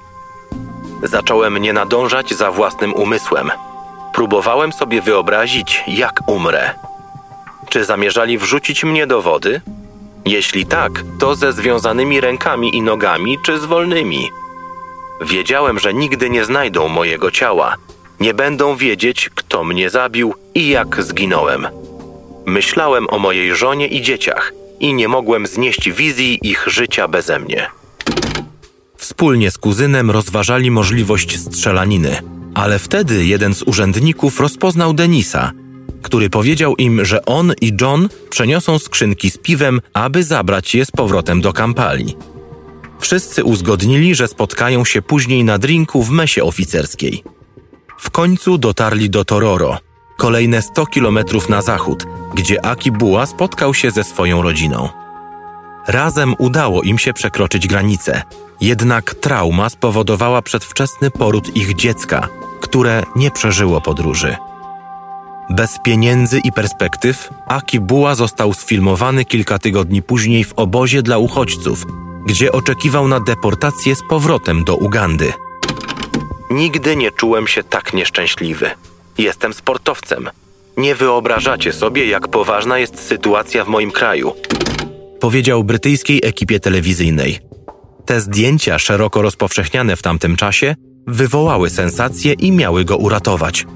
Zacząłem 1.02 1.58
nie 1.58 1.72
nadążać 1.72 2.34
za 2.34 2.50
własnym 2.50 2.94
umysłem. 2.94 3.50
Próbowałem 4.14 4.72
sobie 4.72 5.02
wyobrazić, 5.02 5.84
jak 5.86 6.20
umrę. 6.26 6.74
Czy 7.70 7.84
zamierzali 7.84 8.38
wrzucić 8.38 8.84
mnie 8.84 9.06
do 9.06 9.22
wody? 9.22 9.60
Jeśli 10.26 10.66
tak, 10.66 11.04
to 11.18 11.34
ze 11.34 11.52
związanymi 11.52 12.20
rękami 12.20 12.76
i 12.76 12.82
nogami, 12.82 13.38
czy 13.42 13.58
z 13.58 13.64
wolnymi? 13.64 14.30
Wiedziałem, 15.20 15.78
że 15.78 15.94
nigdy 15.94 16.30
nie 16.30 16.44
znajdą 16.44 16.88
mojego 16.88 17.30
ciała, 17.30 17.76
nie 18.20 18.34
będą 18.34 18.76
wiedzieć, 18.76 19.30
kto 19.34 19.64
mnie 19.64 19.90
zabił 19.90 20.34
i 20.54 20.68
jak 20.68 21.02
zginąłem. 21.02 21.66
Myślałem 22.46 23.06
o 23.10 23.18
mojej 23.18 23.54
żonie 23.54 23.86
i 23.86 24.02
dzieciach 24.02 24.52
i 24.80 24.94
nie 24.94 25.08
mogłem 25.08 25.46
znieść 25.46 25.90
wizji 25.90 26.38
ich 26.42 26.64
życia 26.66 27.08
beze 27.08 27.38
mnie. 27.38 27.66
Wspólnie 28.96 29.50
z 29.50 29.58
kuzynem 29.58 30.10
rozważali 30.10 30.70
możliwość 30.70 31.38
strzelaniny, 31.38 32.22
ale 32.54 32.78
wtedy 32.78 33.24
jeden 33.24 33.54
z 33.54 33.62
urzędników 33.62 34.40
rozpoznał 34.40 34.94
Denisa, 34.94 35.52
który 36.02 36.30
powiedział 36.30 36.76
im, 36.76 37.04
że 37.04 37.24
on 37.24 37.52
i 37.60 37.72
John 37.80 38.08
przeniosą 38.30 38.78
skrzynki 38.78 39.30
z 39.30 39.38
piwem, 39.38 39.80
aby 39.92 40.24
zabrać 40.24 40.74
je 40.74 40.84
z 40.84 40.90
powrotem 40.90 41.40
do 41.40 41.52
kampali. 41.52 42.16
Wszyscy 43.00 43.44
uzgodnili, 43.44 44.14
że 44.14 44.28
spotkają 44.28 44.84
się 44.84 45.02
później 45.02 45.44
na 45.44 45.58
drinku 45.58 46.02
w 46.02 46.10
mesie 46.10 46.44
oficerskiej. 46.44 47.24
W 47.98 48.10
końcu 48.10 48.58
dotarli 48.58 49.10
do 49.10 49.24
Tororo, 49.24 49.78
kolejne 50.16 50.62
100 50.62 50.86
kilometrów 50.86 51.48
na 51.48 51.62
zachód, 51.62 52.06
gdzie 52.34 52.64
Akibuła 52.64 53.26
spotkał 53.26 53.74
się 53.74 53.90
ze 53.90 54.04
swoją 54.04 54.42
rodziną. 54.42 54.88
Razem 55.86 56.34
udało 56.38 56.82
im 56.82 56.98
się 56.98 57.12
przekroczyć 57.12 57.66
granicę, 57.66 58.22
jednak 58.60 59.14
trauma 59.14 59.68
spowodowała 59.68 60.42
przedwczesny 60.42 61.10
poród 61.10 61.56
ich 61.56 61.74
dziecka, 61.74 62.28
które 62.60 63.02
nie 63.16 63.30
przeżyło 63.30 63.80
podróży. 63.80 64.36
Bez 65.50 65.78
pieniędzy 65.84 66.40
i 66.44 66.52
perspektyw, 66.52 67.28
Akibuła 67.46 68.14
został 68.14 68.54
sfilmowany 68.54 69.24
kilka 69.24 69.58
tygodni 69.58 70.02
później 70.02 70.44
w 70.44 70.52
obozie 70.52 71.02
dla 71.02 71.18
uchodźców, 71.18 71.86
gdzie 72.26 72.52
oczekiwał 72.52 73.08
na 73.08 73.20
deportację 73.20 73.96
z 73.96 74.02
powrotem 74.08 74.64
do 74.64 74.76
Ugandy. 74.76 75.32
Nigdy 76.50 76.96
nie 76.96 77.10
czułem 77.10 77.46
się 77.46 77.62
tak 77.62 77.94
nieszczęśliwy. 77.94 78.70
Jestem 79.18 79.54
sportowcem. 79.54 80.30
Nie 80.76 80.94
wyobrażacie 80.94 81.72
sobie, 81.72 82.06
jak 82.06 82.28
poważna 82.28 82.78
jest 82.78 83.02
sytuacja 83.08 83.64
w 83.64 83.68
moim 83.68 83.90
kraju. 83.90 84.32
Powiedział 85.20 85.64
brytyjskiej 85.64 86.20
ekipie 86.24 86.60
telewizyjnej. 86.60 87.38
Te 88.06 88.20
zdjęcia, 88.20 88.78
szeroko 88.78 89.22
rozpowszechniane 89.22 89.96
w 89.96 90.02
tamtym 90.02 90.36
czasie, 90.36 90.74
wywołały 91.06 91.70
sensację 91.70 92.32
i 92.32 92.52
miały 92.52 92.84
go 92.84 92.96
uratować. 92.96 93.66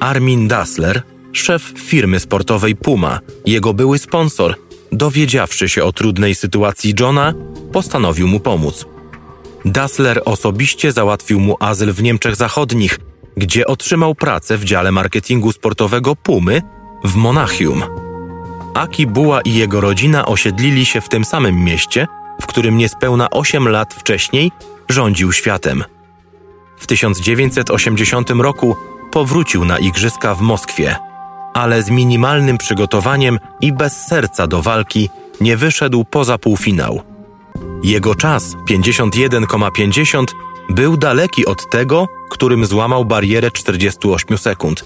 Armin 0.00 0.48
Dassler, 0.48 1.02
szef 1.32 1.62
firmy 1.76 2.20
sportowej 2.20 2.76
Puma, 2.76 3.20
jego 3.46 3.74
były 3.74 3.98
sponsor, 3.98 4.54
dowiedziawszy 4.92 5.68
się 5.68 5.84
o 5.84 5.92
trudnej 5.92 6.34
sytuacji 6.34 6.94
Johna, 7.00 7.34
postanowił 7.72 8.28
mu 8.28 8.40
pomóc. 8.40 8.86
Dassler 9.64 10.22
osobiście 10.24 10.92
załatwił 10.92 11.40
mu 11.40 11.56
azyl 11.60 11.92
w 11.92 12.02
Niemczech 12.02 12.36
Zachodnich, 12.36 12.98
gdzie 13.36 13.66
otrzymał 13.66 14.14
pracę 14.14 14.58
w 14.58 14.64
dziale 14.64 14.92
marketingu 14.92 15.52
sportowego 15.52 16.16
Pumy 16.16 16.62
w 17.04 17.14
Monachium. 17.14 17.82
Aki 18.74 19.06
Buła 19.06 19.40
i 19.40 19.54
jego 19.54 19.80
rodzina 19.80 20.26
osiedlili 20.26 20.86
się 20.86 21.00
w 21.00 21.08
tym 21.08 21.24
samym 21.24 21.64
mieście, 21.64 22.06
w 22.42 22.46
którym 22.46 22.78
niespełna 22.78 23.30
8 23.30 23.68
lat 23.68 23.94
wcześniej 23.94 24.52
rządził 24.88 25.32
światem. 25.32 25.84
W 26.78 26.86
1980 26.86 28.30
roku 28.30 28.76
powrócił 29.12 29.64
na 29.64 29.78
igrzyska 29.78 30.34
w 30.34 30.40
Moskwie, 30.40 30.96
ale 31.54 31.82
z 31.82 31.90
minimalnym 31.90 32.58
przygotowaniem 32.58 33.38
i 33.60 33.72
bez 33.72 34.06
serca 34.06 34.46
do 34.46 34.62
walki 34.62 35.10
nie 35.40 35.56
wyszedł 35.56 36.04
poza 36.04 36.38
półfinał. 36.38 37.02
Jego 37.82 38.14
czas 38.14 38.56
51,50 38.70 40.24
był 40.70 40.96
daleki 40.96 41.46
od 41.46 41.70
tego, 41.70 42.06
którym 42.30 42.66
złamał 42.66 43.04
barierę 43.04 43.50
48 43.50 44.38
sekund. 44.38 44.84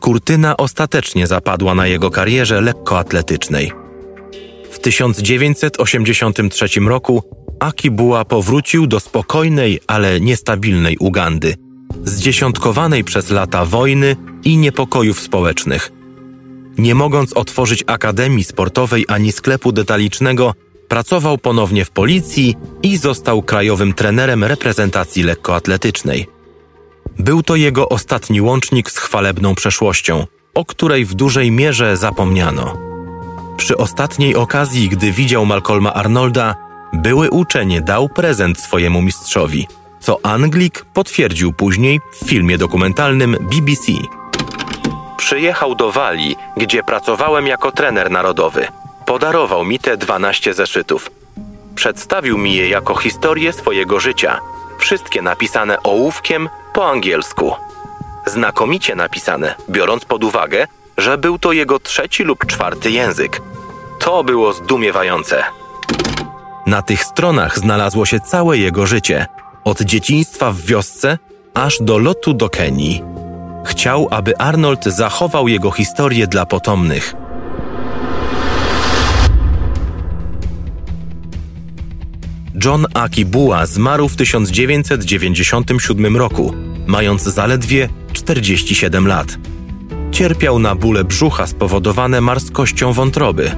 Kurtyna 0.00 0.56
ostatecznie 0.56 1.26
zapadła 1.26 1.74
na 1.74 1.86
jego 1.86 2.10
karierze 2.10 2.60
lekkoatletycznej. 2.60 3.72
W 4.70 4.78
1983 4.78 6.80
roku 6.80 7.22
Akibuła 7.60 8.24
powrócił 8.24 8.86
do 8.86 9.00
spokojnej, 9.00 9.80
ale 9.86 10.20
niestabilnej 10.20 10.96
Ugandy, 10.98 11.54
zdziesiątkowanej 12.04 13.04
przez 13.04 13.30
lata 13.30 13.64
wojny 13.64 14.16
i 14.44 14.56
niepokojów 14.56 15.20
społecznych. 15.20 15.92
Nie 16.78 16.94
mogąc 16.94 17.32
otworzyć 17.32 17.84
akademii 17.86 18.44
sportowej 18.44 19.04
ani 19.08 19.32
sklepu 19.32 19.72
detalicznego, 19.72 20.54
pracował 20.88 21.38
ponownie 21.38 21.84
w 21.84 21.90
policji 21.90 22.56
i 22.82 22.96
został 22.96 23.42
krajowym 23.42 23.92
trenerem 23.94 24.44
reprezentacji 24.44 25.22
lekkoatletycznej. 25.22 26.26
Był 27.18 27.42
to 27.42 27.56
jego 27.56 27.88
ostatni 27.88 28.40
łącznik 28.40 28.90
z 28.90 28.98
chwalebną 28.98 29.54
przeszłością, 29.54 30.26
o 30.54 30.64
której 30.64 31.04
w 31.04 31.14
dużej 31.14 31.50
mierze 31.50 31.96
zapomniano. 31.96 32.78
Przy 33.56 33.76
ostatniej 33.76 34.36
okazji, 34.36 34.88
gdy 34.88 35.12
widział 35.12 35.46
Malcolma 35.46 35.94
Arnolda, 35.94 36.54
były 36.92 37.30
uczenie 37.30 37.80
dał 37.80 38.08
prezent 38.08 38.60
swojemu 38.60 39.02
mistrzowi, 39.02 39.66
co 40.00 40.18
Anglik 40.22 40.84
potwierdził 40.84 41.52
później 41.52 42.00
w 42.12 42.28
filmie 42.28 42.58
dokumentalnym 42.58 43.36
BBC. 43.40 43.92
Przyjechał 45.16 45.74
do 45.74 45.92
Walii, 45.92 46.36
gdzie 46.56 46.82
pracowałem 46.82 47.46
jako 47.46 47.72
trener 47.72 48.10
narodowy. 48.10 48.66
Podarował 49.06 49.64
mi 49.64 49.78
te 49.78 49.96
12 49.96 50.54
zeszytów. 50.54 51.10
Przedstawił 51.74 52.38
mi 52.38 52.54
je 52.54 52.68
jako 52.68 52.94
historię 52.94 53.52
swojego 53.52 54.00
życia. 54.00 54.40
Wszystkie 54.78 55.22
napisane 55.22 55.82
ołówkiem 55.82 56.48
po 56.72 56.90
angielsku. 56.90 57.52
Znakomicie 58.26 58.94
napisane, 58.94 59.54
biorąc 59.70 60.04
pod 60.04 60.24
uwagę, 60.24 60.66
że 60.98 61.18
był 61.18 61.38
to 61.38 61.52
jego 61.52 61.78
trzeci 61.78 62.22
lub 62.22 62.46
czwarty 62.46 62.90
język. 62.90 63.42
To 63.98 64.24
było 64.24 64.52
zdumiewające. 64.52 65.44
Na 66.66 66.82
tych 66.82 67.04
stronach 67.04 67.58
znalazło 67.58 68.06
się 68.06 68.20
całe 68.20 68.58
jego 68.58 68.86
życie, 68.86 69.26
od 69.64 69.82
dzieciństwa 69.82 70.52
w 70.52 70.60
wiosce 70.60 71.18
aż 71.54 71.78
do 71.80 71.98
lotu 71.98 72.34
do 72.34 72.48
Kenii. 72.48 73.02
Chciał, 73.66 74.08
aby 74.10 74.38
Arnold 74.38 74.84
zachował 74.84 75.48
jego 75.48 75.70
historię 75.70 76.26
dla 76.26 76.46
potomnych. 76.46 77.14
John 82.64 82.86
Akibuła 82.94 83.66
zmarł 83.66 84.08
w 84.08 84.16
1997 84.16 86.16
roku, 86.16 86.54
mając 86.86 87.22
zaledwie 87.22 87.88
47 88.12 89.06
lat. 89.06 89.38
Cierpiał 90.10 90.58
na 90.58 90.74
bóle 90.74 91.04
brzucha 91.04 91.46
spowodowane 91.46 92.20
marskością 92.20 92.92
wątroby. 92.92 93.50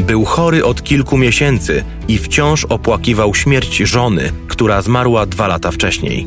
Był 0.00 0.24
chory 0.24 0.64
od 0.64 0.82
kilku 0.82 1.18
miesięcy 1.18 1.84
i 2.08 2.18
wciąż 2.18 2.64
opłakiwał 2.64 3.34
śmierć 3.34 3.76
żony, 3.76 4.32
która 4.48 4.82
zmarła 4.82 5.26
dwa 5.26 5.46
lata 5.46 5.70
wcześniej. 5.70 6.26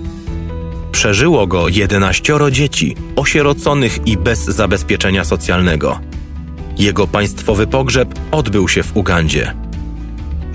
Przeżyło 0.92 1.48
go 1.48 1.68
jedenaścioro 1.68 2.52
dzieci, 2.52 2.96
osieroconych 3.16 4.08
i 4.08 4.18
bez 4.18 4.46
zabezpieczenia 4.46 5.24
socjalnego. 5.24 6.00
Jego 6.78 7.08
państwowy 7.08 7.68
pogrzeb 7.68 8.20
odbył 8.32 8.68
się 8.68 8.84
w 8.84 8.98
Ugandzie. 8.98 9.54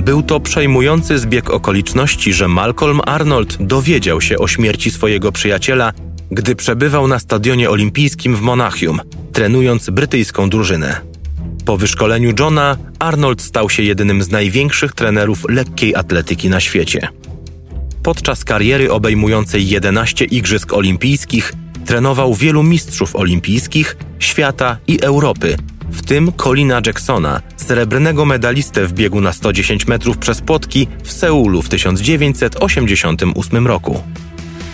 Był 0.01 0.23
to 0.23 0.41
przejmujący 0.41 1.19
zbieg 1.19 1.51
okoliczności, 1.51 2.33
że 2.33 2.49
Malcolm 2.49 3.01
Arnold 3.07 3.57
dowiedział 3.61 4.21
się 4.21 4.39
o 4.39 4.49
śmierci 4.49 4.91
swojego 4.91 5.33
przyjaciela, 5.33 5.93
gdy 6.31 6.57
przebywał 6.57 7.09
na 7.09 7.19
stadionie 7.19 7.71
olimpijskim 7.71 8.37
w 8.37 8.41
Monachium, 8.41 9.01
trenując 9.33 9.91
brytyjską 9.91 10.51
drużynę. 10.51 11.01
Po 11.69 11.77
wyszkoleniu 11.77 12.33
Johna, 12.39 12.77
Arnold 12.99 13.43
stał 13.43 13.71
się 13.71 13.83
jednym 13.83 14.23
z 14.23 14.31
największych 14.31 14.93
trenerów 14.93 15.45
lekkiej 15.49 15.97
atletyki 15.97 16.49
na 16.49 16.61
świecie. 16.61 17.09
Podczas 18.03 18.45
kariery 18.45 18.93
obejmującej 18.93 19.69
11 19.69 20.25
Igrzysk 20.25 20.73
Olimpijskich 20.73 21.53
trenował 21.87 22.35
wielu 22.35 22.63
mistrzów 22.63 23.17
olimpijskich, 23.17 23.97
świata 24.19 24.79
i 24.87 25.01
Europy, 25.01 25.57
w 25.91 26.03
tym 26.03 26.33
Colina 26.33 26.81
Jacksona, 26.87 27.43
srebrnego 27.57 28.25
medalistę 28.25 28.87
w 28.87 28.93
biegu 28.93 29.21
na 29.21 29.33
110 29.33 29.87
metrów 29.87 30.19
przez 30.19 30.41
płotki 30.41 30.89
w 31.03 31.13
Seulu 31.13 31.63
w 31.63 31.69
1988 31.69 33.67
roku. 33.67 34.03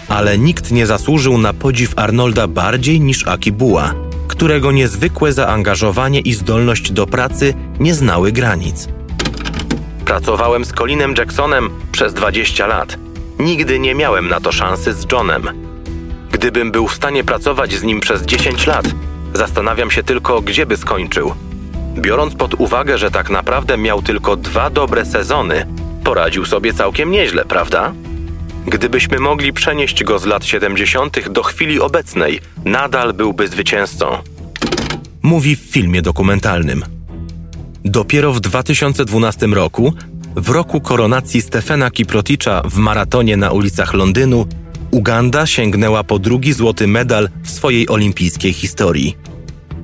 Ale 0.08 0.38
nikt 0.38 0.70
nie 0.70 0.86
zasłużył 0.86 1.38
na 1.38 1.52
podziw 1.52 1.98
Arnolda 1.98 2.48
bardziej 2.48 3.00
niż 3.00 3.28
Aki 3.28 3.52
Buła, 3.52 3.94
którego 4.28 4.72
niezwykłe 4.72 5.32
zaangażowanie 5.32 6.20
i 6.20 6.32
zdolność 6.32 6.92
do 6.92 7.06
pracy 7.06 7.54
nie 7.80 7.94
znały 7.94 8.32
granic. 8.32 8.88
Pracowałem 10.04 10.64
z 10.64 10.72
Colinem 10.72 11.14
Jacksonem 11.18 11.70
przez 11.92 12.14
20 12.14 12.66
lat. 12.66 12.98
Nigdy 13.38 13.78
nie 13.78 13.94
miałem 13.94 14.28
na 14.28 14.40
to 14.40 14.52
szansy 14.52 14.94
z 14.94 15.12
Johnem. 15.12 15.48
Gdybym 16.32 16.72
był 16.72 16.88
w 16.88 16.94
stanie 16.94 17.24
pracować 17.24 17.74
z 17.74 17.82
nim 17.82 18.00
przez 18.00 18.22
10 18.22 18.66
lat, 18.66 18.86
zastanawiam 19.34 19.90
się 19.90 20.02
tylko, 20.02 20.40
gdzie 20.40 20.66
by 20.66 20.76
skończył. 20.76 21.34
Biorąc 21.96 22.34
pod 22.34 22.54
uwagę, 22.54 22.98
że 22.98 23.10
tak 23.10 23.30
naprawdę 23.30 23.78
miał 23.78 24.02
tylko 24.02 24.36
dwa 24.36 24.70
dobre 24.70 25.06
sezony, 25.06 25.66
poradził 26.04 26.44
sobie 26.44 26.72
całkiem 26.72 27.10
nieźle, 27.10 27.44
prawda? 27.44 27.92
Gdybyśmy 28.66 29.20
mogli 29.20 29.52
przenieść 29.52 30.04
go 30.04 30.18
z 30.18 30.24
lat 30.24 30.44
70. 30.44 31.28
do 31.28 31.42
chwili 31.42 31.80
obecnej, 31.80 32.40
nadal 32.64 33.12
byłby 33.12 33.48
zwycięzcą. 33.48 34.18
Mówi 35.22 35.56
w 35.56 35.60
filmie 35.60 36.02
dokumentalnym. 36.02 36.84
Dopiero 37.84 38.32
w 38.32 38.40
2012 38.40 39.46
roku, 39.46 39.92
w 40.36 40.48
roku 40.48 40.80
koronacji 40.80 41.42
Stefana 41.42 41.90
Kiproticza 41.90 42.62
w 42.64 42.76
maratonie 42.76 43.36
na 43.36 43.50
ulicach 43.50 43.94
Londynu, 43.94 44.46
Uganda 44.90 45.46
sięgnęła 45.46 46.04
po 46.04 46.18
drugi 46.18 46.52
złoty 46.52 46.86
medal 46.86 47.28
w 47.42 47.50
swojej 47.50 47.88
olimpijskiej 47.88 48.52
historii. 48.52 49.16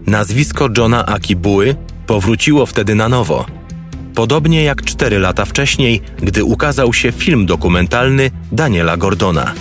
Nazwisko 0.07 0.69
Johna 0.79 1.07
Akibuły 1.07 1.77
powróciło 2.07 2.67
wtedy 2.67 2.95
na 2.95 3.09
nowo. 3.09 3.60
Podobnie 4.21 4.65
jak 4.65 4.83
cztery 4.83 5.19
lata 5.19 5.45
wcześniej, 5.45 6.03
gdy 6.19 6.45
ukazał 6.45 6.93
się 6.93 7.13
film 7.13 7.47
dokumentalny 7.47 8.31
Daniela 8.53 8.97
Gordona. 8.97 9.53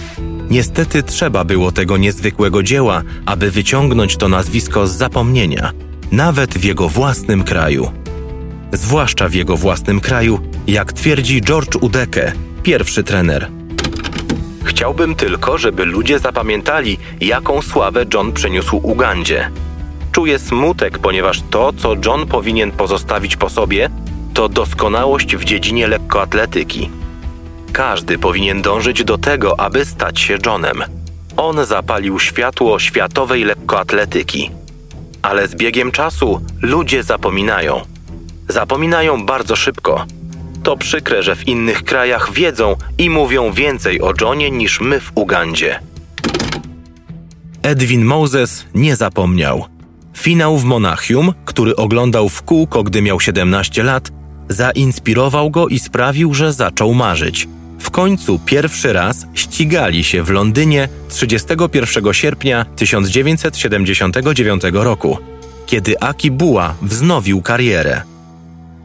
Niestety 0.50 1.04
trzeba 1.04 1.44
było 1.44 1.72
tego 1.72 1.98
niezwykłego 1.98 2.64
dzieła, 2.64 3.02
aby 3.26 3.52
wyciągnąć 3.52 4.18
to 4.18 4.30
nazwisko 4.30 4.88
z 4.88 4.92
zapomnienia, 4.92 5.72
nawet 6.12 6.58
w 6.58 6.64
jego 6.64 6.90
własnym 6.90 7.44
kraju. 7.44 7.92
Zwłaszcza 8.72 9.30
w 9.30 9.34
jego 9.34 9.58
własnym 9.58 10.00
kraju, 10.02 10.40
jak 10.68 10.94
twierdzi 10.94 11.42
George 11.42 11.76
Udeke, 11.82 12.34
pierwszy 12.64 13.04
trener. 13.04 13.48
Chciałbym 14.64 15.16
tylko, 15.16 15.58
żeby 15.58 15.86
ludzie 15.86 16.20
zapamiętali, 16.20 16.98
jaką 17.22 17.62
sławę 17.62 18.06
John 18.14 18.34
przyniósł 18.34 18.78
Ugandzie. 18.78 19.52
Czuję 20.12 20.40
smutek, 20.40 21.00
ponieważ 21.00 21.42
to, 21.50 21.74
co 21.74 21.96
John 22.06 22.28
powinien 22.28 22.72
pozostawić 22.72 23.36
po 23.36 23.50
sobie, 23.50 23.90
to 24.40 24.50
doskonałość 24.50 25.36
w 25.36 25.44
dziedzinie 25.44 25.88
lekkoatletyki. 25.88 26.90
Każdy 27.74 28.18
powinien 28.18 28.62
dążyć 28.62 29.04
do 29.04 29.18
tego, 29.18 29.60
aby 29.60 29.86
stać 29.86 30.20
się 30.20 30.38
Johnem. 30.46 30.84
On 31.38 31.66
zapalił 31.66 32.20
światło 32.20 32.80
światowej 32.80 33.44
lekkoatletyki. 33.44 34.52
Ale 35.22 35.48
z 35.48 35.56
biegiem 35.56 35.92
czasu 35.92 36.42
ludzie 36.62 37.04
zapominają. 37.04 37.82
Zapominają 38.48 39.26
bardzo 39.26 39.56
szybko. 39.56 40.06
To 40.64 40.78
przykre, 40.78 41.24
że 41.24 41.36
w 41.36 41.48
innych 41.48 41.84
krajach 41.84 42.34
wiedzą 42.34 42.76
i 42.98 43.10
mówią 43.10 43.52
więcej 43.52 44.02
o 44.02 44.14
Johnie 44.22 44.52
niż 44.52 44.82
my 44.82 45.00
w 45.00 45.12
Ugandzie. 45.16 45.80
Edwin 47.62 48.06
Moses 48.06 48.66
nie 48.76 48.96
zapomniał. 48.96 49.66
Finał 50.18 50.58
w 50.58 50.64
Monachium, 50.64 51.34
który 51.46 51.76
oglądał 51.76 52.30
w 52.30 52.42
kółko, 52.42 52.84
gdy 52.84 53.02
miał 53.02 53.20
17 53.20 53.84
lat, 53.84 54.12
zainspirował 54.50 55.50
go 55.50 55.68
i 55.68 55.80
sprawił, 55.80 56.34
że 56.34 56.54
zaczął 56.54 56.94
marzyć. 56.94 57.48
W 57.80 57.90
końcu 57.90 58.40
pierwszy 58.46 58.94
raz 58.94 59.26
ścigali 59.34 60.04
się 60.04 60.24
w 60.24 60.30
Londynie 60.30 60.90
31 61.10 62.14
sierpnia 62.14 62.66
1979 62.66 64.64
roku, 64.74 65.18
kiedy 65.66 66.00
Aki 66.00 66.32
Buła 66.32 66.76
wznowił 66.82 67.42
karierę. 67.42 68.02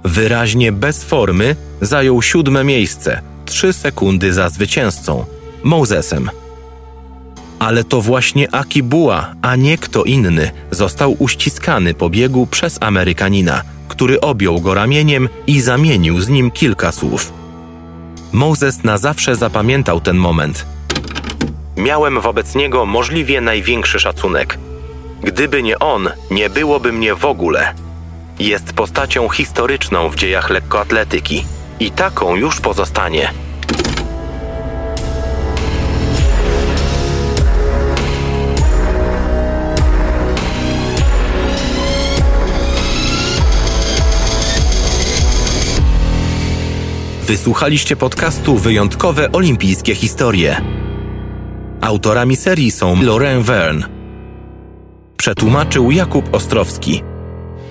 Wyraźnie 0.05 0.73
bez 0.73 1.05
formy 1.05 1.57
zajął 1.81 2.23
siódme 2.23 2.65
miejsce, 2.65 3.21
trzy 3.47 3.73
sekundy 3.73 4.33
za 4.33 4.49
zwycięzcą, 4.49 5.25
Mosesem. 5.62 6.31
Ale 7.59 7.85
to 7.85 8.01
właśnie 8.01 8.55
Aki 8.55 8.83
Buła, 8.83 9.35
a 9.43 9.57
nie 9.57 9.79
kto 9.79 10.05
inny, 10.05 10.51
został 10.71 11.17
uściskany 11.19 11.95
po 11.95 12.11
biegu 12.11 12.47
przez 12.47 12.79
Amerykanina, 12.81 13.62
który 13.95 14.20
objął 14.20 14.61
go 14.61 14.74
ramieniem 14.74 15.28
i 15.47 15.61
zamienił 15.61 16.20
z 16.20 16.28
nim 16.28 16.51
kilka 16.51 16.92
słów. 16.92 17.32
Moses 18.32 18.84
na 18.84 18.99
zawsze 18.99 19.36
zapamiętał 19.36 20.01
ten 20.01 20.16
moment. 20.16 20.66
Miałem 21.76 22.20
wobec 22.20 22.55
niego 22.55 22.86
możliwie 22.86 23.40
największy 23.40 24.01
szacunek. 24.01 24.59
Gdyby 25.22 25.62
nie 25.62 25.78
on, 25.78 26.11
nie 26.30 26.51
byłoby 26.51 26.92
mnie 26.92 27.14
w 27.14 27.24
ogóle. 27.24 27.74
Jest 28.38 28.72
postacią 28.72 29.28
historyczną 29.28 30.09
w 30.09 30.16
dziejach 30.16 30.51
lekkoatletyki 30.51 31.45
i 31.80 31.90
taką 31.90 32.36
już 32.36 32.61
pozostanie. 32.61 33.30
Wysłuchaliście 47.27 47.97
podcastu 47.97 48.57
Wyjątkowe 48.57 49.33
Olimpijskie 49.33 49.95
Historie. 49.95 50.61
Autorami 51.81 52.37
serii 52.37 52.70
są 52.70 53.03
Laurent 53.03 53.47
Verne. 53.47 53.87
Przetłumaczył 55.16 55.91
Jakub 55.91 56.35
Ostrowski. 56.35 57.03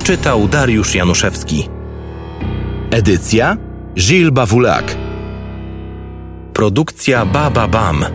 Czytał 0.04 0.48
Dariusz 0.48 0.96
Januszewski. 0.96 1.70
Edycja 2.92 3.58
Gilles 3.96 4.34
Bawulak. 4.34 4.96
Produkcja 6.54 7.26
Baba 7.26 7.68
Bam. 7.68 8.06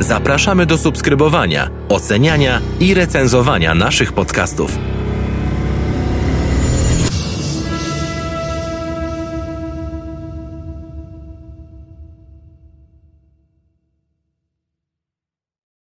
Zapraszamy 0.00 0.66
do 0.66 0.78
subskrybowania, 0.78 1.70
oceniania 1.88 2.60
i 2.80 2.94
recenzowania 2.94 3.74
naszych 3.74 4.12
podcastów. 4.12 4.78